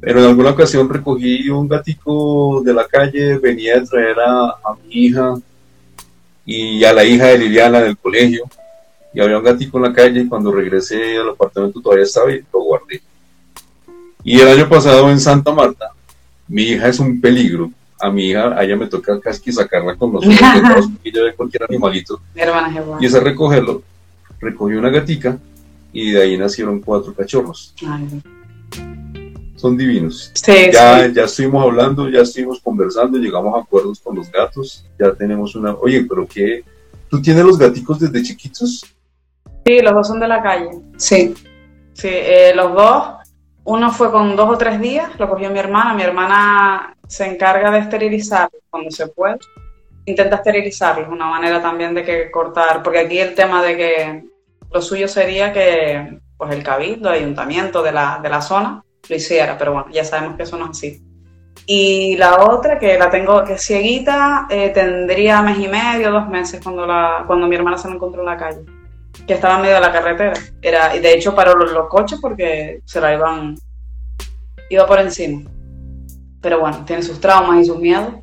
Pero 0.00 0.18
en 0.18 0.26
alguna 0.26 0.50
ocasión 0.50 0.88
recogí 0.88 1.48
un 1.48 1.68
gatico 1.68 2.60
de 2.64 2.74
la 2.74 2.86
calle, 2.86 3.38
venía 3.38 3.78
a 3.78 3.84
traer 3.84 4.18
a, 4.18 4.48
a, 4.48 4.76
mi 4.84 5.06
hija 5.06 5.34
y 6.44 6.82
a 6.82 6.92
la 6.92 7.04
hija 7.04 7.26
de 7.26 7.38
Liliana 7.38 7.80
del 7.80 7.96
colegio. 7.96 8.44
Y 9.14 9.20
había 9.20 9.38
un 9.38 9.44
gatico 9.44 9.76
en 9.76 9.84
la 9.84 9.92
calle 9.92 10.22
y 10.22 10.28
cuando 10.28 10.50
regresé 10.50 11.18
al 11.18 11.30
apartamento 11.30 11.80
todavía 11.80 12.04
estaba 12.04 12.32
y 12.32 12.42
lo 12.52 12.62
guardé. 12.62 13.00
Y 14.24 14.40
el 14.40 14.48
año 14.48 14.68
pasado 14.68 15.08
en 15.10 15.20
Santa 15.20 15.52
Marta, 15.52 15.92
mi 16.48 16.62
hija 16.62 16.88
es 16.88 16.98
un 16.98 17.20
peligro. 17.20 17.70
A 18.00 18.10
mi 18.10 18.30
hija, 18.30 18.58
a 18.58 18.64
ella 18.64 18.74
me 18.74 18.88
toca 18.88 19.20
casi 19.20 19.52
sacarla 19.52 19.94
con 19.94 20.12
los 20.12 20.26
ojos 20.26 20.90
ve 21.04 21.34
cualquier 21.36 21.64
animalito. 21.68 22.20
y 23.00 23.06
es 23.06 23.14
a 23.14 23.20
recogerlo. 23.20 23.82
Recogió 24.40 24.80
una 24.80 24.90
gatica 24.90 25.38
y 25.92 26.12
de 26.12 26.22
ahí 26.22 26.36
nacieron 26.36 26.80
cuatro 26.80 27.14
cachorros. 27.14 27.74
Son 29.56 29.76
divinos. 29.76 30.32
ya, 30.72 31.06
ya 31.06 31.24
estuvimos 31.24 31.64
hablando, 31.64 32.08
ya 32.08 32.20
estuvimos 32.20 32.60
conversando, 32.60 33.18
llegamos 33.18 33.54
a 33.54 33.60
acuerdos 33.60 34.00
con 34.00 34.16
los 34.16 34.30
gatos. 34.30 34.84
Ya 34.98 35.12
tenemos 35.12 35.54
una. 35.54 35.74
Oye, 35.74 36.04
pero 36.08 36.26
¿qué? 36.26 36.64
¿Tú 37.08 37.20
tienes 37.22 37.44
los 37.44 37.58
gaticos 37.58 38.00
desde 38.00 38.22
chiquitos? 38.22 38.84
Sí, 39.64 39.80
los 39.80 39.92
dos 39.92 40.08
son 40.08 40.18
de 40.18 40.28
la 40.28 40.42
calle. 40.42 40.70
Sí. 40.96 41.34
Sí, 41.92 42.08
eh, 42.10 42.52
los 42.56 42.72
dos 42.74 43.22
uno 43.64 43.92
fue 43.92 44.10
con 44.10 44.34
dos 44.34 44.50
o 44.50 44.58
tres 44.58 44.80
días, 44.80 45.18
lo 45.18 45.28
cogió 45.28 45.50
mi 45.50 45.58
hermana. 45.58 45.94
Mi 45.94 46.02
hermana 46.02 46.96
se 47.06 47.26
encarga 47.26 47.70
de 47.70 47.80
esterilizarlo 47.80 48.58
cuando 48.70 48.90
se 48.90 49.06
puede. 49.08 49.38
Intenta 50.04 50.36
esterilizarlo, 50.36 51.08
una 51.08 51.26
manera 51.26 51.62
también 51.62 51.94
de 51.94 52.02
que 52.02 52.30
cortar, 52.30 52.82
porque 52.82 52.98
aquí 52.98 53.18
el 53.18 53.34
tema 53.34 53.62
de 53.62 53.76
que 53.76 54.24
lo 54.72 54.82
suyo 54.82 55.08
sería 55.08 55.52
que 55.52 56.18
pues 56.36 56.52
el 56.52 56.62
cabildo, 56.62 57.10
el 57.10 57.22
ayuntamiento 57.22 57.82
de 57.82 57.92
la, 57.92 58.18
de 58.22 58.28
la 58.28 58.40
zona 58.40 58.82
lo 59.08 59.16
hiciera, 59.16 59.56
pero 59.58 59.72
bueno, 59.72 59.88
ya 59.92 60.04
sabemos 60.04 60.36
que 60.36 60.42
eso 60.42 60.56
no 60.56 60.66
es 60.66 60.70
así. 60.70 61.02
Y 61.66 62.16
la 62.16 62.44
otra, 62.44 62.78
que 62.78 62.98
la 62.98 63.10
tengo, 63.10 63.44
que 63.44 63.54
es 63.54 63.64
cieguita, 63.64 64.46
eh, 64.50 64.70
tendría 64.70 65.42
mes 65.42 65.58
y 65.58 65.68
medio, 65.68 66.10
dos 66.10 66.28
meses 66.28 66.60
cuando, 66.62 66.86
la, 66.86 67.24
cuando 67.26 67.46
mi 67.46 67.54
hermana 67.54 67.78
se 67.78 67.88
la 67.88 67.94
encontró 67.94 68.22
en 68.22 68.26
la 68.26 68.36
calle 68.36 68.64
que 69.26 69.34
estaba 69.34 69.56
en 69.56 69.62
medio 69.62 69.74
de 69.74 69.80
la 69.80 69.92
carretera. 69.92 70.32
Era, 70.60 70.96
y 70.96 71.00
de 71.00 71.14
hecho 71.14 71.34
paró 71.34 71.54
los, 71.54 71.72
los 71.72 71.88
coches 71.88 72.18
porque 72.20 72.80
se 72.84 73.00
la 73.00 73.14
iban, 73.14 73.56
iba 74.70 74.86
por 74.86 75.00
encima. 75.00 75.48
Pero 76.40 76.60
bueno, 76.60 76.84
tiene 76.84 77.02
sus 77.02 77.20
traumas 77.20 77.60
y 77.60 77.64
sus 77.64 77.78
miedos. 77.78 78.14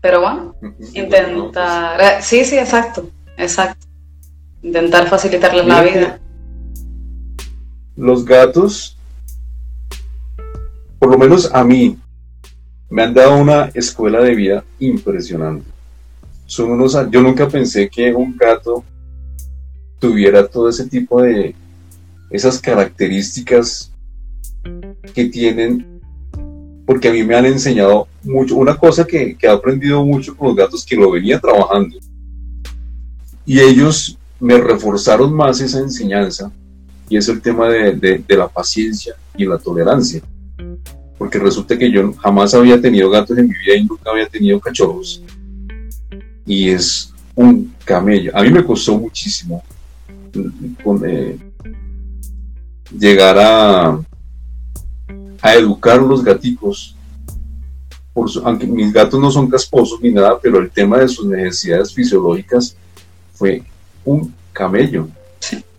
Pero 0.00 0.20
bueno, 0.20 0.54
intentar... 0.94 2.00
Eh, 2.00 2.22
sí, 2.22 2.44
sí, 2.44 2.58
exacto, 2.58 3.08
exacto. 3.36 3.87
Intentar 4.62 5.08
facilitarles 5.08 5.66
la 5.66 5.82
vida. 5.82 6.20
Los 7.96 8.24
gatos, 8.24 8.96
por 10.98 11.10
lo 11.10 11.18
menos 11.18 11.52
a 11.52 11.64
mí, 11.64 11.96
me 12.90 13.02
han 13.02 13.14
dado 13.14 13.36
una 13.36 13.66
escuela 13.74 14.20
de 14.20 14.34
vida 14.34 14.64
impresionante. 14.78 15.70
Son 16.46 16.70
unos, 16.70 16.96
yo 17.10 17.20
nunca 17.22 17.48
pensé 17.48 17.88
que 17.88 18.12
un 18.12 18.36
gato 18.36 18.84
tuviera 19.98 20.46
todo 20.46 20.68
ese 20.68 20.86
tipo 20.86 21.22
de 21.22 21.54
esas 22.30 22.60
características 22.60 23.92
que 25.14 25.26
tienen, 25.26 26.00
porque 26.86 27.08
a 27.08 27.12
mí 27.12 27.22
me 27.22 27.36
han 27.36 27.46
enseñado 27.46 28.08
mucho, 28.22 28.56
una 28.56 28.76
cosa 28.76 29.06
que, 29.06 29.36
que 29.36 29.46
he 29.46 29.50
aprendido 29.50 30.04
mucho 30.04 30.36
con 30.36 30.48
los 30.48 30.56
gatos 30.56 30.84
que 30.84 30.96
lo 30.96 31.10
venía 31.10 31.38
trabajando, 31.38 31.96
y 33.44 33.60
ellos 33.60 34.17
me 34.40 34.58
reforzaron 34.58 35.34
más 35.34 35.60
esa 35.60 35.78
enseñanza, 35.80 36.50
y 37.08 37.16
es 37.16 37.28
el 37.28 37.40
tema 37.40 37.68
de, 37.68 37.94
de, 37.94 38.36
la 38.36 38.48
paciencia 38.48 39.14
y 39.36 39.44
la 39.46 39.58
tolerancia, 39.58 40.22
porque 41.16 41.38
resulta 41.38 41.78
que 41.78 41.90
yo 41.90 42.12
jamás 42.14 42.54
había 42.54 42.80
tenido 42.80 43.10
gatos 43.10 43.36
en 43.38 43.48
mi 43.48 43.54
vida 43.58 43.76
y 43.76 43.84
nunca 43.84 44.10
había 44.10 44.26
tenido 44.26 44.60
cachorros, 44.60 45.22
y 46.46 46.68
es 46.68 47.12
un 47.34 47.74
camello, 47.84 48.36
a 48.36 48.42
mí 48.42 48.50
me 48.50 48.64
costó 48.64 48.98
muchísimo 48.98 49.62
eh, 51.06 51.38
llegar 52.96 53.38
a, 53.38 54.00
a 55.40 55.54
educar 55.54 56.00
los 56.00 56.22
gaticos. 56.22 56.94
Por 58.12 58.28
aunque 58.44 58.66
mis 58.66 58.92
gatos 58.92 59.20
no 59.20 59.30
son 59.30 59.48
casposos 59.48 60.00
ni 60.00 60.10
nada, 60.10 60.38
pero 60.40 60.58
el 60.58 60.70
tema 60.70 60.98
de 60.98 61.08
sus 61.08 61.26
necesidades 61.26 61.94
fisiológicas 61.94 62.76
fue 63.34 63.62
un 64.08 64.34
camello. 64.52 65.08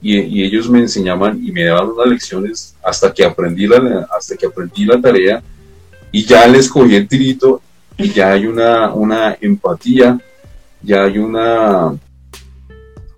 Y, 0.02 0.44
ellos 0.44 0.70
me 0.70 0.80
enseñaban 0.80 1.46
y 1.46 1.52
me 1.52 1.66
daban 1.66 1.90
unas 1.90 2.08
lecciones 2.08 2.76
hasta 2.82 3.14
que 3.14 3.26
aprendí 3.26 3.68
la, 3.68 4.08
hasta 4.18 4.38
que 4.38 4.46
aprendí 4.46 4.86
la 4.86 5.02
tarea 5.02 5.44
y 6.12 6.24
ya 6.24 6.48
les 6.48 6.70
cogí 6.70 6.96
el 6.96 7.08
tirito 7.08 7.62
y 7.98 8.10
ya 8.12 8.32
hay 8.32 8.46
una, 8.46 8.94
una 8.94 9.38
empatía, 9.42 10.18
ya 10.82 11.04
hay 11.04 11.18
una 11.18 11.98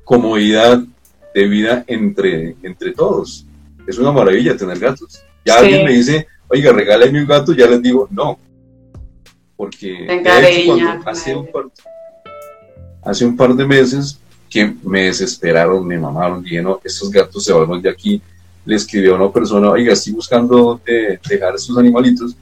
comodidad 0.04 0.82
de 1.36 1.48
vida 1.48 1.84
entre, 1.86 2.56
entre 2.64 2.92
todos. 2.94 3.46
Es 3.86 4.00
una 4.00 4.12
maravilla 4.12 4.58
tener 4.58 4.80
gatos. 4.80 5.24
Ya 5.46 5.60
alguien 5.60 5.86
me 5.86 5.94
dice, 5.94 6.28
oiga, 6.48 6.72
regálame 6.74 7.22
un 7.22 7.28
gato, 7.28 7.54
ya 7.54 7.68
les 7.68 7.82
digo, 7.82 8.08
no. 8.10 8.40
Porque 9.56 10.08
hace, 11.06 11.36
un 11.36 11.52
par, 11.52 11.66
hace 13.04 13.26
un 13.26 13.38
par 13.38 13.54
de 13.54 13.66
meses 13.66 14.20
que 14.52 14.76
me 14.84 15.06
desesperaron, 15.06 15.88
me 15.88 15.98
mamaron, 15.98 16.44
dije, 16.44 16.62
no, 16.62 16.82
estos 16.84 17.10
gatos 17.10 17.44
se 17.44 17.54
van 17.54 17.82
de 17.82 17.90
aquí. 17.90 18.22
Le 18.66 18.76
escribió 18.76 19.14
a 19.16 19.18
una 19.24 19.32
persona, 19.32 19.72
oiga, 19.72 19.94
estoy 19.94 20.14
buscando 20.14 20.80
dejar 20.86 21.56
estos 21.56 21.78
animalitos. 21.78 22.36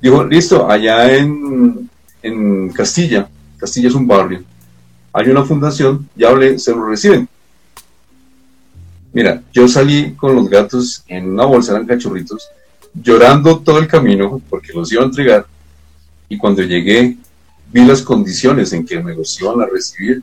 Dijo, 0.00 0.22
listo, 0.22 0.70
allá 0.70 1.16
en, 1.16 1.88
en 2.22 2.68
Castilla, 2.68 3.28
Castilla 3.56 3.88
es 3.88 3.94
un 3.94 4.06
barrio, 4.06 4.44
hay 5.12 5.28
una 5.28 5.44
fundación, 5.44 6.06
ya 6.14 6.28
hablé, 6.28 6.58
se 6.58 6.72
lo 6.72 6.86
reciben. 6.86 7.26
Mira, 9.14 9.42
yo 9.50 9.66
salí 9.66 10.12
con 10.12 10.34
los 10.34 10.50
gatos 10.50 11.02
en 11.08 11.30
una 11.30 11.46
bolsa, 11.46 11.72
eran 11.72 11.86
cachorritos, 11.86 12.46
llorando 12.92 13.60
todo 13.60 13.78
el 13.78 13.88
camino 13.88 14.42
porque 14.50 14.74
los 14.74 14.92
iba 14.92 15.02
a 15.02 15.06
entregar. 15.06 15.46
Y 16.28 16.36
cuando 16.36 16.62
llegué, 16.62 17.16
vi 17.72 17.84
las 17.86 18.02
condiciones 18.02 18.74
en 18.74 18.84
que 18.84 19.02
me 19.02 19.14
los 19.14 19.40
iban 19.40 19.62
a 19.62 19.66
recibir. 19.66 20.22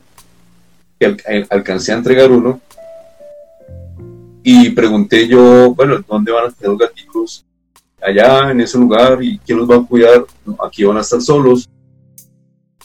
Que 1.04 1.46
alcancé 1.50 1.92
a 1.92 1.96
entregar 1.96 2.30
uno. 2.30 2.60
Y 4.42 4.70
pregunté 4.70 5.26
yo, 5.26 5.74
bueno, 5.74 6.04
¿dónde 6.06 6.30
van 6.32 6.46
a 6.46 6.50
tener 6.50 6.70
los 6.70 6.78
gaticos? 6.78 7.44
Allá, 8.00 8.50
en 8.50 8.60
ese 8.60 8.78
lugar, 8.78 9.22
¿y 9.22 9.38
quién 9.38 9.58
los 9.58 9.70
va 9.70 9.76
a 9.76 9.86
cuidar? 9.86 10.24
Aquí 10.66 10.84
van 10.84 10.98
a 10.98 11.00
estar 11.00 11.20
solos. 11.20 11.68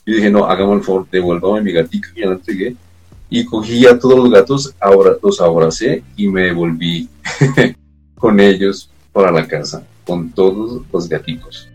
Y 0.05 0.13
dije, 0.13 0.29
no, 0.29 0.45
hagamos 0.45 0.77
el 0.77 0.83
favor, 0.83 1.07
devuélvame 1.11 1.61
mi 1.61 1.73
gatito, 1.73 2.07
y 2.15 2.21
ya 2.21 2.27
la 2.27 2.33
entregué. 2.35 2.75
Y 3.29 3.45
cogí 3.45 3.85
a 3.85 3.99
todos 3.99 4.17
los 4.17 4.31
gatos, 4.31 4.73
ahora 4.79 5.11
los 5.21 5.39
abracé 5.41 6.03
y 6.15 6.27
me 6.29 6.43
devolví 6.43 7.09
con 8.15 8.39
ellos 8.39 8.89
para 9.11 9.31
la 9.31 9.47
casa, 9.47 9.85
con 10.05 10.31
todos 10.31 10.81
los 10.91 11.09
gatitos. 11.09 11.69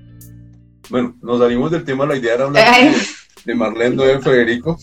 Bueno, 0.88 1.14
nos 1.22 1.38
salimos 1.38 1.70
del 1.70 1.84
tema, 1.84 2.06
la 2.06 2.16
idea 2.16 2.34
era 2.34 2.44
hablar 2.44 2.94
de, 3.44 3.54
Marlene, 3.54 4.02
de 4.02 4.18
Federico. 4.20 4.78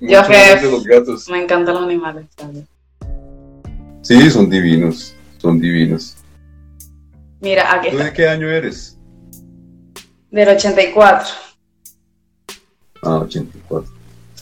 Yo 0.00 0.26
que 0.26 0.60
los 0.62 0.84
gatos. 0.84 1.28
me 1.28 1.42
encantan 1.42 1.74
los 1.74 1.84
animales. 1.84 2.26
Sí, 4.02 4.30
son 4.30 4.48
divinos, 4.48 5.14
son 5.38 5.60
divinos. 5.60 6.16
Mira, 7.40 7.74
aquí 7.74 7.90
¿Tú 7.90 7.98
de 7.98 8.12
qué 8.12 8.28
año 8.28 8.48
eres? 8.48 8.96
Del 10.30 10.48
84. 10.48 11.28
Ah, 13.02 13.18
84. 13.18 13.92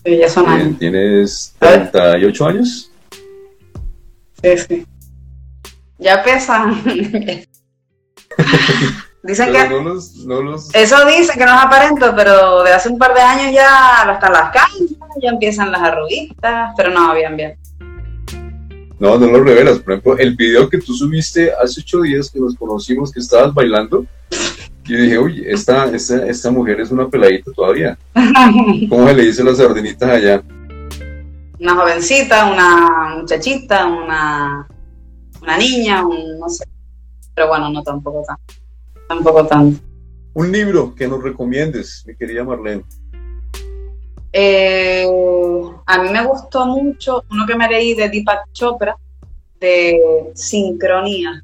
Sí, 0.05 0.17
ya 0.17 0.29
son 0.29 0.49
años. 0.49 0.79
¿Tienes 0.79 1.55
38 1.59 2.47
años? 2.47 2.91
Sí, 4.43 4.59
sí. 4.59 4.87
Ya 5.99 6.23
pesan. 6.23 6.83
Dicen 9.23 9.53
que. 9.53 9.69
No 9.69 9.81
los, 9.83 10.15
no 10.25 10.41
los... 10.41 10.75
Eso 10.75 11.05
dice 11.07 11.33
que 11.37 11.45
no 11.45 11.55
es 11.55 11.61
aparento, 11.61 12.15
pero 12.17 12.63
de 12.63 12.73
hace 12.73 12.89
un 12.89 12.99
par 12.99 13.15
de 13.15 13.21
años 13.21 13.53
ya 13.53 14.13
están 14.13 14.33
las 14.33 14.53
cañas, 14.53 14.91
ya 15.21 15.31
empiezan 15.31 15.73
las 15.73 15.83
arruguitas, 15.83 16.73
pero 16.77 16.91
no, 16.91 17.15
bien, 17.15 17.37
bien. 17.37 17.59
No, 18.99 19.17
no 19.17 19.27
lo 19.27 19.45
revelas. 19.45 19.79
Por 19.79 19.93
ejemplo, 19.93 20.19
el 20.19 20.35
video 20.35 20.69
que 20.69 20.79
tú 20.79 20.93
subiste 20.93 21.53
hace 21.53 21.81
ocho 21.81 22.01
días 22.03 22.31
que 22.31 22.41
nos 22.41 22.55
conocimos, 22.55 23.13
que 23.13 23.21
estabas 23.21 23.55
bailando, 23.55 24.07
yo 24.85 24.97
dije, 24.97 25.19
oye, 25.19 25.53
esta, 25.53 25.85
esta, 25.87 26.27
esta 26.27 26.51
mujer 26.51 26.81
es 26.81 26.91
una 26.91 27.09
peladita 27.09 27.53
todavía. 27.53 27.99
¿Cómo 28.89 29.07
se 29.07 29.15
le 29.15 29.23
dice 29.25 29.45
las 29.45 29.59
sardinitas 29.59 30.09
allá? 30.09 30.43
Una 31.61 31.75
jovencita, 31.75 32.51
una 32.51 33.17
muchachita, 33.19 33.87
una, 33.87 34.67
una 35.43 35.59
niña, 35.59 36.07
un, 36.07 36.39
no 36.39 36.49
sé. 36.49 36.65
Pero 37.35 37.49
bueno, 37.49 37.69
no 37.69 37.83
tampoco 37.83 38.23
tanto. 38.27 38.68
Tampoco 39.09 39.47
tanto. 39.47 39.81
Un 40.35 40.53
libro 40.53 40.95
que 40.95 41.09
nos 41.09 41.23
recomiendes, 41.23 42.05
mi 42.07 42.15
querida 42.15 42.45
Marlene. 42.45 42.85
Eh, 44.33 45.07
a 45.87 46.03
mí 46.03 46.11
me 46.11 46.25
gustó 46.25 46.67
mucho 46.67 47.25
uno 47.31 47.47
que 47.47 47.57
me 47.57 47.69
leí 47.69 47.95
de 47.95 48.09
Deepak 48.09 48.53
Chopra, 48.53 48.97
de 49.59 50.31
Sincronía, 50.35 51.43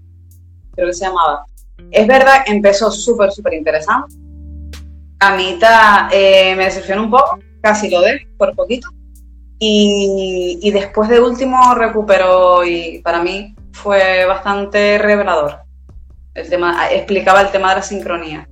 creo 0.74 0.88
que 0.88 0.94
se 0.94 1.06
llamaba. 1.06 1.46
Es 1.90 2.06
verdad, 2.06 2.44
empezó 2.46 2.90
súper, 2.90 3.32
súper 3.32 3.54
interesante. 3.54 4.14
A 5.20 5.36
mitad 5.36 6.08
eh, 6.12 6.54
me 6.56 6.64
decepcionó 6.64 7.04
un 7.04 7.10
poco, 7.10 7.38
casi 7.62 7.88
lo 7.88 8.00
de 8.02 8.26
por 8.36 8.54
poquito. 8.54 8.88
Y, 9.58 10.70
después 10.72 11.08
de 11.08 11.20
último 11.20 11.74
recuperó 11.74 12.64
y 12.64 13.00
para 13.02 13.22
mí 13.22 13.54
fue 13.72 14.26
bastante 14.26 14.98
revelador. 14.98 15.60
El 16.34 16.48
tema, 16.48 16.88
explicaba 16.90 17.40
el 17.42 17.50
tema 17.50 17.70
de 17.70 17.76
la 17.76 17.82
sincronía, 17.82 18.48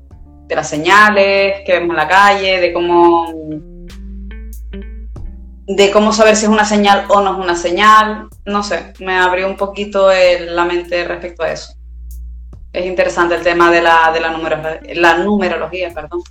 de 0.46 0.54
las 0.54 0.68
señales 0.68 1.62
que 1.66 1.72
vemos 1.72 1.90
en 1.90 1.96
la 1.96 2.08
calle, 2.08 2.60
de 2.60 2.72
cómo 2.72 3.26
de 5.66 5.90
cómo 5.90 6.12
saber 6.12 6.36
si 6.36 6.44
es 6.44 6.50
una 6.50 6.64
señal 6.64 7.06
o 7.08 7.20
no 7.20 7.32
es 7.32 7.38
una 7.38 7.56
señal. 7.56 8.28
No 8.44 8.62
sé, 8.62 8.92
me 9.00 9.16
abrió 9.18 9.46
un 9.46 9.56
poquito 9.56 10.08
la 10.10 10.64
mente 10.64 11.04
respecto 11.04 11.42
a 11.42 11.52
eso 11.52 11.74
es 12.72 12.86
interesante 12.86 13.34
el 13.34 13.42
tema 13.42 13.70
de 13.70 13.82
la, 13.82 14.10
de 14.12 14.20
la, 14.20 14.32
la 14.94 15.24
numerología, 15.24 15.92
perdón. 15.92 16.22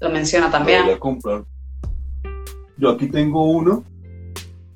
Lo 0.00 0.08
menciona 0.08 0.50
también. 0.50 0.84
Yo 2.76 2.90
aquí 2.90 3.08
tengo 3.08 3.44
uno 3.44 3.84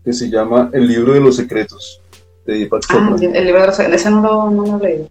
que 0.04 0.12
se 0.12 0.28
llama 0.28 0.68
El 0.72 0.86
libro 0.86 1.14
de 1.14 1.20
los 1.20 1.36
secretos 1.36 2.02
de 2.44 2.58
Deepak 2.58 2.82
Ah, 2.90 3.16
el 3.18 3.44
libro 3.44 3.60
de 3.60 3.66
los 3.68 3.76
secretos, 3.76 4.00
ese 4.00 4.10
no 4.10 4.20
lo, 4.20 4.50
no 4.50 4.66
lo 4.66 4.84
he 4.84 4.88
leído. 4.88 5.08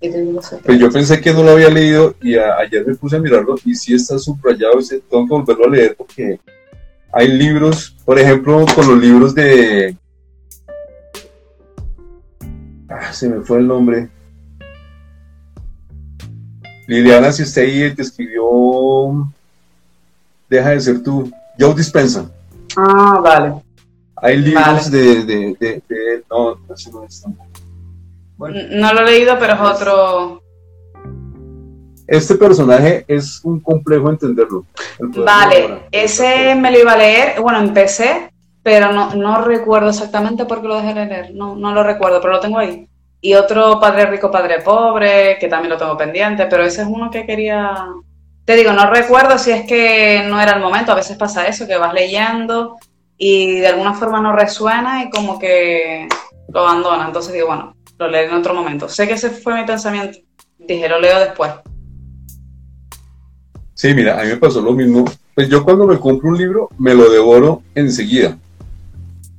Pues 0.00 0.78
yo 0.78 0.90
pensé 0.90 1.20
que 1.20 1.32
no 1.32 1.42
lo 1.42 1.50
había 1.50 1.68
leído 1.68 2.14
y 2.22 2.34
ayer 2.36 2.86
me 2.86 2.94
puse 2.94 3.16
a 3.16 3.18
mirarlo 3.18 3.56
y 3.64 3.74
sí 3.74 3.94
está 3.94 4.18
subrayado 4.18 4.80
y 4.80 4.86
tengo 4.86 5.26
que 5.26 5.34
volverlo 5.34 5.66
a 5.66 5.68
leer 5.68 5.94
porque 5.94 6.40
hay 7.12 7.28
libros, 7.28 7.94
por 8.04 8.18
ejemplo, 8.18 8.64
con 8.74 8.88
los 8.88 8.98
libros 8.98 9.34
de... 9.34 9.94
Ah, 12.88 13.12
se 13.12 13.28
me 13.28 13.40
fue 13.42 13.58
el 13.58 13.68
nombre 13.68 14.08
Liliana, 16.90 17.30
si 17.30 17.44
usted 17.44 17.62
ahí 17.62 17.94
te 17.94 18.02
escribió 18.02 19.30
Deja 20.48 20.70
de 20.70 20.80
ser 20.80 21.02
tú, 21.04 21.30
Joe 21.56 21.72
Dispensa. 21.74 22.28
Ah, 22.76 23.20
vale. 23.22 23.54
Hay 24.16 24.38
libros 24.38 24.90
de, 24.90 25.24
de, 25.24 25.82
de, 25.88 26.24
no, 26.28 26.56
no, 26.56 26.74
es 26.74 27.24
no 28.48 28.92
lo 28.94 29.00
he 29.00 29.04
leído, 29.04 29.38
pero 29.38 29.54
es 29.54 29.60
otro. 29.60 30.42
Este 32.06 32.34
personaje 32.34 33.04
es 33.06 33.40
un 33.44 33.60
complejo 33.60 34.10
entenderlo. 34.10 34.64
Vale, 34.98 35.86
ese 35.92 36.54
me 36.56 36.72
lo 36.72 36.80
iba 36.80 36.92
a 36.92 36.96
leer, 36.96 37.40
bueno, 37.40 37.60
empecé, 37.60 38.32
pero 38.62 38.92
no, 38.92 39.14
no 39.14 39.42
recuerdo 39.42 39.90
exactamente 39.90 40.44
por 40.44 40.60
qué 40.60 40.68
lo 40.68 40.80
dejé 40.80 40.94
de 40.94 41.06
leer, 41.06 41.34
no, 41.34 41.54
no 41.54 41.72
lo 41.72 41.84
recuerdo, 41.84 42.20
pero 42.20 42.34
lo 42.34 42.40
tengo 42.40 42.58
ahí. 42.58 42.88
Y 43.20 43.34
otro 43.34 43.78
Padre 43.78 44.06
Rico, 44.06 44.30
Padre 44.30 44.60
Pobre, 44.60 45.36
que 45.38 45.46
también 45.46 45.70
lo 45.70 45.76
tengo 45.76 45.96
pendiente, 45.96 46.46
pero 46.46 46.64
ese 46.64 46.82
es 46.82 46.88
uno 46.88 47.10
que 47.10 47.26
quería... 47.26 47.86
Te 48.44 48.56
digo, 48.56 48.72
no 48.72 48.90
recuerdo 48.90 49.38
si 49.38 49.52
es 49.52 49.64
que 49.66 50.24
no 50.26 50.40
era 50.40 50.54
el 50.54 50.60
momento, 50.60 50.90
a 50.90 50.96
veces 50.96 51.16
pasa 51.16 51.46
eso, 51.46 51.68
que 51.68 51.76
vas 51.76 51.94
leyendo 51.94 52.76
y 53.16 53.60
de 53.60 53.68
alguna 53.68 53.94
forma 53.94 54.20
no 54.20 54.32
resuena 54.34 55.04
y 55.04 55.10
como 55.10 55.38
que 55.38 56.08
lo 56.48 56.60
abandona, 56.60 57.06
entonces 57.06 57.34
digo, 57.34 57.48
bueno, 57.48 57.74
lo 58.00 58.08
leeré 58.10 58.28
en 58.28 58.34
otro 58.34 58.54
momento. 58.54 58.88
Sé 58.88 59.06
que 59.06 59.14
ese 59.14 59.30
fue 59.30 59.54
mi 59.54 59.66
pensamiento, 59.66 60.18
dije, 60.58 60.88
lo 60.88 60.98
leo 60.98 61.20
después. 61.20 61.52
Sí, 63.74 63.94
mira, 63.94 64.18
a 64.18 64.24
mí 64.24 64.30
me 64.30 64.36
pasó 64.36 64.60
lo 64.60 64.72
mismo. 64.72 65.04
Pues 65.34 65.48
yo 65.48 65.62
cuando 65.62 65.86
me 65.86 65.98
compro 65.98 66.30
un 66.30 66.38
libro, 66.38 66.70
me 66.78 66.94
lo 66.94 67.10
devoro 67.10 67.62
enseguida 67.74 68.36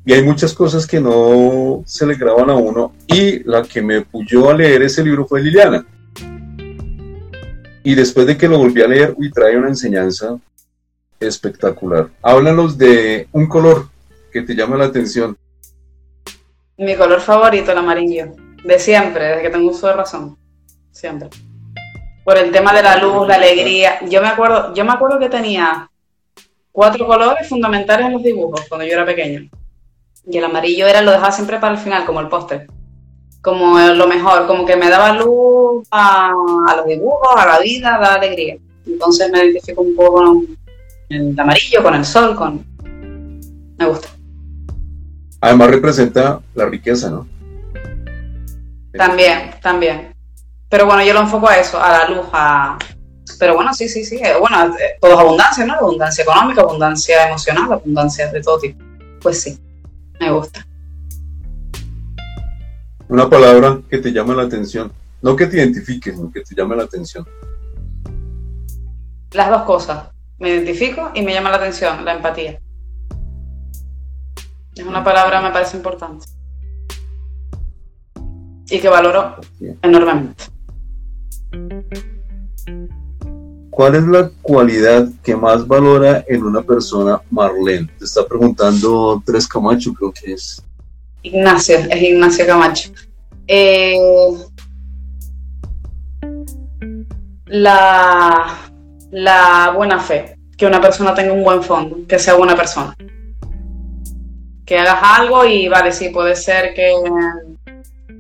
y 0.06 0.14
hay 0.14 0.24
muchas 0.24 0.54
cosas 0.54 0.88
que 0.88 1.00
no 1.00 1.84
se 1.86 2.06
le 2.06 2.16
graban 2.16 2.50
a 2.50 2.56
uno 2.56 2.94
y 3.08 3.44
la 3.44 3.64
que 3.64 3.82
me 3.82 4.02
puyó 4.02 4.50
a 4.50 4.54
leer 4.54 4.84
ese 4.84 5.04
libro 5.04 5.28
fue 5.28 5.42
Liliana. 5.42 5.86
Y 7.84 7.96
después 7.96 8.28
de 8.28 8.38
que 8.38 8.48
lo 8.48 8.60
volví 8.60 8.82
a 8.82 8.88
leer, 8.88 9.14
uy, 9.18 9.32
trae 9.32 9.58
una 9.58 9.70
enseñanza 9.70 10.38
espectacular. 11.20 12.10
Háblanos 12.22 12.78
de 12.78 13.28
un 13.32 13.48
color 13.48 13.90
que 14.32 14.42
te 14.42 14.56
llama 14.56 14.78
la 14.78 14.86
atención. 14.86 15.36
Mi 16.78 16.96
color 16.96 17.22
favorito, 17.22 17.72
el 17.72 17.78
amarillo. 17.78 18.36
De 18.64 18.80
siempre, 18.80 19.26
desde 19.26 19.42
que 19.42 19.50
tengo 19.50 19.70
uso 19.70 19.88
de 19.88 19.94
razón. 19.94 20.38
Siempre. 20.92 21.30
Por 22.24 22.38
el 22.38 22.52
tema 22.52 22.74
de 22.74 22.84
la 22.84 22.98
luz, 22.98 23.28
la 23.28 23.36
alegría. 23.36 24.00
Yo 24.08 24.22
me 24.22 24.28
acuerdo, 24.28 24.74
yo 24.74 24.86
me 24.86 24.92
acuerdo 24.92 25.20
que 25.20 25.30
tenía 25.30 25.90
cuatro 26.72 27.06
colores 27.06 27.48
fundamentales 27.48 28.06
en 28.06 28.14
los 28.14 28.24
dibujos 28.24 28.62
cuando 28.70 28.86
yo 28.86 28.94
era 28.94 29.06
pequeño. 29.06 29.50
Y 30.26 30.38
el 30.38 30.44
amarillo 30.44 30.86
era, 30.86 31.02
lo 31.02 31.12
dejaba 31.12 31.32
siempre 31.32 31.60
para 31.60 31.74
el 31.74 31.80
final, 31.80 32.06
como 32.06 32.20
el 32.20 32.28
póster. 32.28 32.68
Como 33.42 33.80
lo 33.80 34.08
mejor, 34.08 34.46
como 34.46 34.66
que 34.66 34.76
me 34.76 34.90
daba 34.90 35.14
luz 35.14 35.88
a, 35.90 36.32
los 36.78 36.86
dibujos, 36.86 37.30
a 37.36 37.46
la 37.48 37.60
vida, 37.60 37.96
a 37.96 38.00
la 38.00 38.14
alegría. 38.14 38.58
Entonces 38.86 39.32
me 39.32 39.44
identifico 39.44 39.82
un 39.82 39.96
poco 39.96 40.14
con 40.14 40.58
el 41.10 41.40
amarillo, 41.40 41.82
con 41.82 41.96
el 41.96 42.06
sol, 42.06 42.36
con... 42.36 42.64
Me 43.78 43.88
gusta. 43.88 44.10
Además 45.42 45.72
representa 45.72 46.40
la 46.54 46.68
riqueza, 46.68 47.10
¿no? 47.10 47.28
También, 48.94 49.52
también. 49.62 50.16
Pero 50.70 50.86
bueno, 50.86 51.04
yo 51.04 51.14
lo 51.14 51.22
enfoco 51.22 51.50
a 51.50 51.58
eso, 51.58 51.82
a 51.82 51.92
la 51.92 52.10
luz, 52.10 52.28
a... 52.32 52.78
Pero 53.40 53.56
bueno, 53.56 53.74
sí, 53.74 53.90
sí, 53.90 54.06
sí. 54.06 54.18
Eh, 54.18 54.34
bueno, 54.40 54.76
eh, 54.78 54.98
todo 55.02 55.14
es 55.14 55.20
abundancia, 55.20 55.66
¿no? 55.66 55.74
Abundancia 55.74 56.24
económica, 56.24 56.62
abundancia 56.62 57.28
emocional, 57.28 57.74
abundancia 57.74 58.32
de 58.32 58.42
todo 58.42 58.60
tipo. 58.60 58.84
Pues 59.22 59.42
sí. 59.42 59.60
Me 60.20 60.32
gusta. 60.32 60.66
Una 63.08 63.30
palabra 63.30 63.82
que 63.90 63.98
te 63.98 64.12
llama 64.12 64.36
la 64.36 64.44
atención. 64.44 64.92
No 65.22 65.36
que 65.36 65.48
te 65.48 65.58
identifiques, 65.58 66.16
sino 66.16 66.32
que 66.32 66.42
te 66.42 66.56
llame 66.56 66.76
la 66.76 66.84
atención. 66.84 67.28
Las 69.32 69.50
dos 69.50 69.64
cosas. 69.64 70.10
Me 70.40 70.50
identifico 70.50 71.12
y 71.14 71.22
me 71.22 71.34
llama 71.34 71.50
la 71.50 71.58
atención, 71.58 72.06
la 72.06 72.14
empatía. 72.14 72.60
Es 74.76 74.86
una 74.86 75.04
palabra 75.04 75.42
me 75.42 75.52
parece 75.52 75.78
importante. 75.78 76.26
Y 78.72 78.80
que 78.80 78.90
valoro 78.90 79.36
enormemente. 79.82 80.46
¿Cuál 83.70 83.96
es 83.96 84.04
la 84.04 84.32
cualidad 84.42 85.08
que 85.24 85.36
más 85.36 85.68
valora 85.68 86.24
en 86.28 86.44
una 86.44 86.62
persona 86.62 87.22
Marlene? 87.30 87.90
Te 87.98 88.06
está 88.06 88.26
preguntando 88.26 89.22
Tres 89.26 89.48
Camacho, 89.48 89.94
creo 89.94 90.12
que 90.12 90.34
es. 90.34 90.64
Ignacio, 91.24 91.78
es 91.78 92.02
Ignacio 92.02 92.46
Camacho. 92.46 92.92
Eh, 93.48 93.96
la, 97.48 98.58
la 99.12 99.74
buena 99.76 100.00
fe, 100.00 100.38
que 100.58 100.66
una 100.66 100.82
persona 100.82 101.14
tenga 101.14 101.34
un 101.34 101.44
buen 101.44 101.62
fondo, 101.64 102.00
que 102.08 102.20
sea 102.20 102.36
buena 102.36 102.56
persona. 102.56 102.96
Que 104.66 104.78
hagas 104.78 105.00
algo 105.02 105.46
y 105.46 105.68
vale, 105.68 105.92
sí, 105.92 106.10
puede 106.10 106.36
ser 106.36 106.74
que, 106.74 106.94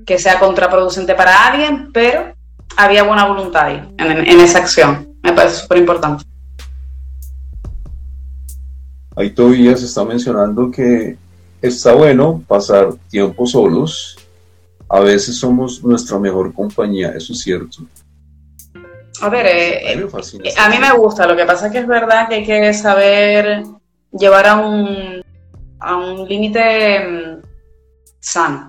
que 0.05 0.19
sea 0.19 0.39
contraproducente 0.39 1.15
para 1.15 1.47
alguien, 1.47 1.91
pero 1.91 2.33
había 2.77 3.03
buena 3.03 3.25
voluntad 3.25 3.65
ahí, 3.65 3.93
en, 3.97 4.39
esa 4.39 4.59
acción. 4.59 5.15
Me 5.23 5.33
parece 5.33 5.57
súper 5.57 5.77
importante. 5.79 6.23
Ahí 9.15 9.29
todavía 9.31 9.75
se 9.75 9.85
está 9.85 10.03
mencionando 10.03 10.71
que 10.71 11.17
está 11.61 11.93
bueno 11.93 12.43
pasar 12.47 12.93
tiempo 13.09 13.45
solos. 13.45 14.17
A 14.89 14.99
veces 14.99 15.37
somos 15.37 15.83
nuestra 15.83 16.17
mejor 16.17 16.53
compañía, 16.53 17.11
eso 17.11 17.33
es 17.33 17.39
cierto. 17.39 17.83
A 19.21 19.29
ver, 19.29 19.45
eh, 19.45 19.93
eh, 19.93 20.53
a 20.57 20.69
mí 20.69 20.77
me 20.79 20.91
gusta, 20.93 21.27
lo 21.27 21.35
que 21.35 21.45
pasa 21.45 21.67
es 21.67 21.71
que 21.71 21.79
es 21.79 21.87
verdad 21.87 22.27
que 22.27 22.35
hay 22.35 22.45
que 22.45 22.73
saber 22.73 23.63
llevar 24.11 24.47
a 24.47 24.55
un, 24.55 25.21
a 25.79 25.95
un 25.95 26.27
límite 26.27 26.99
mm, 27.07 27.41
sano. 28.19 28.67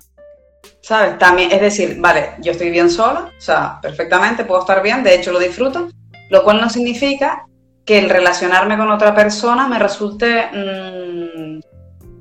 ¿Sabes? 0.82 1.18
También, 1.18 1.52
es 1.52 1.60
decir, 1.60 1.96
vale, 2.00 2.34
yo 2.40 2.52
estoy 2.52 2.70
bien 2.70 2.90
sola, 2.90 3.32
o 3.36 3.40
sea, 3.40 3.78
perfectamente, 3.80 4.44
puedo 4.44 4.60
estar 4.60 4.82
bien, 4.82 5.02
de 5.02 5.14
hecho 5.14 5.32
lo 5.32 5.38
disfruto, 5.38 5.88
lo 6.28 6.42
cual 6.42 6.60
no 6.60 6.68
significa 6.68 7.46
que 7.84 7.98
el 7.98 8.10
relacionarme 8.10 8.76
con 8.76 8.90
otra 8.90 9.14
persona 9.14 9.68
me 9.68 9.78
resulte 9.78 10.46
mm, 10.52 11.60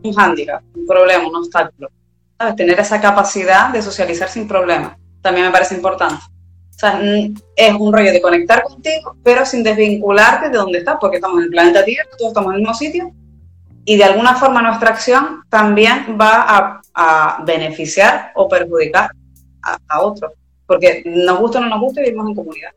un 0.08 0.14
hándicap, 0.14 0.64
un 0.76 0.86
problema, 0.86 1.28
un 1.28 1.36
obstáculo. 1.36 1.90
¿Sabes? 2.38 2.56
Tener 2.56 2.80
esa 2.80 3.02
capacidad 3.02 3.70
de 3.70 3.82
socializar 3.82 4.30
sin 4.30 4.48
problema 4.48 4.98
también 5.22 5.46
me 5.46 5.52
parece 5.52 5.76
importante. 5.76 6.24
Sea, 6.72 7.00
es 7.56 7.74
un 7.76 7.94
rollo 7.94 8.12
de 8.12 8.22
conectar 8.22 8.64
contigo, 8.64 9.16
pero 9.24 9.46
sin 9.46 9.62
desvincularte 9.62 10.50
de 10.50 10.58
donde 10.58 10.80
estás, 10.80 10.98
porque 11.00 11.18
estamos 11.18 11.38
en 11.38 11.44
el 11.44 11.50
planeta 11.52 11.86
Tierra, 11.86 12.10
todos 12.18 12.32
estamos 12.32 12.50
en 12.50 12.56
el 12.56 12.62
mismo 12.62 12.74
sitio, 12.74 13.12
y 13.86 13.98
de 13.98 14.04
alguna 14.04 14.36
forma 14.36 14.62
nuestra 14.62 14.90
acción 14.90 15.44
también 15.50 16.18
va 16.20 16.46
a, 16.48 16.81
beneficiar 17.46 18.32
o 18.36 18.48
perjudicar 18.48 19.12
a, 19.62 20.02
otros, 20.02 20.32
porque 20.66 21.04
nos 21.06 21.40
gusta 21.40 21.60
o 21.60 21.62
no 21.62 21.70
nos 21.70 21.82
gusta, 21.82 22.02
vivimos 22.02 22.28
en 22.30 22.36
comunidad. 22.36 22.72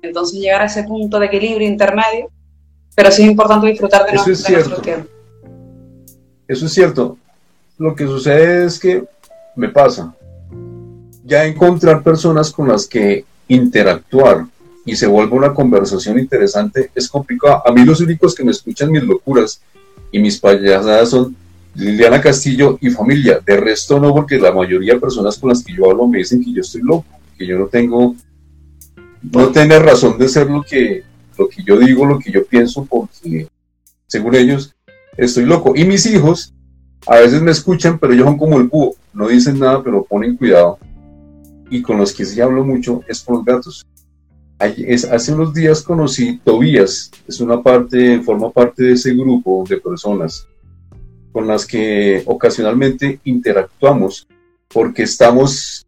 Entonces 0.00 0.38
llegar 0.38 0.62
a 0.62 0.66
ese 0.66 0.84
punto 0.84 1.18
de 1.18 1.26
equilibrio 1.26 1.66
intermedio, 1.66 2.30
pero 2.94 3.10
sí 3.10 3.22
es 3.22 3.28
importante 3.28 3.66
disfrutar 3.66 4.06
de, 4.06 4.12
nuestro 4.12 4.80
tiempo. 4.80 5.08
Eso 6.46 6.66
es 6.66 6.72
cierto. 6.72 7.16
Lo 7.78 7.94
que 7.94 8.06
sucede 8.06 8.66
es 8.66 8.78
que 8.78 9.04
me 9.56 9.68
pasa, 9.68 10.14
ya 11.24 11.44
encontrar 11.44 12.02
personas 12.02 12.50
con 12.50 12.68
las 12.68 12.86
que 12.86 13.24
interactuar 13.48 14.46
y 14.84 14.96
se 14.96 15.06
vuelve 15.06 15.36
una 15.36 15.54
conversación 15.54 16.18
interesante 16.18 16.90
es 16.94 17.08
complicado. 17.08 17.62
A 17.66 17.72
mí 17.72 17.84
los 17.84 18.00
únicos 18.00 18.34
que 18.34 18.44
me 18.44 18.50
escuchan 18.50 18.90
mis 18.90 19.02
locuras 19.02 19.60
y 20.10 20.18
mis 20.18 20.38
payasadas 20.38 21.10
son 21.10 21.36
Liliana 21.74 22.20
Castillo 22.20 22.78
y 22.80 22.90
familia. 22.90 23.40
De 23.44 23.56
resto 23.56 23.98
no, 23.98 24.12
porque 24.12 24.38
la 24.38 24.52
mayoría 24.52 24.94
de 24.94 25.00
personas 25.00 25.38
con 25.38 25.50
las 25.50 25.62
que 25.62 25.74
yo 25.74 25.90
hablo 25.90 26.06
me 26.06 26.18
dicen 26.18 26.42
que 26.42 26.52
yo 26.52 26.60
estoy 26.60 26.82
loco, 26.82 27.06
que 27.36 27.46
yo 27.46 27.58
no 27.58 27.66
tengo, 27.66 28.14
no 29.22 29.48
tengo 29.48 29.78
razón 29.78 30.18
de 30.18 30.28
ser 30.28 30.48
lo 30.50 30.62
que, 30.62 31.02
lo 31.38 31.48
que 31.48 31.62
yo 31.62 31.78
digo, 31.78 32.06
lo 32.06 32.18
que 32.18 32.30
yo 32.30 32.44
pienso, 32.44 32.84
porque 32.84 33.48
según 34.06 34.34
ellos 34.34 34.74
estoy 35.16 35.44
loco. 35.46 35.72
Y 35.74 35.84
mis 35.84 36.06
hijos 36.06 36.54
a 37.06 37.16
veces 37.16 37.40
me 37.42 37.50
escuchan, 37.50 37.98
pero 37.98 38.12
ellos 38.12 38.26
son 38.26 38.38
como 38.38 38.58
el 38.58 38.68
búho, 38.68 38.94
no 39.12 39.28
dicen 39.28 39.58
nada, 39.58 39.82
pero 39.82 40.04
ponen 40.04 40.36
cuidado. 40.36 40.78
Y 41.70 41.80
con 41.80 41.96
los 41.96 42.12
que 42.12 42.24
sí 42.24 42.40
hablo 42.40 42.64
mucho 42.64 43.00
es 43.08 43.22
con 43.22 43.36
los 43.36 43.44
gatos 43.44 43.86
hace 45.10 45.32
unos 45.32 45.52
días 45.54 45.82
conocí 45.82 46.38
Tobías, 46.44 47.10
es 47.26 47.40
una 47.40 47.62
parte, 47.62 48.20
forma 48.20 48.50
parte 48.50 48.84
de 48.84 48.92
ese 48.92 49.12
grupo 49.14 49.64
de 49.68 49.78
personas 49.78 50.46
con 51.32 51.48
las 51.48 51.66
que 51.66 52.22
ocasionalmente 52.26 53.20
interactuamos 53.24 54.28
porque 54.68 55.02
estamos 55.02 55.86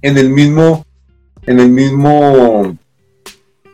en 0.00 0.18
el 0.18 0.28
mismo, 0.28 0.84
en 1.46 1.60
el 1.60 1.70
mismo 1.70 2.76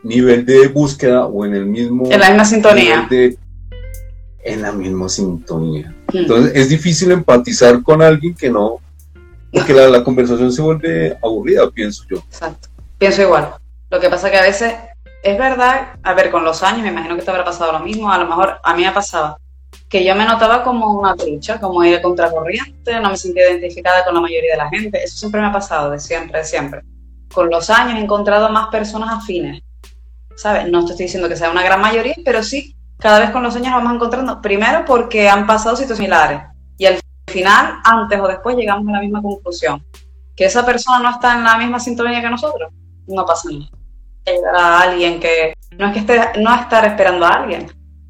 nivel 0.02 0.44
de 0.44 0.68
búsqueda 0.68 1.26
o 1.26 1.44
en 1.44 1.54
el 1.54 1.66
mismo... 1.66 2.10
En 2.10 2.20
la 2.20 2.28
misma 2.28 2.44
sintonía. 2.44 3.08
en 3.10 4.62
la 4.62 4.72
misma 4.72 5.08
sintonía. 5.08 5.94
Hmm. 6.12 6.18
Entonces 6.18 6.52
es 6.54 6.68
difícil 6.68 7.10
empatizar 7.10 7.82
con 7.82 8.02
alguien 8.02 8.34
que 8.34 8.50
no... 8.50 8.80
Porque 9.50 9.72
la, 9.72 9.88
la 9.88 10.04
conversación 10.04 10.52
se 10.52 10.60
vuelve 10.60 11.16
aburrida, 11.22 11.70
pienso 11.70 12.04
yo. 12.10 12.18
Exacto. 12.18 12.68
Pienso 12.98 13.22
igual. 13.22 13.54
Lo 13.90 13.98
que 13.98 14.10
pasa 14.10 14.30
que 14.30 14.36
a 14.36 14.42
veces 14.42 14.74
es 15.22 15.38
verdad, 15.38 15.94
a 16.02 16.12
ver, 16.12 16.30
con 16.30 16.44
los 16.44 16.62
años 16.62 16.82
me 16.82 16.88
imagino 16.88 17.16
que 17.16 17.22
te 17.22 17.30
habrá 17.30 17.44
pasado 17.44 17.72
lo 17.72 17.80
mismo, 17.80 18.12
a 18.12 18.18
lo 18.18 18.26
mejor 18.26 18.58
a 18.62 18.76
mí 18.76 18.84
me 18.84 18.92
pasaba 18.92 19.38
que 19.88 20.04
yo 20.04 20.14
me 20.14 20.26
notaba 20.26 20.62
como 20.62 20.92
una 20.92 21.16
trucha, 21.16 21.58
como 21.58 21.82
ir 21.84 22.00
contracorriente, 22.02 23.00
no 23.00 23.10
me 23.10 23.16
sentía 23.16 23.50
identificada 23.50 24.04
con 24.04 24.14
la 24.14 24.20
mayoría 24.20 24.52
de 24.52 24.58
la 24.58 24.68
gente, 24.68 25.02
eso 25.02 25.16
siempre 25.16 25.40
me 25.40 25.46
ha 25.46 25.52
pasado, 25.52 25.90
de 25.90 25.98
siempre, 25.98 26.38
de 26.38 26.44
siempre. 26.44 26.82
Con 27.32 27.48
los 27.50 27.70
años 27.70 27.98
he 27.98 28.02
encontrado 28.02 28.50
más 28.50 28.68
personas 28.68 29.10
afines, 29.10 29.62
¿sabes? 30.36 30.68
No 30.68 30.84
te 30.84 30.92
estoy 30.92 31.06
diciendo 31.06 31.28
que 31.28 31.36
sea 31.36 31.50
una 31.50 31.62
gran 31.62 31.80
mayoría, 31.80 32.14
pero 32.24 32.42
sí, 32.42 32.76
cada 32.98 33.20
vez 33.20 33.30
con 33.30 33.42
los 33.42 33.56
años 33.56 33.72
vamos 33.72 33.94
encontrando, 33.94 34.42
primero 34.42 34.84
porque 34.84 35.28
han 35.28 35.46
pasado 35.46 35.76
situaciones 35.76 35.98
similares 35.98 36.42
y 36.76 36.86
al 36.86 37.00
final, 37.26 37.80
antes 37.84 38.20
o 38.20 38.28
después, 38.28 38.56
llegamos 38.56 38.88
a 38.88 38.92
la 38.92 39.00
misma 39.00 39.22
conclusión, 39.22 39.84
que 40.36 40.44
esa 40.44 40.64
persona 40.64 41.00
no 41.00 41.10
está 41.10 41.34
en 41.34 41.44
la 41.44 41.56
misma 41.56 41.80
sintonía 41.80 42.20
que 42.20 42.30
nosotros, 42.30 42.70
no 43.06 43.24
pasa 43.24 43.48
nada. 43.50 43.70
A 44.54 44.82
alguien 44.82 45.18
que 45.20 45.54
no 45.78 45.86
es 45.86 45.92
que 45.94 45.98
esté, 46.00 46.38
no 46.40 46.54
estar 46.54 46.84
esperando 46.84 47.24
a 47.24 47.30
alguien, 47.30 47.66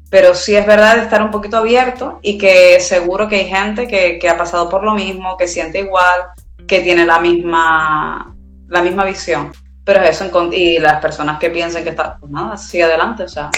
pero 0.09 0.33
sí 0.33 0.55
es 0.55 0.65
verdad 0.65 0.95
de 0.95 1.03
estar 1.03 1.21
un 1.21 1.31
poquito 1.31 1.57
abierto 1.57 2.19
y 2.21 2.37
que 2.37 2.79
seguro 2.79 3.27
que 3.27 3.37
hay 3.37 3.45
gente 3.45 3.87
que, 3.87 4.29
ha 4.29 4.37
pasado 4.37 4.69
por 4.69 4.83
lo 4.83 4.93
mismo, 4.93 5.37
que 5.37 5.47
siente 5.47 5.79
igual, 5.79 6.21
que 6.67 6.79
tiene 6.81 7.05
la 7.05 7.19
misma, 7.19 8.35
la 8.67 8.81
misma 8.81 9.05
visión. 9.05 9.51
Pero 9.83 10.01
eso, 10.01 10.29
y 10.51 10.79
las 10.79 10.99
personas 11.01 11.39
que 11.39 11.49
piensen 11.49 11.83
que 11.83 11.91
está, 11.91 12.17
pues 12.17 12.31
nada, 12.31 12.57
sigue 12.57 12.83
adelante, 12.83 13.23
o 13.23 13.27
sea, 13.27 13.49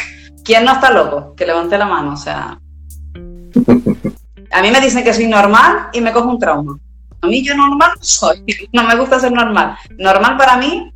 ¿quién 0.44 0.66
no 0.66 0.74
está 0.74 0.92
loco? 0.92 1.34
Que 1.36 1.46
levante 1.46 1.78
la 1.78 1.86
mano, 1.86 2.14
o 2.14 2.18
sea. 2.18 2.60
A 4.54 4.62
mí 4.62 4.70
me 4.70 4.82
dicen 4.82 5.04
que 5.04 5.14
soy 5.14 5.28
normal 5.28 5.88
y 5.94 6.02
me 6.02 6.12
cojo 6.12 6.30
un 6.30 6.40
trauma. 6.40 6.78
A 7.22 7.28
mí 7.28 7.42
yo 7.42 7.56
normal 7.56 7.92
no 7.96 8.04
soy, 8.04 8.44
no 8.74 8.84
me 8.84 8.98
gusta 8.98 9.20
ser 9.20 9.32
normal. 9.32 9.78
Normal 9.98 10.36
para 10.38 10.58
mí 10.58 10.92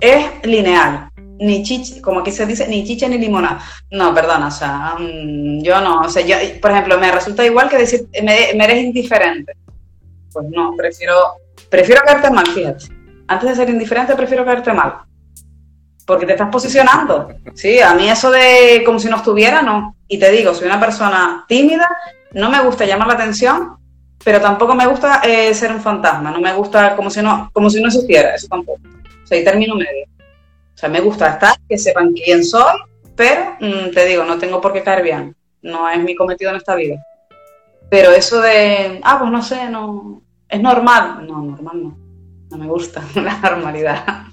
es 0.00 0.44
lineal. 0.44 1.10
Ni 1.38 1.62
chicha, 1.62 2.00
como 2.00 2.20
aquí 2.20 2.30
se 2.30 2.46
dice, 2.46 2.68
ni 2.68 2.84
chicha 2.84 3.08
ni 3.08 3.18
limonada. 3.18 3.60
No, 3.90 4.14
perdona, 4.14 4.48
o 4.48 4.50
sea, 4.50 4.94
mm, 4.98 5.62
yo 5.62 5.80
no, 5.80 6.00
o 6.00 6.08
sea, 6.08 6.24
yo, 6.24 6.36
por 6.60 6.70
ejemplo, 6.70 6.98
me 6.98 7.10
resulta 7.10 7.44
igual 7.44 7.68
que 7.68 7.78
decir, 7.78 8.06
me, 8.22 8.50
eres 8.50 8.84
indiferente. 8.84 9.52
Pues 10.32 10.46
no, 10.50 10.74
prefiero, 10.76 11.14
prefiero 11.68 12.02
caerte 12.02 12.30
mal, 12.30 12.46
fíjate. 12.46 12.86
Antes 13.26 13.50
de 13.50 13.56
ser 13.56 13.70
indiferente, 13.70 14.14
prefiero 14.14 14.44
caerte 14.44 14.72
mal. 14.72 15.02
Porque 16.06 16.26
te 16.26 16.32
estás 16.32 16.50
posicionando. 16.50 17.28
Sí, 17.54 17.80
a 17.80 17.94
mí 17.94 18.08
eso 18.08 18.30
de 18.30 18.82
como 18.84 18.98
si 18.98 19.08
no 19.08 19.16
estuviera, 19.16 19.62
no. 19.62 19.96
Y 20.06 20.18
te 20.18 20.30
digo, 20.30 20.54
soy 20.54 20.66
una 20.66 20.78
persona 20.78 21.44
tímida, 21.48 21.88
no 22.32 22.50
me 22.50 22.62
gusta 22.62 22.84
llamar 22.84 23.08
la 23.08 23.14
atención, 23.14 23.78
pero 24.22 24.40
tampoco 24.40 24.74
me 24.74 24.86
gusta 24.86 25.20
eh, 25.24 25.54
ser 25.54 25.72
un 25.72 25.80
fantasma, 25.80 26.30
no 26.30 26.40
me 26.40 26.52
gusta 26.54 26.96
como 26.96 27.10
si 27.10 27.22
no, 27.22 27.50
como 27.52 27.70
si 27.70 27.80
no 27.80 27.88
existiera, 27.88 28.34
eso 28.34 28.48
tampoco. 28.48 28.80
Soy 29.24 29.42
término 29.44 29.74
medio. 29.74 30.06
Sea, 30.84 30.90
me 30.90 31.00
gusta 31.00 31.28
estar, 31.28 31.56
que 31.66 31.78
sepan 31.78 32.12
quién 32.12 32.44
soy, 32.44 32.74
pero 33.16 33.56
mm, 33.58 33.94
te 33.94 34.04
digo, 34.04 34.22
no 34.22 34.36
tengo 34.36 34.60
por 34.60 34.74
qué 34.74 34.82
caer 34.82 35.02
bien. 35.02 35.34
No 35.62 35.88
es 35.88 35.98
mi 35.98 36.14
cometido 36.14 36.50
en 36.50 36.58
esta 36.58 36.74
vida. 36.74 37.02
Pero 37.88 38.10
eso 38.10 38.38
de, 38.42 39.00
ah, 39.02 39.18
pues 39.18 39.30
no 39.30 39.42
sé, 39.42 39.70
no. 39.70 40.20
¿Es 40.46 40.60
normal? 40.60 41.26
No, 41.26 41.42
normal 41.42 41.82
no. 41.82 41.98
No 42.50 42.58
me 42.58 42.66
gusta 42.66 43.02
la 43.14 43.38
normalidad. 43.38 44.26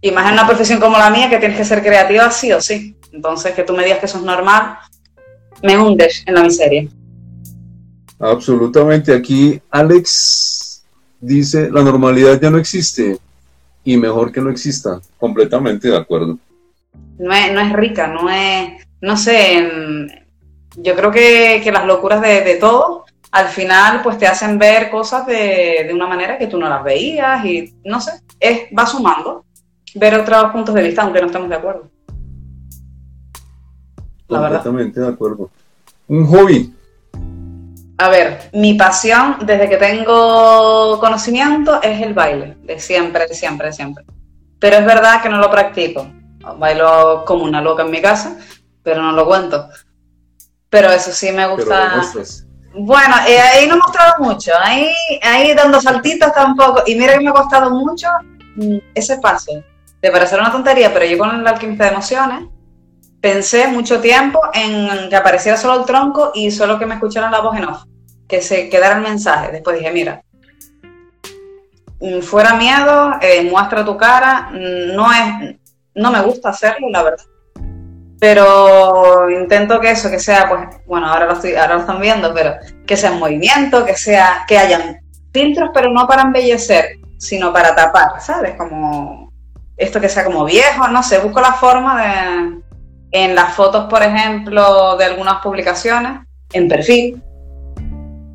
Y 0.00 0.10
más 0.10 0.28
en 0.28 0.32
una 0.32 0.46
profesión 0.46 0.80
como 0.80 0.96
la 0.96 1.10
mía, 1.10 1.28
que 1.28 1.36
tienes 1.36 1.58
que 1.58 1.66
ser 1.66 1.82
creativa 1.82 2.30
sí 2.30 2.50
o 2.50 2.62
sí. 2.62 2.96
Entonces, 3.12 3.52
que 3.52 3.64
tú 3.64 3.74
me 3.74 3.84
digas 3.84 3.98
que 3.98 4.06
eso 4.06 4.16
es 4.16 4.24
normal, 4.24 4.78
me 5.62 5.76
hundes 5.76 6.24
en 6.24 6.34
la 6.34 6.44
miseria. 6.44 6.88
Absolutamente. 8.18 9.14
Aquí 9.14 9.60
Alex 9.68 10.82
dice, 11.20 11.70
la 11.70 11.82
normalidad 11.82 12.40
ya 12.40 12.48
no 12.48 12.56
existe 12.56 13.18
y 13.84 13.96
mejor 13.96 14.32
que 14.32 14.40
no 14.40 14.50
exista. 14.50 15.00
Completamente 15.18 15.88
de 15.88 15.96
acuerdo. 15.96 16.38
No 17.18 17.32
es, 17.32 17.52
no 17.52 17.60
es 17.60 17.72
rica, 17.72 18.06
no 18.08 18.30
es, 18.30 18.86
no 19.00 19.16
sé, 19.16 19.68
yo 20.76 20.94
creo 20.94 21.10
que, 21.10 21.70
las 21.72 21.86
locuras 21.86 22.20
de, 22.20 22.42
de 22.42 22.54
todos 22.56 23.02
al 23.30 23.48
final 23.48 24.00
pues 24.02 24.16
te 24.18 24.26
hacen 24.26 24.58
ver 24.58 24.90
cosas 24.90 25.26
de, 25.26 25.84
de, 25.86 25.92
una 25.92 26.06
manera 26.06 26.38
que 26.38 26.46
tú 26.46 26.58
no 26.58 26.68
las 26.68 26.82
veías 26.82 27.44
y 27.44 27.74
no 27.84 28.00
sé, 28.00 28.12
es, 28.40 28.62
va 28.76 28.86
sumando 28.86 29.44
ver 29.94 30.14
otros 30.14 30.50
puntos 30.52 30.74
de 30.74 30.82
vista 30.82 31.02
aunque 31.02 31.20
no 31.20 31.26
estemos 31.26 31.48
de 31.48 31.56
acuerdo. 31.56 31.90
La 34.28 34.40
Completamente 34.40 35.00
de 35.00 35.08
acuerdo. 35.08 35.50
Un 36.06 36.26
hobby. 36.26 36.74
A 38.00 38.08
ver, 38.08 38.48
mi 38.52 38.74
pasión 38.74 39.38
desde 39.42 39.68
que 39.68 39.76
tengo 39.76 41.00
conocimiento 41.00 41.82
es 41.82 42.00
el 42.00 42.14
baile, 42.14 42.56
de 42.62 42.78
siempre, 42.78 43.26
de 43.26 43.34
siempre, 43.34 43.66
de 43.66 43.72
siempre. 43.72 44.04
Pero 44.60 44.76
es 44.76 44.86
verdad 44.86 45.20
que 45.20 45.28
no 45.28 45.38
lo 45.38 45.50
practico. 45.50 46.08
Bailo 46.58 47.24
como 47.26 47.42
una 47.42 47.60
loca 47.60 47.82
en 47.82 47.90
mi 47.90 48.00
casa, 48.00 48.36
pero 48.84 49.02
no 49.02 49.10
lo 49.10 49.26
cuento. 49.26 49.68
Pero 50.70 50.92
eso 50.92 51.10
sí 51.10 51.32
me 51.32 51.48
gusta. 51.48 52.00
Bueno, 52.74 53.16
eh, 53.26 53.40
ahí 53.40 53.66
no 53.66 53.74
he 53.74 53.78
mostrado 53.78 54.22
mucho, 54.22 54.52
ahí, 54.62 54.94
ahí 55.22 55.52
dando 55.54 55.80
saltitos 55.80 56.32
tampoco. 56.32 56.84
Y 56.86 56.94
mira 56.94 57.14
que 57.14 57.24
me 57.24 57.30
ha 57.30 57.32
costado 57.32 57.70
mucho 57.70 58.06
mm, 58.54 58.76
ese 58.94 59.18
paso. 59.18 59.52
De 60.00 60.10
parecer 60.12 60.38
una 60.38 60.52
tontería, 60.52 60.92
pero 60.92 61.04
yo 61.04 61.18
con 61.18 61.40
el 61.40 61.46
alquimista 61.46 61.86
de 61.86 61.90
emociones 61.90 62.44
pensé 63.20 63.68
mucho 63.68 64.00
tiempo 64.00 64.40
en 64.54 65.08
que 65.08 65.16
apareciera 65.16 65.56
solo 65.56 65.80
el 65.80 65.86
tronco 65.86 66.32
y 66.34 66.50
solo 66.50 66.78
que 66.78 66.86
me 66.86 66.94
escucharan 66.94 67.32
la 67.32 67.40
voz 67.40 67.56
en 67.56 67.64
off, 67.64 67.84
que 68.26 68.40
se 68.40 68.68
quedara 68.68 68.96
el 68.96 69.02
mensaje. 69.02 69.52
Después 69.52 69.78
dije, 69.78 69.92
mira, 69.92 70.22
mm, 72.00 72.20
fuera 72.20 72.54
miedo, 72.54 73.12
eh, 73.20 73.48
muestra 73.50 73.84
tu 73.84 73.96
cara, 73.96 74.50
mm, 74.52 74.94
no 74.94 75.12
es, 75.12 75.56
no 75.94 76.10
me 76.10 76.20
gusta 76.22 76.50
hacerlo, 76.50 76.88
la 76.90 77.02
verdad 77.02 77.24
pero 78.20 79.30
intento 79.30 79.80
que 79.80 79.92
eso, 79.92 80.10
que 80.10 80.18
sea, 80.18 80.48
pues, 80.48 80.60
bueno, 80.86 81.06
ahora 81.06 81.26
lo, 81.26 81.32
estoy, 81.34 81.54
ahora 81.54 81.74
lo 81.74 81.80
están 81.80 82.00
viendo, 82.00 82.34
pero 82.34 82.56
que 82.86 82.96
sea 82.96 83.12
en 83.12 83.18
movimiento, 83.18 83.84
que 83.84 83.96
sea, 83.96 84.44
que 84.48 84.58
hayan 84.58 84.98
filtros, 85.32 85.70
pero 85.72 85.90
no 85.90 86.06
para 86.06 86.22
embellecer, 86.22 86.98
sino 87.16 87.52
para 87.52 87.74
tapar, 87.74 88.20
¿sabes? 88.20 88.56
Como 88.56 89.32
esto 89.76 90.00
que 90.00 90.08
sea 90.08 90.24
como 90.24 90.44
viejo, 90.44 90.88
no 90.88 91.02
sé, 91.02 91.18
busco 91.18 91.40
la 91.40 91.52
forma 91.52 92.02
de, 92.02 92.62
en 93.10 93.34
las 93.34 93.54
fotos, 93.54 93.86
por 93.88 94.02
ejemplo, 94.02 94.96
de 94.96 95.04
algunas 95.04 95.42
publicaciones, 95.42 96.20
en 96.52 96.68
perfil. 96.68 97.22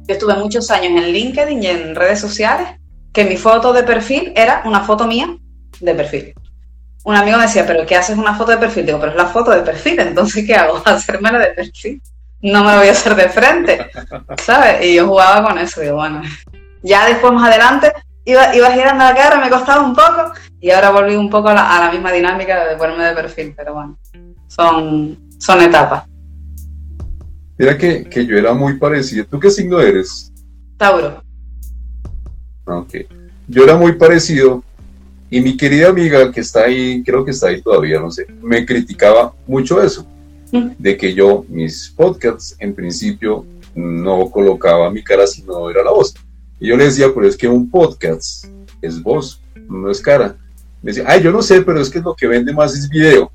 Yo 0.08 0.14
estuve 0.14 0.36
muchos 0.36 0.70
años 0.72 1.02
en 1.02 1.12
LinkedIn 1.12 1.64
y 1.64 1.68
en 1.68 1.96
redes 1.96 2.20
sociales, 2.20 2.68
que 3.14 3.26
mi 3.26 3.38
foto 3.38 3.74
de 3.74 3.84
perfil 3.84 4.34
era 4.36 4.64
una 4.66 4.82
foto 4.82 5.08
mía 5.08 5.38
de 5.80 5.96
perfil 5.96 6.34
un 7.04 7.16
amigo 7.16 7.38
me 7.38 7.44
decía, 7.44 7.66
pero 7.66 7.86
¿qué 7.86 7.96
haces 7.96 8.18
una 8.18 8.34
foto 8.34 8.52
de 8.52 8.58
perfil? 8.58 8.86
Digo, 8.86 9.00
pero 9.00 9.12
es 9.12 9.18
la 9.18 9.26
foto 9.26 9.52
de 9.52 9.62
perfil, 9.62 10.00
entonces 10.00 10.46
¿qué 10.46 10.56
hago? 10.56 10.82
Hacérmela 10.86 11.40
de 11.40 11.52
perfil. 11.52 12.02
No 12.42 12.64
me 12.64 12.72
lo 12.72 12.78
voy 12.80 12.88
a 12.88 12.92
hacer 12.92 13.16
de 13.16 13.30
frente, 13.30 13.90
¿sabes? 14.42 14.86
Y 14.86 14.96
yo 14.96 15.08
jugaba 15.08 15.48
con 15.48 15.58
eso, 15.58 15.80
digo, 15.80 15.96
bueno. 15.96 16.22
Ya 16.82 17.06
después 17.06 17.32
más 17.32 17.50
adelante 17.50 17.94
iba, 18.26 18.54
iba 18.54 18.70
girando 18.72 19.06
la 19.06 19.16
cara, 19.16 19.38
me 19.38 19.50
costaba 19.50 19.82
un 19.82 19.96
poco 19.96 20.34
y 20.60 20.70
ahora 20.72 20.90
volví 20.90 21.16
un 21.16 21.30
poco 21.30 21.50
a 21.50 21.54
la, 21.54 21.90
misma 21.90 22.12
dinámica 22.12 22.66
de 22.68 22.76
ponerme 22.76 23.06
de 23.06 23.14
perfil, 23.14 23.54
pero 23.56 23.74
bueno, 23.74 23.98
son, 24.56 25.18
son 25.40 25.62
etapas. 25.62 26.06
Mira 27.58 27.78
que, 27.78 28.04
que 28.04 28.26
yo 28.26 28.38
era 28.38 28.54
muy 28.54 28.78
parecido. 28.78 29.26
¿Tú 29.26 29.40
qué 29.40 29.50
signo 29.50 29.80
eres? 29.80 30.32
Tauro. 30.78 31.24
Ok. 32.66 32.96
Yo 33.48 33.64
era 33.64 33.76
muy 33.76 33.94
parecido 33.94 34.64
y 35.30 35.42
mi 35.42 35.58
querida 35.58 35.90
amiga 35.90 36.32
que 36.32 36.42
está 36.42 36.66
ahí, 36.66 37.02
creo 37.04 37.26
que 37.26 37.32
está 37.32 37.48
ahí 37.48 37.62
todavía, 37.62 38.00
no 38.00 38.12
sé, 38.12 38.28
me 38.42 38.66
criticaba 38.66 39.34
mucho 39.48 39.82
eso, 39.82 40.06
de 40.52 40.96
que 40.96 41.14
yo 41.14 41.44
mis 41.50 41.90
podcasts 41.90 42.56
en 42.60 42.76
principio 42.76 43.44
no 43.74 44.30
colocaba 44.30 44.92
mi 44.92 45.04
cara 45.04 45.26
sino 45.26 45.70
era 45.72 45.84
la 45.84 45.92
voz. 45.92 46.14
Y 46.60 46.68
yo 46.68 46.78
le 46.78 46.86
decía, 46.86 47.08
pero 47.14 47.28
es 47.28 47.36
que 47.36 47.48
un 47.48 47.70
podcast 47.70 48.46
es 48.82 49.02
voz, 49.02 49.42
no 49.68 49.90
es 49.90 50.00
cara. 50.00 50.38
Me 50.84 50.92
decía, 50.92 51.06
ay, 51.08 51.24
yo 51.24 51.32
no 51.32 51.42
sé, 51.42 51.62
pero 51.64 51.82
es 51.82 51.90
que 51.90 52.00
lo 52.00 52.16
que 52.16 52.28
vende 52.28 52.54
más 52.54 52.76
es 52.78 52.88
video. 52.88 53.32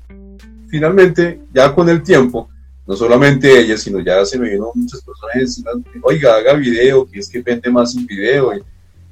Finalmente, 0.69 1.41
ya 1.53 1.73
con 1.73 1.89
el 1.89 2.03
tiempo, 2.03 2.49
no 2.85 2.95
solamente 2.95 3.59
ella, 3.59 3.77
sino 3.77 3.99
ya 3.99 4.25
se 4.25 4.39
me 4.39 4.49
vino 4.49 4.71
muchas 4.73 5.01
personas 5.01 5.35
encima, 5.35 5.71
oiga, 6.01 6.35
haga 6.35 6.53
video, 6.53 7.05
que 7.09 7.19
es 7.19 7.29
que 7.29 7.41
vende 7.41 7.69
más 7.69 7.95
un 7.95 8.05
video. 8.05 8.55
Y, 8.55 8.63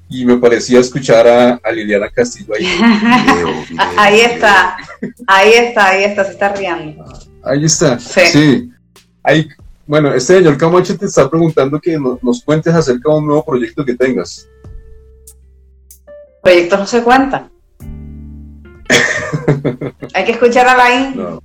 y 0.10 0.26
me 0.26 0.38
parecía 0.38 0.80
escuchar 0.80 1.28
a, 1.28 1.72
Liliana 1.72 2.10
Castillo 2.10 2.54
ahí. 2.56 2.66
ahí 3.98 4.20
está, 4.22 4.78
ahí 5.28 5.52
está, 5.54 5.90
ahí 5.90 6.04
está, 6.04 6.24
se 6.24 6.32
está 6.32 6.54
riendo. 6.54 7.06
Ahí 7.44 7.66
está, 7.66 8.00
sí. 8.00 8.72
Ahí, 9.24 9.48
bueno, 9.86 10.14
este 10.14 10.38
señor 10.38 10.58
Camacho 10.58 10.98
te 10.98 11.06
está 11.06 11.30
preguntando 11.30 11.80
que 11.80 11.98
nos, 11.98 12.44
cuentes 12.44 12.74
acerca 12.74 13.12
de 13.12 13.18
un 13.18 13.28
nuevo 13.28 13.44
proyecto 13.44 13.84
que 13.84 13.96
tengas. 13.96 14.48
Proyectos 16.42 16.80
no 16.80 16.86
se 16.86 17.04
cuentan. 17.04 17.50
Hay 20.14 20.26
que 20.26 20.32
escuchar 20.34 20.68
a 20.68 20.76
la 20.76 21.00
No. 21.16 21.42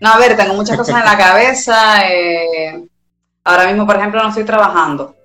no, 0.00 0.08
a 0.08 0.18
ver, 0.18 0.36
tengo 0.36 0.54
muchas 0.54 0.76
cosas 0.76 0.98
en 0.98 1.04
la 1.04 1.16
cabeza. 1.16 2.08
Eh, 2.10 2.88
ahora 3.44 3.66
mismo, 3.66 3.86
por 3.86 3.96
ejemplo, 3.96 4.22
no 4.22 4.28
estoy 4.28 4.44
trabajando. 4.44 5.16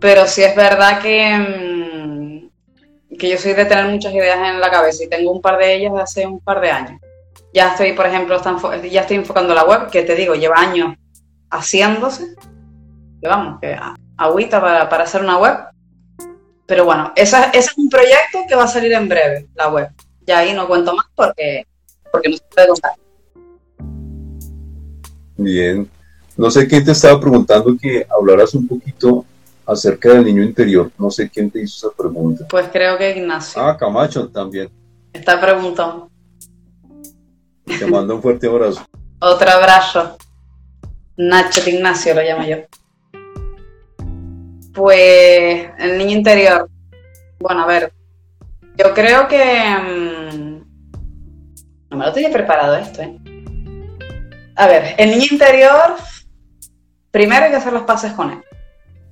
Pero 0.00 0.26
sí 0.26 0.42
es 0.42 0.54
verdad 0.54 1.00
que 1.00 1.38
mm, 1.38 3.16
que 3.16 3.30
yo 3.30 3.38
soy 3.38 3.54
de 3.54 3.64
tener 3.64 3.86
muchas 3.86 4.12
ideas 4.12 4.38
en 4.38 4.60
la 4.60 4.70
cabeza 4.70 5.04
y 5.04 5.08
tengo 5.08 5.30
un 5.30 5.40
par 5.40 5.58
de 5.58 5.74
ellas 5.74 5.92
de 5.92 6.00
hace 6.00 6.26
un 6.26 6.40
par 6.40 6.60
de 6.60 6.70
años. 6.70 7.00
Ya 7.52 7.70
estoy, 7.70 7.92
por 7.92 8.06
ejemplo, 8.06 8.38
ya 8.90 9.00
estoy 9.00 9.16
enfocando 9.16 9.54
la 9.54 9.64
web, 9.64 9.88
que 9.90 10.02
te 10.02 10.14
digo, 10.14 10.34
lleva 10.34 10.56
años 10.56 10.94
haciéndose. 11.50 12.34
Que 13.20 13.28
vamos, 13.28 13.58
que 13.60 13.78
agüita 14.16 14.60
para, 14.60 14.88
para 14.88 15.04
hacer 15.04 15.22
una 15.22 15.38
web. 15.38 15.56
Pero 16.66 16.84
bueno, 16.84 17.12
ese 17.16 17.36
es 17.52 17.72
un 17.78 17.88
proyecto 17.88 18.40
que 18.48 18.54
va 18.54 18.64
a 18.64 18.68
salir 18.68 18.92
en 18.92 19.08
breve, 19.08 19.46
la 19.54 19.68
web. 19.68 19.88
Ya 20.26 20.38
ahí 20.38 20.52
no 20.52 20.66
cuento 20.66 20.94
más 20.94 21.06
porque, 21.14 21.66
porque 22.10 22.28
no 22.28 22.36
se 22.36 22.42
puede 22.52 22.68
contar. 22.68 22.92
Bien. 25.36 25.88
No 26.36 26.50
sé 26.50 26.66
quién 26.66 26.84
te 26.84 26.92
estaba 26.92 27.18
preguntando 27.20 27.76
que 27.80 28.06
hablaras 28.10 28.54
un 28.54 28.66
poquito 28.66 29.24
acerca 29.64 30.10
del 30.10 30.24
niño 30.24 30.42
interior. 30.42 30.90
No 30.98 31.10
sé 31.10 31.28
quién 31.30 31.50
te 31.50 31.62
hizo 31.62 31.88
esa 31.88 31.96
pregunta. 31.96 32.46
Pues 32.48 32.68
creo 32.72 32.98
que 32.98 33.16
Ignacio. 33.16 33.62
Ah, 33.62 33.76
Camacho 33.76 34.28
también. 34.28 34.70
Está 35.12 35.40
preguntando. 35.40 36.10
Te 37.64 37.86
mando 37.86 38.16
un 38.16 38.22
fuerte 38.22 38.46
abrazo. 38.46 38.86
Otro 39.20 39.50
abrazo. 39.50 40.16
Nacho 41.16 41.62
de 41.62 41.70
Ignacio 41.70 42.14
lo 42.14 42.22
llamo 42.22 42.46
yo. 42.46 42.56
Pues 44.74 45.70
el 45.78 45.98
niño 45.98 46.18
interior. 46.18 46.68
Bueno, 47.38 47.62
a 47.62 47.66
ver. 47.66 47.92
Yo 48.76 48.92
creo 48.94 49.28
que... 49.28 49.76
Mm, 49.76 50.56
no 51.90 51.96
me 51.96 52.06
lo 52.06 52.12
tenía 52.12 52.30
preparado 52.30 52.76
esto, 52.76 53.02
¿eh? 53.02 53.18
A 54.56 54.66
ver, 54.66 54.94
el 54.98 55.10
niño 55.10 55.26
interior, 55.32 55.96
primero 57.10 57.44
hay 57.44 57.50
que 57.50 57.56
hacer 57.56 57.72
los 57.72 57.82
pases 57.82 58.12
con 58.12 58.30
él. 58.30 58.42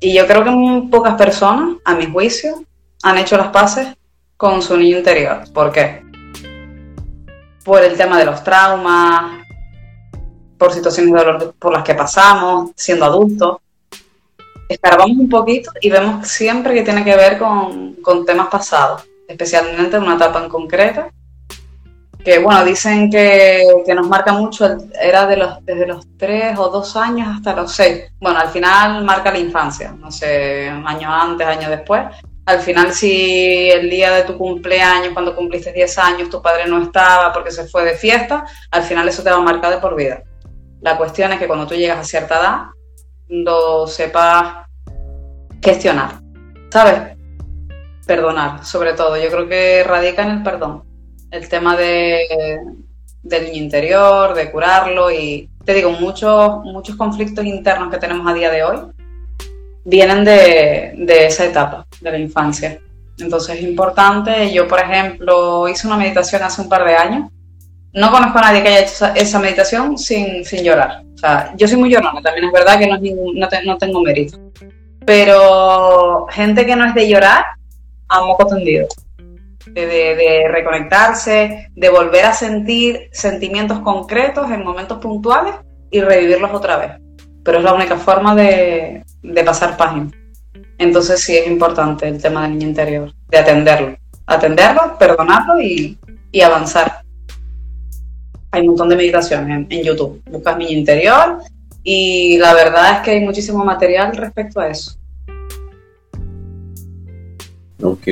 Y 0.01 0.15
yo 0.15 0.27
creo 0.27 0.43
que 0.45 0.51
muy 0.51 0.89
pocas 0.89 1.15
personas, 1.15 1.77
a 1.85 1.95
mi 1.95 2.07
juicio, 2.07 2.65
han 3.03 3.19
hecho 3.19 3.37
las 3.37 3.49
paces 3.49 3.89
con 4.37 4.63
su 4.63 4.77
niño 4.77 4.99
interior. 4.99 5.45
¿Por 5.53 5.71
qué? 5.71 6.03
Por 7.65 7.83
el 7.83 7.97
tema 7.97 8.19
de 8.19 8.25
los 8.25 8.43
traumas, 8.43 9.45
por 10.59 10.73
situaciones 10.73 11.13
de 11.13 11.19
dolor 11.19 11.55
por 11.59 11.73
las 11.73 11.83
que 11.83 11.95
pasamos, 11.95 12.71
siendo 12.75 13.05
adultos. 13.05 13.59
Escarbamos 14.69 15.19
un 15.19 15.29
poquito 15.29 15.71
y 15.81 15.91
vemos 15.91 16.27
siempre 16.27 16.75
que 16.75 16.83
tiene 16.83 17.05
que 17.05 17.17
ver 17.17 17.39
con, 17.39 17.95
con 17.97 18.25
temas 18.25 18.49
pasados, 18.49 19.05
especialmente 19.29 19.97
en 19.97 20.03
una 20.03 20.17
etapa 20.17 20.43
en 20.43 20.49
concreta 20.49 21.11
que 22.25 22.39
bueno, 22.39 22.65
dicen 22.65 23.11
que, 23.11 23.85
nos 23.95 24.09
marca 24.09 24.33
mucho, 24.33 24.67
era 25.01 25.27
de 25.27 25.37
los, 25.37 25.65
desde 25.65 25.87
los 25.87 26.07
tres 26.17 26.59
o 26.59 26.71
dos 26.71 26.97
años 26.97 27.29
hasta 27.29 27.55
los 27.55 27.73
seis. 27.73 28.05
Bueno, 28.19 28.39
al 28.39 28.49
final 28.49 29.05
marca 29.05 29.31
la 29.31 29.39
infancia, 29.39 29.93
no 29.93 30.11
sé, 30.11 30.69
años 30.69 31.13
antes, 31.13 31.47
años 31.47 31.71
después. 31.71 32.03
Al 32.47 32.61
final, 32.61 32.93
si 32.93 33.71
el 33.71 33.91
día 33.91 34.15
de 34.15 34.23
tu 34.23 34.39
cumpleaños, 34.39 35.13
cuando 35.13 35.35
cumpliste 35.35 35.73
10 35.73 35.99
años, 35.99 36.29
tu 36.29 36.43
padre 36.43 36.67
no 36.67 36.83
estaba 36.83 37.33
porque 37.33 37.51
se 37.51 37.67
fue 37.67 37.85
de 37.85 37.95
fiesta, 37.95 38.45
al 38.71 38.83
final 38.83 39.09
eso 39.09 39.23
te 39.23 39.31
va 39.31 39.37
a 39.37 39.41
marcar 39.41 39.75
de 39.75 39.81
por 39.81 39.97
vida. 39.97 40.23
La 40.83 40.99
cuestión 40.99 41.33
es 41.33 41.39
que 41.39 41.47
cuando 41.47 41.67
tú 41.67 41.75
llegas 41.75 41.99
a 41.99 42.05
cierta 42.05 42.39
edad, 42.39 42.63
lo 43.29 43.87
sepas 43.87 44.67
gestionar, 45.63 46.21
¿sabes? 46.71 47.14
Perdonar, 48.07 48.65
sobre 48.65 48.93
todo. 48.93 49.17
Yo 49.17 49.31
creo 49.31 49.49
que 49.49 49.85
radica 49.85 50.23
en 50.23 50.31
el 50.31 50.43
perdón 50.43 50.83
el 51.31 51.49
tema 51.49 51.77
de, 51.77 52.61
del 53.23 53.45
niño 53.47 53.65
interior, 53.65 54.35
de 54.35 54.51
curarlo 54.51 55.11
y 55.11 55.51
te 55.65 55.75
digo, 55.75 55.91
muchos, 55.91 56.63
muchos 56.65 56.97
conflictos 56.97 57.45
internos 57.45 57.91
que 57.91 57.99
tenemos 57.99 58.27
a 58.31 58.35
día 58.35 58.51
de 58.51 58.63
hoy 58.63 58.79
vienen 59.85 60.25
de, 60.25 61.27
esa 61.27 61.45
etapa 61.45 61.87
de 62.01 62.11
la 62.11 62.19
infancia. 62.19 62.79
Entonces 63.19 63.57
es 63.57 63.63
importante, 63.63 64.53
yo 64.53 64.69
por 64.69 64.81
ejemplo 64.81 65.69
hice 65.69 65.87
una 65.87 65.97
meditación 65.97 66.43
hace 66.43 66.63
un 66.63 66.69
par 66.69 66.85
de 66.85 66.95
años, 66.95 67.31
no 67.93 68.11
conozco 68.11 68.39
a 68.39 68.43
nadie 68.43 68.63
que 68.63 68.69
haya 68.69 68.81
hecho 68.81 69.07
esa, 69.15 69.39
meditación 69.39 69.97
sin, 69.97 70.43
llorar. 70.63 71.03
O 71.15 71.19
sea, 71.19 71.55
yo 71.57 71.67
soy 71.69 71.79
muy 71.79 71.91
llorona, 71.91 72.21
también 72.21 72.47
es 72.47 72.53
verdad 72.53 72.79
que 72.79 72.87
no, 72.87 73.49
no 73.65 73.79
tengo 73.79 74.03
mérito. 74.03 74.39
Pero 75.07 76.27
gente 76.31 76.67
que 76.67 76.75
no 76.75 76.87
es 76.87 76.95
de 76.95 77.09
llorar, 77.09 77.45
a 78.15 78.25
moco 78.25 78.47
tendido. 78.47 78.87
De, 79.67 80.45
reconectarse, 80.51 81.71
de 81.75 81.89
volver 81.89 82.27
a 82.27 82.33
sentir 82.33 83.09
sentimientos 83.13 83.81
concretos 83.81 84.51
en 84.51 84.63
momentos 84.63 84.99
puntuales 84.99 85.55
y 85.91 86.01
revivirlos 86.01 86.53
otra 86.53 86.77
vez. 86.77 86.91
Pero 87.43 87.59
es 87.59 87.65
la 87.65 87.73
única 87.73 87.97
forma 87.97 88.35
de, 88.35 89.03
de 89.23 89.45
pasar 89.45 89.77
página. 89.77 90.11
Entonces 90.79 91.21
sí 91.21 91.37
es 91.37 91.47
importante 91.47 92.07
el 92.09 92.21
tema 92.21 92.43
del 92.43 92.53
niño 92.53 92.69
interior, 92.69 93.13
de 93.29 93.39
atenderlo. 93.39 93.97
Atenderlo, 94.27 94.97
perdonarlo 94.99 95.61
y, 95.61 95.99
y 96.35 96.41
avanzar. 96.41 97.03
Hay 98.51 98.63
un 98.63 98.69
montón 98.69 98.89
de 98.89 98.97
meditaciones 98.97 99.67
en, 99.71 99.83
YouTube. 99.83 100.23
Buscas 100.31 100.59
niño 100.59 100.79
interior 100.79 101.39
y 101.83 102.39
la 102.39 102.55
verdad 102.55 102.97
es 102.97 102.99
que 103.01 103.11
hay 103.13 103.21
muchísimo 103.21 103.65
material 103.65 104.17
respecto 104.17 104.61
a 104.61 104.69
eso. 104.69 104.97
Ok. 107.85 108.09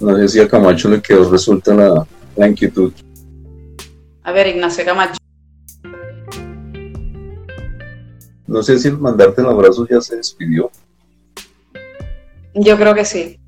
No 0.00 0.16
sé 0.16 0.28
si 0.28 0.40
a 0.40 0.48
Camacho 0.48 0.88
le 0.88 1.02
quedó 1.02 1.28
resulta 1.28 1.74
la, 1.74 2.06
la 2.36 2.48
inquietud. 2.48 2.92
A 4.22 4.30
ver, 4.30 4.46
Ignacio 4.46 4.84
Camacho. 4.84 5.18
No 8.46 8.62
sé 8.62 8.78
si 8.78 8.88
el 8.88 8.96
mandarte 8.96 9.40
el 9.40 9.48
abrazo 9.48 9.86
ya 9.90 10.00
se 10.00 10.16
despidió. 10.16 10.70
Yo 12.54 12.76
creo 12.76 12.94
que 12.94 13.04
sí. 13.04 13.40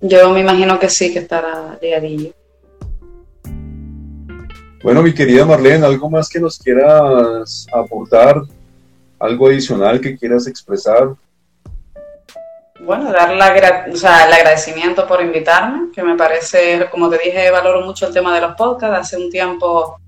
Yo 0.00 0.32
me 0.32 0.40
imagino 0.40 0.78
que 0.78 0.88
sí, 0.88 1.12
que 1.12 1.18
estará 1.18 1.76
liadillo. 1.82 2.30
Bueno, 4.82 5.02
mi 5.02 5.12
querida 5.12 5.44
Marlene, 5.44 5.86
¿algo 5.86 6.08
más 6.08 6.28
que 6.28 6.38
nos 6.38 6.58
quieras 6.58 7.66
aportar? 7.72 8.42
¿Algo 9.18 9.48
adicional 9.48 10.00
que 10.00 10.16
quieras 10.16 10.46
expresar? 10.46 11.14
Bueno, 12.84 13.10
dar 13.10 13.32
la, 13.32 13.86
o 13.90 13.96
sea, 13.96 14.26
el 14.26 14.32
agradecimiento 14.32 15.06
por 15.06 15.22
invitarme, 15.22 15.90
que 15.92 16.02
me 16.02 16.16
parece, 16.16 16.88
como 16.90 17.08
te 17.08 17.18
dije, 17.18 17.50
valoro 17.50 17.80
mucho 17.80 18.06
el 18.06 18.12
tema 18.12 18.34
de 18.34 18.42
los 18.42 18.54
podcasts. 18.56 19.14
Hace 19.14 19.24
un 19.24 19.30
tiempo 19.30 19.98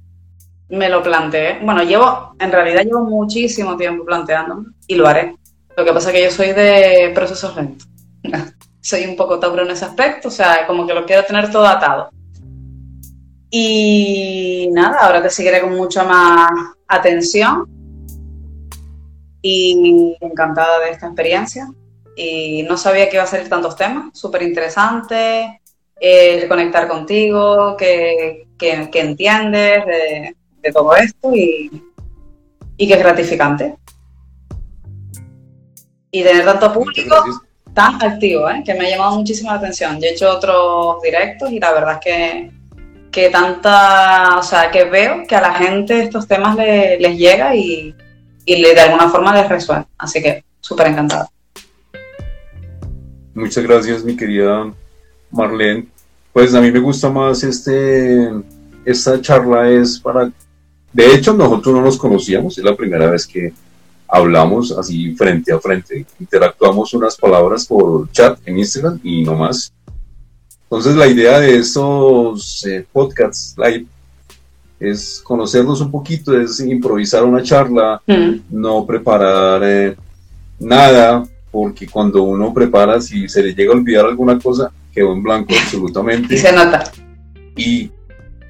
me 0.68 0.88
lo 0.88 1.02
planteé. 1.02 1.58
Bueno, 1.62 1.82
llevo, 1.82 2.34
en 2.38 2.52
realidad 2.52 2.82
llevo 2.82 3.04
muchísimo 3.04 3.76
tiempo 3.76 4.04
planteándome 4.04 4.68
y 4.86 4.94
lo 4.94 5.06
haré. 5.06 5.36
Lo 5.76 5.84
que 5.84 5.92
pasa 5.92 6.10
es 6.10 6.16
que 6.16 6.24
yo 6.24 6.30
soy 6.30 6.52
de 6.52 7.12
procesos 7.14 7.56
lentos. 7.56 7.88
soy 8.80 9.04
un 9.06 9.16
poco 9.16 9.38
tauro 9.38 9.62
en 9.62 9.70
ese 9.70 9.84
aspecto, 9.84 10.28
o 10.28 10.30
sea, 10.30 10.66
como 10.66 10.86
que 10.86 10.94
lo 10.94 11.06
quiero 11.06 11.24
tener 11.24 11.50
todo 11.50 11.66
atado. 11.66 12.10
Y 13.50 14.68
nada, 14.72 14.98
ahora 15.00 15.22
te 15.22 15.30
seguiré 15.30 15.60
con 15.60 15.74
mucha 15.74 16.04
más 16.04 16.50
atención 16.88 17.64
y 19.40 20.16
encantada 20.20 20.80
de 20.80 20.90
esta 20.90 21.06
experiencia. 21.06 21.68
Y 22.16 22.62
no 22.62 22.76
sabía 22.76 23.08
que 23.08 23.16
iba 23.16 23.24
a 23.24 23.28
salir 23.28 23.48
tantos 23.48 23.76
temas, 23.76 24.18
súper 24.18 24.42
interesante, 24.42 25.60
eh, 26.00 26.46
conectar 26.48 26.88
contigo, 26.88 27.76
que, 27.76 28.48
que, 28.58 28.88
entiendes 28.94 29.84
de, 29.86 30.72
todo 30.72 30.96
esto 30.96 31.34
y, 31.34 31.70
y 32.76 32.88
que 32.88 32.94
es 32.94 32.98
gratificante. 32.98 33.76
Y 36.10 36.22
tener 36.22 36.44
tanto 36.44 36.72
público 36.72 37.14
tan 37.76 38.02
activo, 38.02 38.48
¿eh? 38.48 38.62
que 38.64 38.72
me 38.72 38.86
ha 38.86 38.90
llamado 38.90 39.16
muchísimo 39.16 39.50
la 39.50 39.58
atención. 39.58 40.00
Yo 40.00 40.06
he 40.06 40.12
hecho 40.12 40.30
otros 40.30 41.02
directos 41.02 41.52
y 41.52 41.60
la 41.60 41.72
verdad 41.72 41.92
es 41.94 42.00
que, 42.00 42.50
que 43.12 43.28
tanta, 43.28 44.38
o 44.38 44.42
sea, 44.42 44.70
que 44.70 44.84
veo 44.84 45.24
que 45.28 45.36
a 45.36 45.42
la 45.42 45.52
gente 45.52 46.02
estos 46.02 46.26
temas 46.26 46.56
les 46.56 47.18
llega 47.18 47.54
y, 47.54 47.94
y 48.46 48.62
de 48.62 48.80
alguna 48.80 49.10
forma 49.10 49.34
les 49.34 49.46
resuena. 49.46 49.86
Así 49.98 50.22
que 50.22 50.42
súper 50.60 50.86
encantado. 50.86 51.28
Muchas 53.36 53.62
gracias, 53.62 54.02
mi 54.02 54.16
querida 54.16 54.72
Marlene. 55.30 55.86
Pues 56.32 56.52
a 56.54 56.60
mí 56.60 56.72
me 56.72 56.80
gusta 56.80 57.08
más 57.08 57.44
este, 57.44 58.28
esta 58.84 59.20
charla 59.20 59.70
es 59.70 60.00
para, 60.00 60.32
de 60.92 61.14
hecho 61.14 61.32
nosotros 61.32 61.74
no 61.74 61.82
nos 61.82 61.96
conocíamos, 61.96 62.58
es 62.58 62.64
la 62.64 62.74
primera 62.74 63.08
vez 63.08 63.26
que, 63.26 63.52
hablamos 64.08 64.72
así 64.72 65.14
frente 65.14 65.52
a 65.52 65.58
frente, 65.58 66.06
interactuamos 66.20 66.92
unas 66.94 67.16
palabras 67.16 67.66
por 67.66 68.10
chat 68.10 68.38
en 68.46 68.58
Instagram 68.58 69.00
y 69.02 69.24
no 69.24 69.34
más. 69.34 69.72
Entonces 70.64 70.96
la 70.96 71.06
idea 71.06 71.38
de 71.40 71.58
estos 71.58 72.64
eh, 72.66 72.86
podcasts 72.92 73.54
live 73.56 73.86
es 74.78 75.20
conocernos 75.22 75.80
un 75.80 75.90
poquito, 75.90 76.38
es 76.38 76.60
improvisar 76.60 77.24
una 77.24 77.42
charla, 77.42 78.00
mm. 78.06 78.34
no 78.50 78.84
preparar 78.84 79.62
eh, 79.64 79.96
nada, 80.58 81.24
porque 81.56 81.86
cuando 81.86 82.22
uno 82.22 82.52
prepara, 82.52 83.00
si 83.00 83.30
se 83.30 83.42
le 83.42 83.54
llega 83.54 83.72
a 83.72 83.76
olvidar 83.76 84.04
alguna 84.04 84.38
cosa, 84.38 84.70
quedó 84.92 85.14
en 85.14 85.22
blanco 85.22 85.54
absolutamente. 85.58 86.34
Y 86.34 86.36
se 86.36 86.52
nota. 86.52 86.84
Y, 87.56 87.90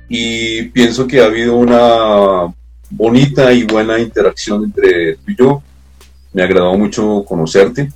y 0.09 0.63
pienso 0.71 1.07
que 1.07 1.21
ha 1.21 1.27
habido 1.27 1.55
una 1.57 2.53
bonita 2.91 3.53
y 3.53 3.63
buena 3.63 4.01
interacción 4.01 4.65
entre 4.65 5.15
tú 5.19 5.31
y 5.31 5.37
yo. 5.37 5.63
Me 6.33 6.43
agradó 6.43 6.77
mucho 6.77 7.25
conocerte. 7.25 7.93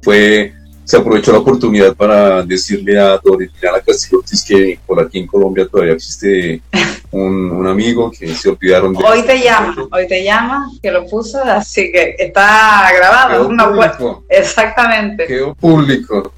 Fue, 0.00 0.54
se 0.86 0.96
aprovechó 0.96 1.32
la 1.32 1.38
oportunidad 1.38 1.96
para 1.96 2.44
decirle 2.44 2.96
a 2.96 3.18
Doriana 3.18 3.80
Castillotis 3.84 4.44
que 4.44 4.78
por 4.86 5.00
aquí 5.00 5.18
en 5.18 5.26
Colombia 5.26 5.66
todavía 5.66 5.94
existe 5.94 6.62
un, 7.10 7.66
amigo 7.66 8.12
que 8.12 8.32
se 8.32 8.48
olvidaron 8.48 8.92
de... 8.92 9.04
Hoy 9.04 9.22
te 9.22 9.42
llama, 9.42 9.88
hoy 9.90 10.06
te 10.06 10.22
llama, 10.22 10.70
que 10.80 10.92
lo 10.92 11.04
puso, 11.06 11.42
así 11.42 11.90
que 11.90 12.14
está 12.16 12.88
grabado. 12.96 13.48
público. 13.48 14.24
Exactamente. 14.28 15.26
Quedó 15.26 15.56
público. 15.56 16.32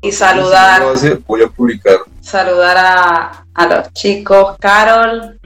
Y 0.00 0.12
saludar. 0.12 0.84
Voy 1.26 1.42
a 1.42 1.48
publicar. 1.48 1.96
Saludar 2.20 2.76
a, 2.78 3.44
a 3.54 3.66
los 3.66 3.92
chicos 3.92 4.56
Carol, 4.60 5.40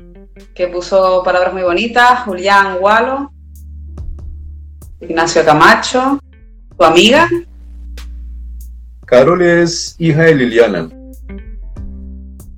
que 0.54 0.68
puso 0.68 1.22
palabras 1.24 1.54
muy 1.54 1.62
bonitas, 1.62 2.24
Julián 2.24 2.76
Gualo, 2.78 3.32
Ignacio 5.00 5.42
Camacho, 5.46 6.18
tu 6.78 6.84
amiga. 6.84 7.28
Carol 9.04 9.42
es 9.42 9.94
hija 9.98 10.22
de 10.22 10.34
Liliana. 10.34 10.88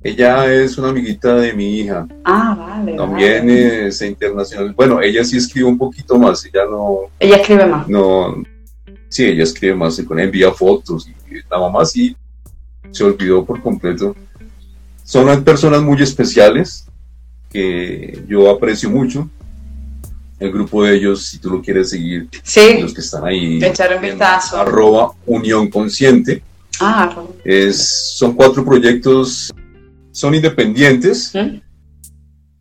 Ella 0.01 0.51
es 0.51 0.77
una 0.77 0.89
amiguita 0.89 1.35
de 1.35 1.53
mi 1.53 1.79
hija. 1.79 2.07
Ah, 2.23 2.55
vale. 2.57 2.95
También 2.95 3.49
es 3.49 4.01
internacional. 4.01 4.73
Bueno, 4.73 5.01
ella 5.01 5.23
sí 5.23 5.37
escribe 5.37 5.67
un 5.67 5.77
poquito 5.77 6.17
más, 6.17 6.45
ella 6.45 6.65
no. 6.69 7.01
Ella 7.19 7.35
escribe 7.35 7.65
más. 7.65 7.87
No. 7.87 8.43
Sí, 9.09 9.25
ella 9.25 9.43
escribe 9.43 9.75
más, 9.75 10.01
con 10.01 10.19
envía 10.19 10.51
fotos. 10.51 11.07
Y 11.07 11.35
la 11.49 11.59
mamá 11.59 11.85
sí 11.85 12.15
se 12.91 13.03
olvidó 13.03 13.45
por 13.45 13.61
completo 13.61 14.15
son 15.09 15.43
personas 15.43 15.81
muy 15.81 15.99
especiales 16.03 16.85
que 17.51 18.23
yo 18.27 18.47
aprecio 18.47 18.91
mucho. 18.91 19.27
El 20.39 20.51
grupo 20.53 20.83
de 20.83 20.95
ellos, 20.95 21.25
si 21.25 21.39
tú 21.39 21.49
lo 21.49 21.61
quieres 21.61 21.89
seguir, 21.89 22.29
los 22.81 22.93
que 22.93 23.01
están 23.01 23.25
ahí, 23.25 23.63
echar 23.63 23.93
un 23.95 24.01
vistazo. 24.01 24.57
arroba 24.57 25.11
Unión 25.25 25.69
Consciente. 25.69 26.41
Ah, 26.79 27.13
es, 27.43 28.15
son 28.15 28.33
cuatro 28.33 28.63
proyectos, 28.63 29.51
son 30.11 30.33
independientes, 30.33 31.33
¿Mm? 31.35 31.59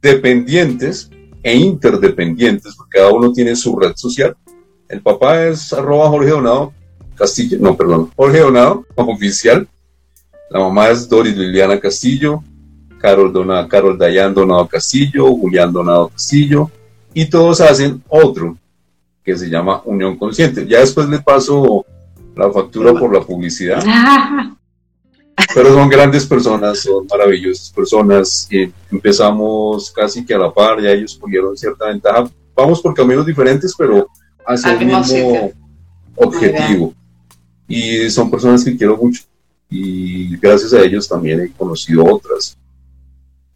dependientes 0.02 1.08
e 1.42 1.56
interdependientes, 1.56 2.74
porque 2.74 2.98
cada 2.98 3.12
uno 3.12 3.32
tiene 3.32 3.54
su 3.54 3.78
red 3.78 3.92
social. 3.94 4.36
El 4.88 5.00
papá 5.02 5.44
es 5.46 5.72
arroba 5.72 6.08
Jorge 6.08 6.30
Donado 6.30 6.72
Castillo, 7.14 7.58
no, 7.60 7.76
perdón, 7.76 8.10
Jorge 8.16 8.40
Donado, 8.40 8.84
oficial. 8.96 9.68
La 10.50 10.60
mamá 10.60 10.88
es 10.88 11.08
Doris 11.08 11.36
Liliana 11.36 11.78
Castillo, 11.78 12.42
Carol, 12.98 13.32
Donado, 13.32 13.68
Carol 13.68 13.98
Dayan 13.98 14.32
Donado 14.34 14.66
Castillo, 14.66 15.26
Julián 15.26 15.72
Donado 15.72 16.08
Castillo, 16.08 16.70
y 17.20 17.28
todos 17.28 17.60
hacen 17.60 18.00
otro 18.08 18.56
que 19.24 19.36
se 19.36 19.50
llama 19.50 19.82
Unión 19.84 20.16
Consciente. 20.16 20.64
Ya 20.68 20.78
después 20.78 21.08
le 21.08 21.18
paso 21.18 21.84
la 22.36 22.48
factura 22.52 22.92
por 22.92 23.12
la 23.12 23.20
publicidad. 23.22 23.82
Pero 25.52 25.74
son 25.74 25.88
grandes 25.88 26.24
personas, 26.26 26.78
son 26.78 27.08
maravillosas 27.10 27.70
personas. 27.70 28.48
Empezamos 28.88 29.90
casi 29.90 30.24
que 30.24 30.32
a 30.32 30.38
la 30.38 30.54
par, 30.54 30.80
ya 30.80 30.90
ellos 30.90 31.18
cogieron 31.20 31.56
cierta 31.56 31.86
ventaja. 31.86 32.30
Vamos 32.54 32.80
por 32.80 32.94
caminos 32.94 33.26
diferentes, 33.26 33.74
pero 33.76 34.08
hacia 34.46 34.74
el 34.74 34.86
mismo 34.86 35.52
objetivo. 36.14 36.94
Y 37.66 38.08
son 38.10 38.30
personas 38.30 38.64
que 38.64 38.76
quiero 38.76 38.96
mucho 38.96 39.22
y 39.68 40.36
gracias 40.36 40.72
a 40.72 40.82
ellos 40.82 41.08
también 41.08 41.40
he 41.40 41.50
conocido 41.50 42.04
otras. 42.04 42.56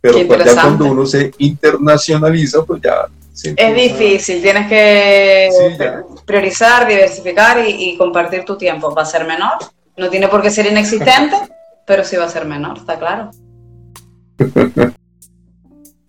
Pero 0.00 0.18
ya 0.18 0.54
cuando 0.54 0.86
uno 0.86 1.06
se 1.06 1.32
internacionaliza, 1.38 2.64
pues 2.64 2.82
ya... 2.82 3.08
es 3.34 3.74
difícil, 3.74 4.42
tienes 4.42 4.68
que 4.68 5.48
priorizar, 6.26 6.86
diversificar 6.86 7.64
y, 7.66 7.96
compartir 7.96 8.44
tu 8.44 8.56
tiempo. 8.56 8.94
Va 8.94 9.02
a 9.02 9.06
ser 9.06 9.26
menor, 9.26 9.58
no 9.96 10.10
tiene 10.10 10.28
por 10.28 10.42
qué 10.42 10.50
ser 10.50 10.66
inexistente, 10.66 11.36
pero 11.86 12.04
sí 12.04 12.16
va 12.16 12.24
a 12.24 12.28
ser 12.28 12.44
menor, 12.44 12.78
está 12.78 12.98
claro. 12.98 13.30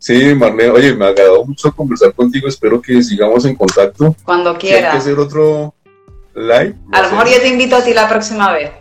Sí, 0.03 0.35
Marlene, 0.35 0.69
oye, 0.69 0.93
me 0.93 1.05
ha 1.05 1.07
agradado 1.07 1.45
mucho 1.45 1.71
conversar 1.71 2.13
contigo. 2.13 2.49
Espero 2.49 2.81
que 2.81 3.01
sigamos 3.01 3.45
en 3.45 3.55
contacto. 3.55 4.13
Cuando 4.25 4.59
Si 4.59 4.67
hay 4.67 4.81
que 4.81 4.87
hacer 4.87 5.17
otro 5.17 5.73
live. 6.35 6.75
A 6.91 7.03
lo 7.03 7.09
mejor 7.09 7.29
yo 7.29 7.39
te 7.39 7.47
invito 7.47 7.77
a 7.77 7.83
ti 7.85 7.93
la 7.93 8.09
próxima 8.09 8.51
vez. 8.51 8.71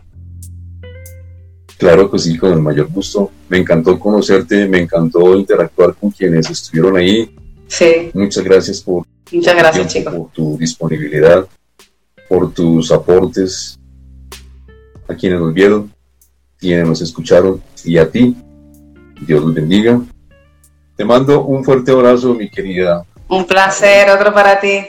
Claro 1.78 2.10
que 2.10 2.18
sí, 2.18 2.36
con 2.36 2.52
el 2.52 2.60
mayor 2.60 2.88
gusto. 2.88 3.30
Me 3.48 3.58
encantó 3.58 4.00
conocerte, 4.00 4.66
me 4.66 4.80
encantó 4.80 5.36
interactuar 5.36 5.94
con 5.94 6.10
quienes 6.10 6.50
estuvieron 6.50 6.96
ahí. 6.96 7.32
Sí, 7.72 8.10
Muchas 8.12 8.44
gracias 8.44 8.82
por 8.82 9.06
muchas 9.32 9.54
tu 9.54 9.58
gracias, 9.58 9.92
tiempo, 9.94 10.10
por 10.10 10.30
tu 10.32 10.58
disponibilidad, 10.58 11.46
por 12.28 12.52
tus 12.52 12.92
aportes 12.92 13.78
a 15.08 15.14
quienes 15.14 15.40
nos 15.40 15.54
vieron, 15.54 15.90
quienes 16.58 16.86
nos 16.86 17.00
escucharon 17.00 17.62
y 17.82 17.96
a 17.96 18.10
ti. 18.10 18.36
Dios 19.26 19.42
los 19.42 19.54
bendiga. 19.54 20.02
Te 20.96 21.04
mando 21.06 21.44
un 21.46 21.64
fuerte 21.64 21.92
abrazo, 21.92 22.34
mi 22.34 22.50
querida. 22.50 23.06
Un 23.28 23.46
placer, 23.46 24.10
otro 24.10 24.34
para 24.34 24.60
ti. 24.60 24.84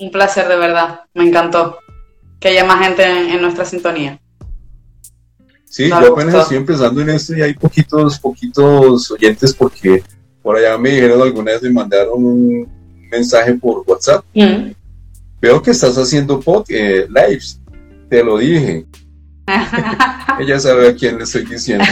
Un 0.00 0.10
placer 0.10 0.48
de 0.48 0.56
verdad. 0.56 1.02
Me 1.14 1.28
encantó 1.28 1.78
que 2.40 2.48
haya 2.48 2.64
más 2.64 2.84
gente 2.84 3.04
en, 3.04 3.28
en 3.30 3.40
nuestra 3.42 3.64
sintonía. 3.64 4.20
Sí, 5.66 5.84
Me 5.84 5.90
yo 5.90 5.96
apenas 5.98 6.24
gustó. 6.24 6.40
estoy 6.40 6.56
empezando 6.56 7.00
en 7.00 7.10
esto 7.10 7.36
y 7.36 7.42
hay 7.42 7.54
poquitos, 7.54 8.18
poquitos 8.18 9.08
oyentes 9.12 9.54
porque 9.54 10.02
por 10.42 10.56
allá 10.56 10.76
me 10.78 10.90
dijeron 10.90 11.22
alguna 11.22 11.52
vez 11.52 11.62
me 11.62 11.70
mandaron 11.70 12.24
un 12.24 12.68
mensaje 13.10 13.54
por 13.54 13.82
WhatsApp. 13.86 14.24
Mm. 14.34 14.72
Veo 15.40 15.62
que 15.62 15.70
estás 15.72 15.96
haciendo 15.98 16.38
pod, 16.40 16.64
eh, 16.68 17.06
lives. 17.08 17.60
Te 18.08 18.22
lo 18.22 18.38
dije. 18.38 18.86
Ella 20.38 20.58
sabe 20.60 20.88
a 20.88 20.94
quién 20.94 21.18
le 21.18 21.24
estoy 21.24 21.44
diciendo. 21.44 21.84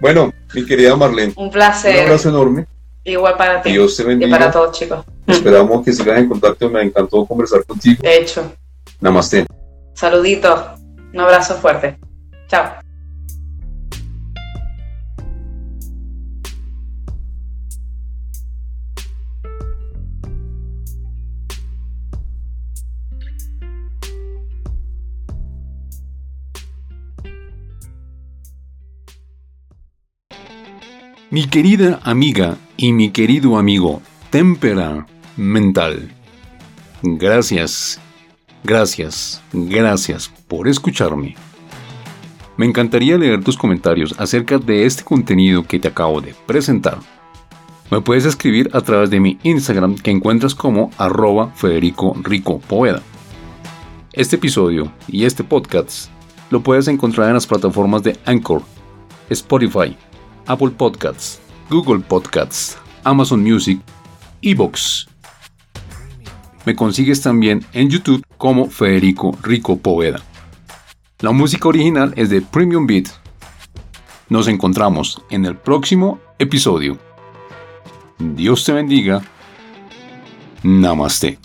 Bueno, 0.00 0.32
mi 0.54 0.64
querida 0.66 0.96
Marlene, 0.96 1.32
Un 1.36 1.44
un 1.46 1.50
placer. 1.50 2.00
abrazo 2.04 2.28
enorme. 2.30 2.66
Igual 3.04 3.36
para 3.36 3.62
ti. 3.62 3.72
Dios 3.72 3.96
te 3.96 4.02
Y 4.02 4.06
para 4.06 4.16
bendiga. 4.18 4.50
todos, 4.50 4.78
chicos. 4.78 5.04
Esperamos 5.26 5.84
que 5.84 5.92
sigas 5.92 6.18
en 6.18 6.28
contacto. 6.28 6.68
Me 6.70 6.82
encantó 6.82 7.24
conversar 7.26 7.64
contigo. 7.64 8.00
De 8.02 8.18
hecho, 8.18 8.52
Namaste. 9.00 9.46
saluditos. 9.94 10.60
Un 11.12 11.20
abrazo 11.20 11.54
fuerte. 11.56 11.98
Chao. 12.48 12.64
Mi 31.32 31.46
querida 31.46 31.98
amiga 32.02 32.58
y 32.76 32.92
mi 32.92 33.10
querido 33.10 33.56
amigo 33.56 34.02
Témpera 34.28 35.06
Mental. 35.38 36.12
Gracias, 37.00 37.98
gracias, 38.62 39.40
gracias 39.50 40.30
por 40.46 40.68
escucharme. 40.68 41.34
Me 42.58 42.66
encantaría 42.66 43.16
leer 43.16 43.42
tus 43.42 43.56
comentarios 43.56 44.14
acerca 44.18 44.58
de 44.58 44.84
este 44.84 45.04
contenido 45.04 45.62
que 45.66 45.78
te 45.78 45.88
acabo 45.88 46.20
de 46.20 46.34
presentar. 46.46 46.98
Me 47.90 48.02
puedes 48.02 48.26
escribir 48.26 48.68
a 48.74 48.82
través 48.82 49.08
de 49.08 49.18
mi 49.18 49.38
Instagram 49.42 49.96
que 49.96 50.10
encuentras 50.10 50.54
como 50.54 50.90
arroba 50.98 51.50
Federico 51.54 52.14
Rico 52.22 52.58
Poveda. 52.58 53.00
Este 54.12 54.36
episodio 54.36 54.92
y 55.08 55.24
este 55.24 55.44
podcast 55.44 56.10
lo 56.50 56.60
puedes 56.62 56.88
encontrar 56.88 57.28
en 57.28 57.34
las 57.34 57.46
plataformas 57.46 58.02
de 58.02 58.18
Anchor, 58.26 58.60
Spotify, 59.30 59.96
Apple 60.46 60.70
Podcasts, 60.70 61.40
Google 61.70 62.00
Podcasts, 62.00 62.78
Amazon 63.04 63.42
Music, 63.42 63.80
Evox. 64.42 65.08
Me 66.64 66.74
consigues 66.74 67.20
también 67.20 67.64
en 67.72 67.90
YouTube 67.90 68.24
como 68.38 68.68
Federico 68.70 69.36
Rico 69.42 69.76
Poveda. 69.76 70.20
La 71.20 71.32
música 71.32 71.68
original 71.68 72.12
es 72.16 72.30
de 72.30 72.42
Premium 72.42 72.86
Beat. 72.86 73.08
Nos 74.28 74.48
encontramos 74.48 75.22
en 75.30 75.44
el 75.44 75.56
próximo 75.56 76.18
episodio. 76.38 76.98
Dios 78.18 78.64
te 78.64 78.72
bendiga. 78.72 79.22
Namaste. 80.62 81.38